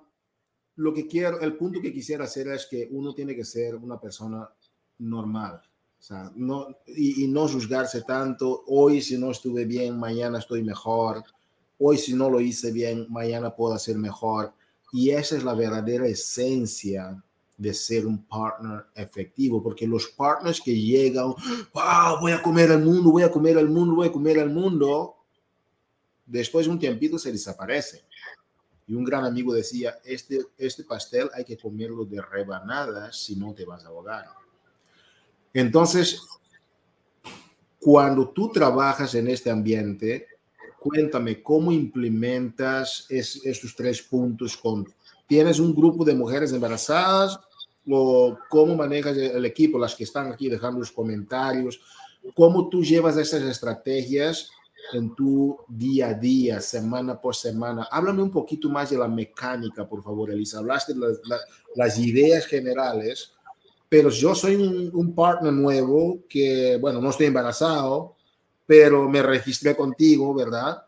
lo 0.76 0.94
que 0.94 1.06
quiero, 1.06 1.40
el 1.40 1.56
punto 1.56 1.80
que 1.80 1.92
quisiera 1.92 2.24
hacer 2.24 2.48
es 2.48 2.66
que 2.66 2.88
uno 2.90 3.14
tiene 3.14 3.34
que 3.34 3.44
ser 3.44 3.74
una 3.74 4.00
persona 4.00 4.48
normal. 4.98 5.60
O 5.98 6.02
sea, 6.02 6.30
no, 6.36 6.68
y, 6.86 7.24
y 7.24 7.28
no 7.28 7.48
juzgarse 7.48 8.02
tanto, 8.02 8.64
hoy 8.68 9.00
si 9.00 9.18
no 9.18 9.32
estuve 9.32 9.64
bien, 9.64 9.98
mañana 9.98 10.38
estoy 10.38 10.62
mejor 10.62 11.24
hoy 11.78 11.98
si 11.98 12.14
no 12.14 12.30
lo 12.30 12.40
hice 12.40 12.72
bien, 12.72 13.06
mañana 13.08 13.54
puedo 13.54 13.74
hacer 13.74 13.96
mejor. 13.96 14.52
Y 14.92 15.10
esa 15.10 15.36
es 15.36 15.44
la 15.44 15.54
verdadera 15.54 16.06
esencia 16.06 17.22
de 17.56 17.72
ser 17.72 18.06
un 18.06 18.22
partner 18.24 18.84
efectivo, 18.94 19.62
porque 19.62 19.86
los 19.86 20.08
partners 20.08 20.60
que 20.60 20.74
llegan, 20.74 21.34
wow, 21.72 22.20
voy 22.20 22.32
a 22.32 22.42
comer 22.42 22.70
al 22.70 22.84
mundo, 22.84 23.10
voy 23.10 23.22
a 23.22 23.30
comer 23.30 23.56
al 23.56 23.68
mundo, 23.68 23.94
voy 23.94 24.08
a 24.08 24.12
comer 24.12 24.38
al 24.38 24.50
mundo, 24.50 25.16
después 26.26 26.66
de 26.66 26.72
un 26.72 26.78
tiempito 26.78 27.18
se 27.18 27.32
desaparecen. 27.32 28.00
Y 28.86 28.94
un 28.94 29.04
gran 29.04 29.24
amigo 29.24 29.52
decía, 29.52 29.98
este, 30.04 30.46
este 30.56 30.84
pastel 30.84 31.28
hay 31.34 31.44
que 31.44 31.56
comerlo 31.56 32.04
de 32.04 32.20
rebanadas 32.20 33.16
si 33.16 33.34
no 33.34 33.52
te 33.52 33.64
vas 33.64 33.84
a 33.84 33.88
ahogar. 33.88 34.26
Entonces, 35.52 36.20
cuando 37.80 38.28
tú 38.28 38.50
trabajas 38.52 39.14
en 39.14 39.28
este 39.28 39.50
ambiente, 39.50 40.26
cuéntame 40.86 41.42
cómo 41.42 41.72
implementas 41.72 43.06
estos 43.08 43.74
tres 43.74 44.02
puntos 44.02 44.56
tienes 45.26 45.58
un 45.58 45.74
grupo 45.74 46.04
de 46.04 46.14
mujeres 46.14 46.52
embarazadas 46.52 47.40
o 47.88 48.38
cómo 48.48 48.76
manejas 48.76 49.16
el 49.16 49.44
equipo, 49.44 49.80
las 49.80 49.96
que 49.96 50.04
están 50.04 50.30
aquí 50.30 50.48
dejando 50.48 50.78
los 50.78 50.92
comentarios, 50.92 51.80
cómo 52.34 52.68
tú 52.68 52.84
llevas 52.84 53.16
esas 53.16 53.42
estrategias 53.42 54.50
en 54.92 55.12
tu 55.16 55.58
día 55.66 56.10
a 56.10 56.14
día, 56.14 56.60
semana 56.60 57.20
por 57.20 57.34
semana. 57.34 57.88
Háblame 57.90 58.22
un 58.22 58.30
poquito 58.30 58.68
más 58.68 58.90
de 58.90 58.98
la 58.98 59.08
mecánica, 59.08 59.88
por 59.88 60.04
favor, 60.04 60.30
Elisa. 60.30 60.58
Hablaste 60.58 60.94
de 60.94 61.18
las, 61.74 61.98
ideas 61.98 62.46
generales, 62.46 63.32
pero 63.88 64.10
yo 64.10 64.36
soy 64.36 64.54
un, 64.54 64.90
un 64.94 65.14
partner 65.16 65.52
nuevo 65.52 66.20
que, 66.28 66.78
bueno, 66.80 67.00
no 67.00 67.10
estoy 67.10 67.26
embarazado, 67.26 68.15
pero 68.66 69.08
me 69.08 69.22
registré 69.22 69.76
contigo, 69.76 70.34
¿verdad? 70.34 70.84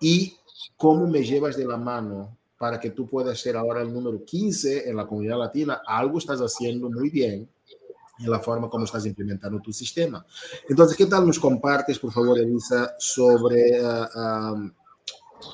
Y 0.00 0.36
cómo 0.76 1.06
me 1.06 1.24
llevas 1.24 1.56
de 1.56 1.64
la 1.64 1.76
mano 1.76 2.36
para 2.58 2.78
que 2.78 2.90
tú 2.90 3.06
puedas 3.06 3.40
ser 3.40 3.56
ahora 3.56 3.80
el 3.80 3.92
número 3.92 4.22
15 4.24 4.88
en 4.88 4.96
la 4.96 5.06
comunidad 5.06 5.38
latina. 5.38 5.80
Algo 5.86 6.18
estás 6.18 6.40
haciendo 6.40 6.90
muy 6.90 7.08
bien 7.08 7.48
en 8.18 8.30
la 8.30 8.38
forma 8.38 8.68
como 8.68 8.84
estás 8.84 9.06
implementando 9.06 9.60
tu 9.60 9.72
sistema. 9.72 10.24
Entonces, 10.68 10.94
¿qué 10.96 11.06
tal 11.06 11.26
nos 11.26 11.38
compartes, 11.38 11.98
por 11.98 12.12
favor, 12.12 12.38
Elisa, 12.38 12.94
sobre... 12.98 13.80
Uh, 13.80 14.70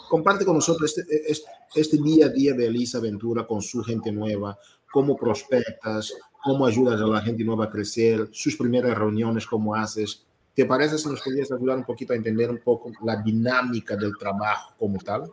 comparte 0.09 0.45
con 0.45 0.57
nosotros 0.57 0.91
este, 0.97 1.31
este, 1.31 1.49
este, 1.77 1.97
día 1.99 2.27
a 2.27 2.29
día 2.31 2.55
de 2.55 2.67
Elisa 2.67 2.99
Ventura 2.99 3.47
con 3.47 3.63
su 3.63 3.85
gente 3.85 4.11
nueva, 4.11 4.59
cómo 4.91 5.17
prospectas, 5.17 6.13
cómo 6.43 6.67
ayudas 6.67 7.01
a 7.01 7.07
la 7.07 7.21
gente 7.21 7.45
nueva 7.45 7.67
a 7.67 7.71
crecer, 7.71 8.29
sus 8.33 8.57
primeras 8.57 8.99
reuniones, 8.99 9.47
cómo 9.47 9.77
haces, 9.77 10.26
¿Te 10.57 10.65
parece 10.65 10.97
si 10.97 11.07
nos 11.07 11.21
podrías 11.21 11.53
ayudar 11.53 11.77
un 11.77 11.85
poquito 11.85 12.15
a 12.15 12.17
entender 12.17 12.49
un 12.49 12.61
poco 12.61 12.91
la 13.05 13.17
dinámica 13.17 13.95
del 13.95 14.17
trabajo 14.19 14.75
como 14.79 14.99
tal? 14.99 15.31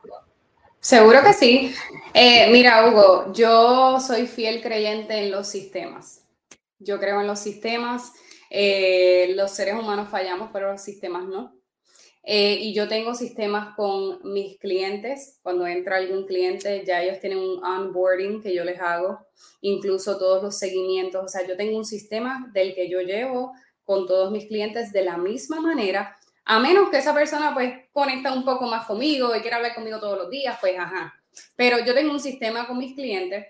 Seguro 0.81 1.23
que 1.23 1.31
sí. 1.31 1.73
Eh, 2.13 2.51
mira, 2.51 2.85
Hugo, 2.85 3.31
yo 3.31 4.01
soy 4.01 4.27
fiel 4.27 4.61
creyente 4.61 5.17
en 5.23 5.31
los 5.31 5.47
sistemas. 5.47 6.25
Yo 6.77 6.99
creo 6.99 7.21
en 7.21 7.27
los 7.27 7.39
sistemas. 7.39 8.11
Eh, 8.49 9.31
los 9.37 9.51
seres 9.51 9.75
humanos 9.75 10.09
fallamos, 10.09 10.49
pero 10.51 10.73
los 10.73 10.81
sistemas 10.81 11.23
no. 11.23 11.55
Eh, 12.25 12.57
y 12.59 12.73
yo 12.73 12.89
tengo 12.89 13.15
sistemas 13.15 13.77
con 13.77 14.19
mis 14.29 14.59
clientes. 14.59 15.39
Cuando 15.41 15.65
entra 15.65 15.95
algún 15.95 16.25
cliente, 16.25 16.83
ya 16.85 17.01
ellos 17.01 17.21
tienen 17.21 17.39
un 17.39 17.63
onboarding 17.63 18.41
que 18.41 18.53
yo 18.53 18.65
les 18.65 18.81
hago, 18.81 19.19
incluso 19.61 20.17
todos 20.17 20.43
los 20.43 20.59
seguimientos. 20.59 21.23
O 21.23 21.27
sea, 21.29 21.47
yo 21.47 21.55
tengo 21.55 21.77
un 21.77 21.85
sistema 21.85 22.49
del 22.53 22.75
que 22.75 22.89
yo 22.89 22.99
llevo 22.99 23.53
con 23.84 24.07
todos 24.07 24.31
mis 24.31 24.47
clientes 24.47 24.91
de 24.91 25.03
la 25.03 25.18
misma 25.18 25.60
manera, 25.60 26.18
a 26.45 26.60
menos 26.60 26.89
que 26.89 26.97
esa 26.97 27.14
persona 27.14 27.53
pues 27.53 27.73
conecta 27.91 28.34
un 28.34 28.43
poco 28.43 28.65
más 28.68 28.85
conmigo 28.85 29.35
y 29.35 29.41
quiera 29.41 29.57
hablar 29.57 29.76
conmigo 29.76 29.99
todos 29.99 30.18
los 30.18 30.30
días, 30.30 30.57
pues 30.60 30.77
ajá. 30.77 31.14
Pero 31.55 31.80
yo 31.85 31.93
tengo 31.93 32.11
un 32.11 32.19
sistema 32.19 32.68
con 32.68 32.77
mis 32.77 32.95
clientes 32.95 33.45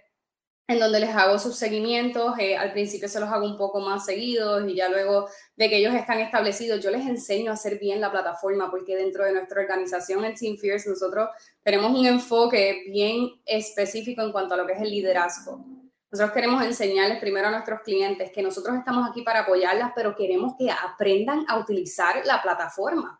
en 0.67 0.79
donde 0.79 0.99
les 0.99 1.09
hago 1.09 1.37
sus 1.39 1.55
seguimientos. 1.57 2.37
Eh, 2.39 2.55
al 2.55 2.71
principio 2.71 3.09
se 3.09 3.19
los 3.19 3.29
hago 3.29 3.45
un 3.45 3.57
poco 3.57 3.79
más 3.79 4.05
seguidos 4.05 4.67
y 4.69 4.75
ya 4.75 4.89
luego 4.89 5.27
de 5.55 5.69
que 5.69 5.77
ellos 5.77 5.93
están 5.93 6.19
establecidos, 6.19 6.81
yo 6.81 6.91
les 6.91 7.05
enseño 7.05 7.51
a 7.51 7.55
hacer 7.55 7.79
bien 7.79 7.99
la 7.99 8.11
plataforma 8.11 8.69
porque 8.71 8.95
dentro 8.95 9.25
de 9.25 9.33
nuestra 9.33 9.61
organización, 9.61 10.23
en 10.25 10.35
Team 10.35 10.57
Fierce, 10.57 10.89
nosotros 10.89 11.29
tenemos 11.63 11.97
un 11.97 12.05
enfoque 12.05 12.83
bien 12.87 13.29
específico 13.45 14.21
en 14.21 14.31
cuanto 14.31 14.53
a 14.53 14.57
lo 14.57 14.65
que 14.65 14.73
es 14.73 14.81
el 14.81 14.91
liderazgo. 14.91 15.82
Nosotros 16.13 16.35
queremos 16.35 16.63
enseñarles 16.63 17.17
primero 17.17 17.47
a 17.47 17.51
nuestros 17.51 17.81
clientes 17.81 18.31
que 18.31 18.43
nosotros 18.43 18.77
estamos 18.77 19.09
aquí 19.09 19.23
para 19.23 19.39
apoyarlas, 19.39 19.93
pero 19.95 20.15
queremos 20.15 20.53
que 20.59 20.69
aprendan 20.69 21.43
a 21.47 21.57
utilizar 21.57 22.23
la 22.27 22.39
plataforma. 22.39 23.19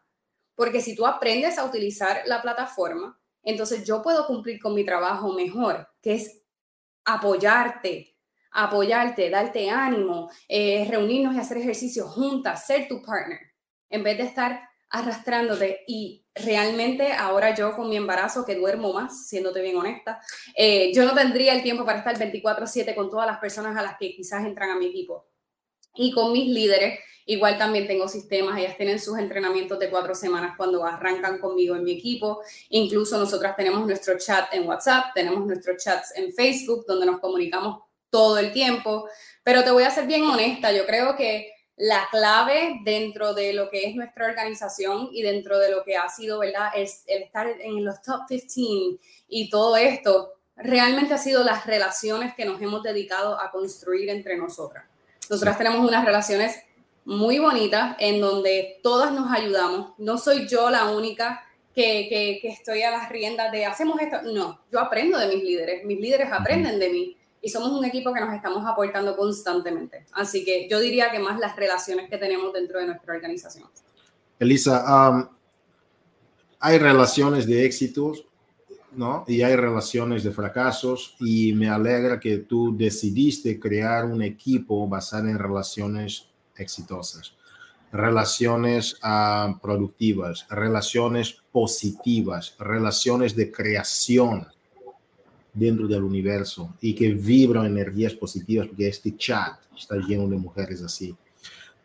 Porque 0.53 0.79
si 0.79 0.95
tú 0.95 1.07
aprendes 1.07 1.57
a 1.57 1.65
utilizar 1.65 2.21
la 2.27 2.39
plataforma, 2.43 3.19
entonces 3.41 3.83
yo 3.83 4.03
puedo 4.03 4.27
cumplir 4.27 4.61
con 4.61 4.75
mi 4.75 4.85
trabajo 4.85 5.33
mejor, 5.33 5.87
que 6.03 6.13
es 6.13 6.43
apoyarte, 7.03 8.15
apoyarte, 8.51 9.31
darte 9.31 9.71
ánimo, 9.71 10.29
eh, 10.47 10.87
reunirnos 10.87 11.33
y 11.33 11.39
hacer 11.39 11.57
ejercicio 11.57 12.07
juntas, 12.07 12.67
ser 12.67 12.87
tu 12.87 13.01
partner, 13.01 13.39
en 13.89 14.03
vez 14.03 14.19
de 14.19 14.25
estar 14.25 14.69
arrastrándote. 14.91 15.83
Y 15.87 16.22
realmente 16.35 17.13
ahora 17.13 17.55
yo 17.55 17.75
con 17.75 17.89
mi 17.89 17.97
embarazo, 17.97 18.45
que 18.45 18.55
duermo 18.55 18.93
más, 18.93 19.27
siéndote 19.27 19.61
bien 19.61 19.77
honesta, 19.77 20.19
eh, 20.55 20.91
yo 20.93 21.05
no 21.05 21.13
tendría 21.13 21.53
el 21.53 21.63
tiempo 21.63 21.85
para 21.85 21.99
estar 21.99 22.17
24/7 22.17 22.95
con 22.95 23.09
todas 23.09 23.27
las 23.27 23.39
personas 23.39 23.77
a 23.77 23.81
las 23.81 23.97
que 23.97 24.15
quizás 24.15 24.45
entran 24.45 24.71
a 24.71 24.75
mi 24.75 24.87
equipo. 24.87 25.27
Y 25.95 26.11
con 26.11 26.31
mis 26.31 26.47
líderes, 26.47 26.99
Igual 27.25 27.57
también 27.57 27.87
tengo 27.87 28.07
sistemas, 28.07 28.57
ellas 28.59 28.75
tienen 28.75 28.99
sus 28.99 29.17
entrenamientos 29.17 29.79
de 29.79 29.89
cuatro 29.89 30.13
semanas 30.13 30.55
cuando 30.57 30.85
arrancan 30.85 31.39
conmigo 31.39 31.75
en 31.75 31.83
mi 31.83 31.93
equipo. 31.93 32.41
Incluso 32.69 33.17
nosotras 33.17 33.55
tenemos 33.55 33.85
nuestro 33.85 34.17
chat 34.17 34.53
en 34.53 34.67
WhatsApp, 34.67 35.13
tenemos 35.15 35.45
nuestros 35.45 35.81
chats 35.81 36.15
en 36.17 36.33
Facebook, 36.33 36.85
donde 36.85 37.05
nos 37.05 37.19
comunicamos 37.19 37.83
todo 38.09 38.37
el 38.37 38.51
tiempo. 38.51 39.07
Pero 39.41 39.63
te 39.63 39.71
voy 39.71 39.83
a 39.83 39.91
ser 39.91 40.05
bien 40.05 40.23
honesta, 40.23 40.71
yo 40.73 40.85
creo 40.85 41.15
que 41.15 41.52
la 41.77 42.07
clave 42.11 42.79
dentro 42.83 43.33
de 43.33 43.53
lo 43.53 43.69
que 43.69 43.87
es 43.87 43.95
nuestra 43.95 44.27
organización 44.27 45.09
y 45.11 45.23
dentro 45.23 45.57
de 45.57 45.71
lo 45.71 45.83
que 45.83 45.97
ha 45.97 46.07
sido, 46.07 46.39
¿verdad? 46.39 46.69
Es 46.75 47.03
el 47.07 47.23
estar 47.23 47.47
en 47.47 47.83
los 47.83 48.01
top 48.01 48.27
15 48.27 48.99
y 49.27 49.49
todo 49.49 49.75
esto, 49.75 50.33
realmente 50.55 51.13
ha 51.13 51.17
sido 51.17 51.43
las 51.43 51.65
relaciones 51.65 52.35
que 52.35 52.45
nos 52.45 52.61
hemos 52.61 52.83
dedicado 52.83 53.39
a 53.39 53.49
construir 53.51 54.09
entre 54.09 54.37
nosotras. 54.37 54.85
Nosotras 55.29 55.57
tenemos 55.57 55.87
unas 55.87 56.05
relaciones 56.05 56.59
muy 57.05 57.39
bonita 57.39 57.97
en 57.99 58.21
donde 58.21 58.79
todas 58.83 59.11
nos 59.11 59.31
ayudamos. 59.31 59.93
No 59.97 60.17
soy 60.17 60.47
yo 60.47 60.69
la 60.69 60.91
única 60.91 61.43
que, 61.73 62.07
que, 62.41 62.47
estoy 62.49 62.83
a 62.83 62.91
las 62.91 63.09
riendas 63.09 63.51
de 63.51 63.65
hacemos 63.65 63.99
esto. 63.99 64.21
No, 64.21 64.61
yo 64.71 64.79
aprendo 64.79 65.17
de 65.17 65.27
mis 65.27 65.43
líderes, 65.43 65.83
mis 65.85 65.99
líderes 65.99 66.31
aprenden 66.31 66.77
de 66.77 66.89
mí 66.89 67.17
y 67.43 67.49
somos 67.49 67.73
un 67.73 67.83
equipo 67.83 68.13
que 68.13 68.21
nos 68.21 68.33
estamos 68.33 68.65
aportando 68.65 69.17
constantemente. 69.17 70.05
Así 70.13 70.45
que 70.45 70.65
yo 70.69 70.79
diría 70.79 71.11
que 71.11 71.19
más 71.19 71.37
las 71.39 71.57
relaciones 71.57 72.09
que 72.09 72.17
tenemos 72.17 72.53
dentro 72.53 72.79
de 72.79 72.87
nuestra 72.87 73.13
organización. 73.13 73.67
Elisa, 74.39 75.29
hay 76.57 76.77
relaciones 76.77 77.45
de 77.45 77.65
éxitos, 77.65 78.25
¿no? 78.93 79.25
Y 79.27 79.41
hay 79.41 79.57
relaciones 79.57 80.23
de 80.23 80.31
fracasos 80.31 81.17
y 81.19 81.51
me 81.51 81.67
alegra 81.67 82.17
que 82.17 82.37
tú 82.37 82.77
decidiste 82.77 83.59
crear 83.59 84.05
un 84.05 84.21
equipo 84.21 84.87
basado 84.87 85.27
en 85.27 85.37
relaciones 85.37 86.29
exitosas, 86.55 87.33
relaciones 87.91 88.97
uh, 89.03 89.59
productivas, 89.59 90.47
relaciones 90.49 91.43
positivas, 91.51 92.55
relaciones 92.57 93.35
de 93.35 93.51
creación 93.51 94.47
dentro 95.53 95.87
del 95.87 96.03
universo 96.03 96.73
y 96.81 96.95
que 96.95 97.13
vibran 97.13 97.67
energías 97.67 98.13
positivas 98.13 98.67
porque 98.67 98.87
este 98.87 99.15
chat 99.15 99.59
está 99.77 99.95
lleno 99.97 100.27
de 100.27 100.37
mujeres 100.37 100.81
así. 100.81 101.15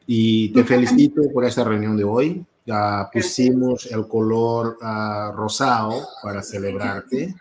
Y 0.06 0.48
te 0.50 0.64
felicito 0.64 1.22
por 1.32 1.44
esta 1.44 1.64
reunión 1.64 1.96
de 1.96 2.04
hoy. 2.04 2.44
Uh, 2.66 3.10
pusimos 3.10 3.86
el 3.86 4.06
color 4.06 4.76
uh, 4.82 5.34
rosado 5.34 6.06
para 6.22 6.42
celebrarte 6.42 7.34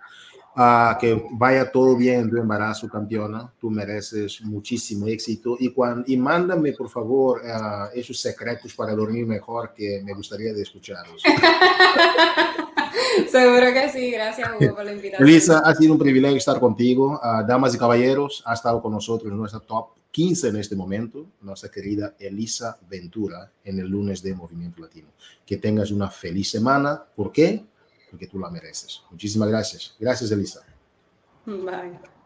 que 0.99 1.23
vaya 1.33 1.71
todo 1.71 1.95
bien 1.95 2.21
en 2.21 2.29
tu 2.29 2.37
embarazo, 2.37 2.89
campeona. 2.89 3.51
Tú 3.59 3.69
mereces 3.69 4.41
muchísimo 4.41 5.05
éxito. 5.07 5.55
Y, 5.59 5.69
cuando, 5.69 6.03
y 6.07 6.17
mándame, 6.17 6.73
por 6.73 6.89
favor, 6.89 7.41
esos 7.93 8.19
secretos 8.19 8.73
para 8.73 8.95
dormir 8.95 9.27
mejor 9.27 9.71
que 9.75 10.01
me 10.03 10.13
gustaría 10.13 10.53
de 10.53 10.63
escucharlos. 10.63 11.21
Seguro 13.29 13.73
que 13.73 13.89
sí. 13.89 14.11
Gracias, 14.11 14.49
Hugo, 14.59 14.75
por 14.75 14.85
la 14.85 14.93
invitación. 14.93 15.27
Lisa, 15.27 15.59
ha 15.59 15.75
sido 15.75 15.93
un 15.93 15.99
privilegio 15.99 16.37
estar 16.37 16.59
contigo. 16.59 17.19
damas 17.47 17.75
y 17.75 17.77
caballeros, 17.77 18.43
ha 18.45 18.53
estado 18.53 18.81
con 18.81 18.91
nosotros 18.91 19.31
en 19.31 19.37
nuestra 19.37 19.59
top 19.59 19.89
15 20.11 20.47
en 20.47 20.55
este 20.55 20.75
momento, 20.75 21.27
nuestra 21.41 21.69
querida 21.69 22.15
Elisa 22.19 22.77
Ventura 22.89 23.51
en 23.63 23.79
el 23.79 23.87
lunes 23.87 24.23
de 24.23 24.33
Movimiento 24.33 24.81
Latino. 24.81 25.09
Que 25.45 25.57
tengas 25.57 25.91
una 25.91 26.09
feliz 26.09 26.49
semana. 26.49 27.03
¿Por 27.15 27.31
qué? 27.31 27.63
porque 28.09 28.27
tú 28.27 28.39
la 28.39 28.49
mereces. 28.49 29.03
Muchísimas 29.11 29.49
gracias. 29.49 29.95
Gracias, 29.99 30.31
Elisa. 30.31 30.61
Bye. 31.45 32.16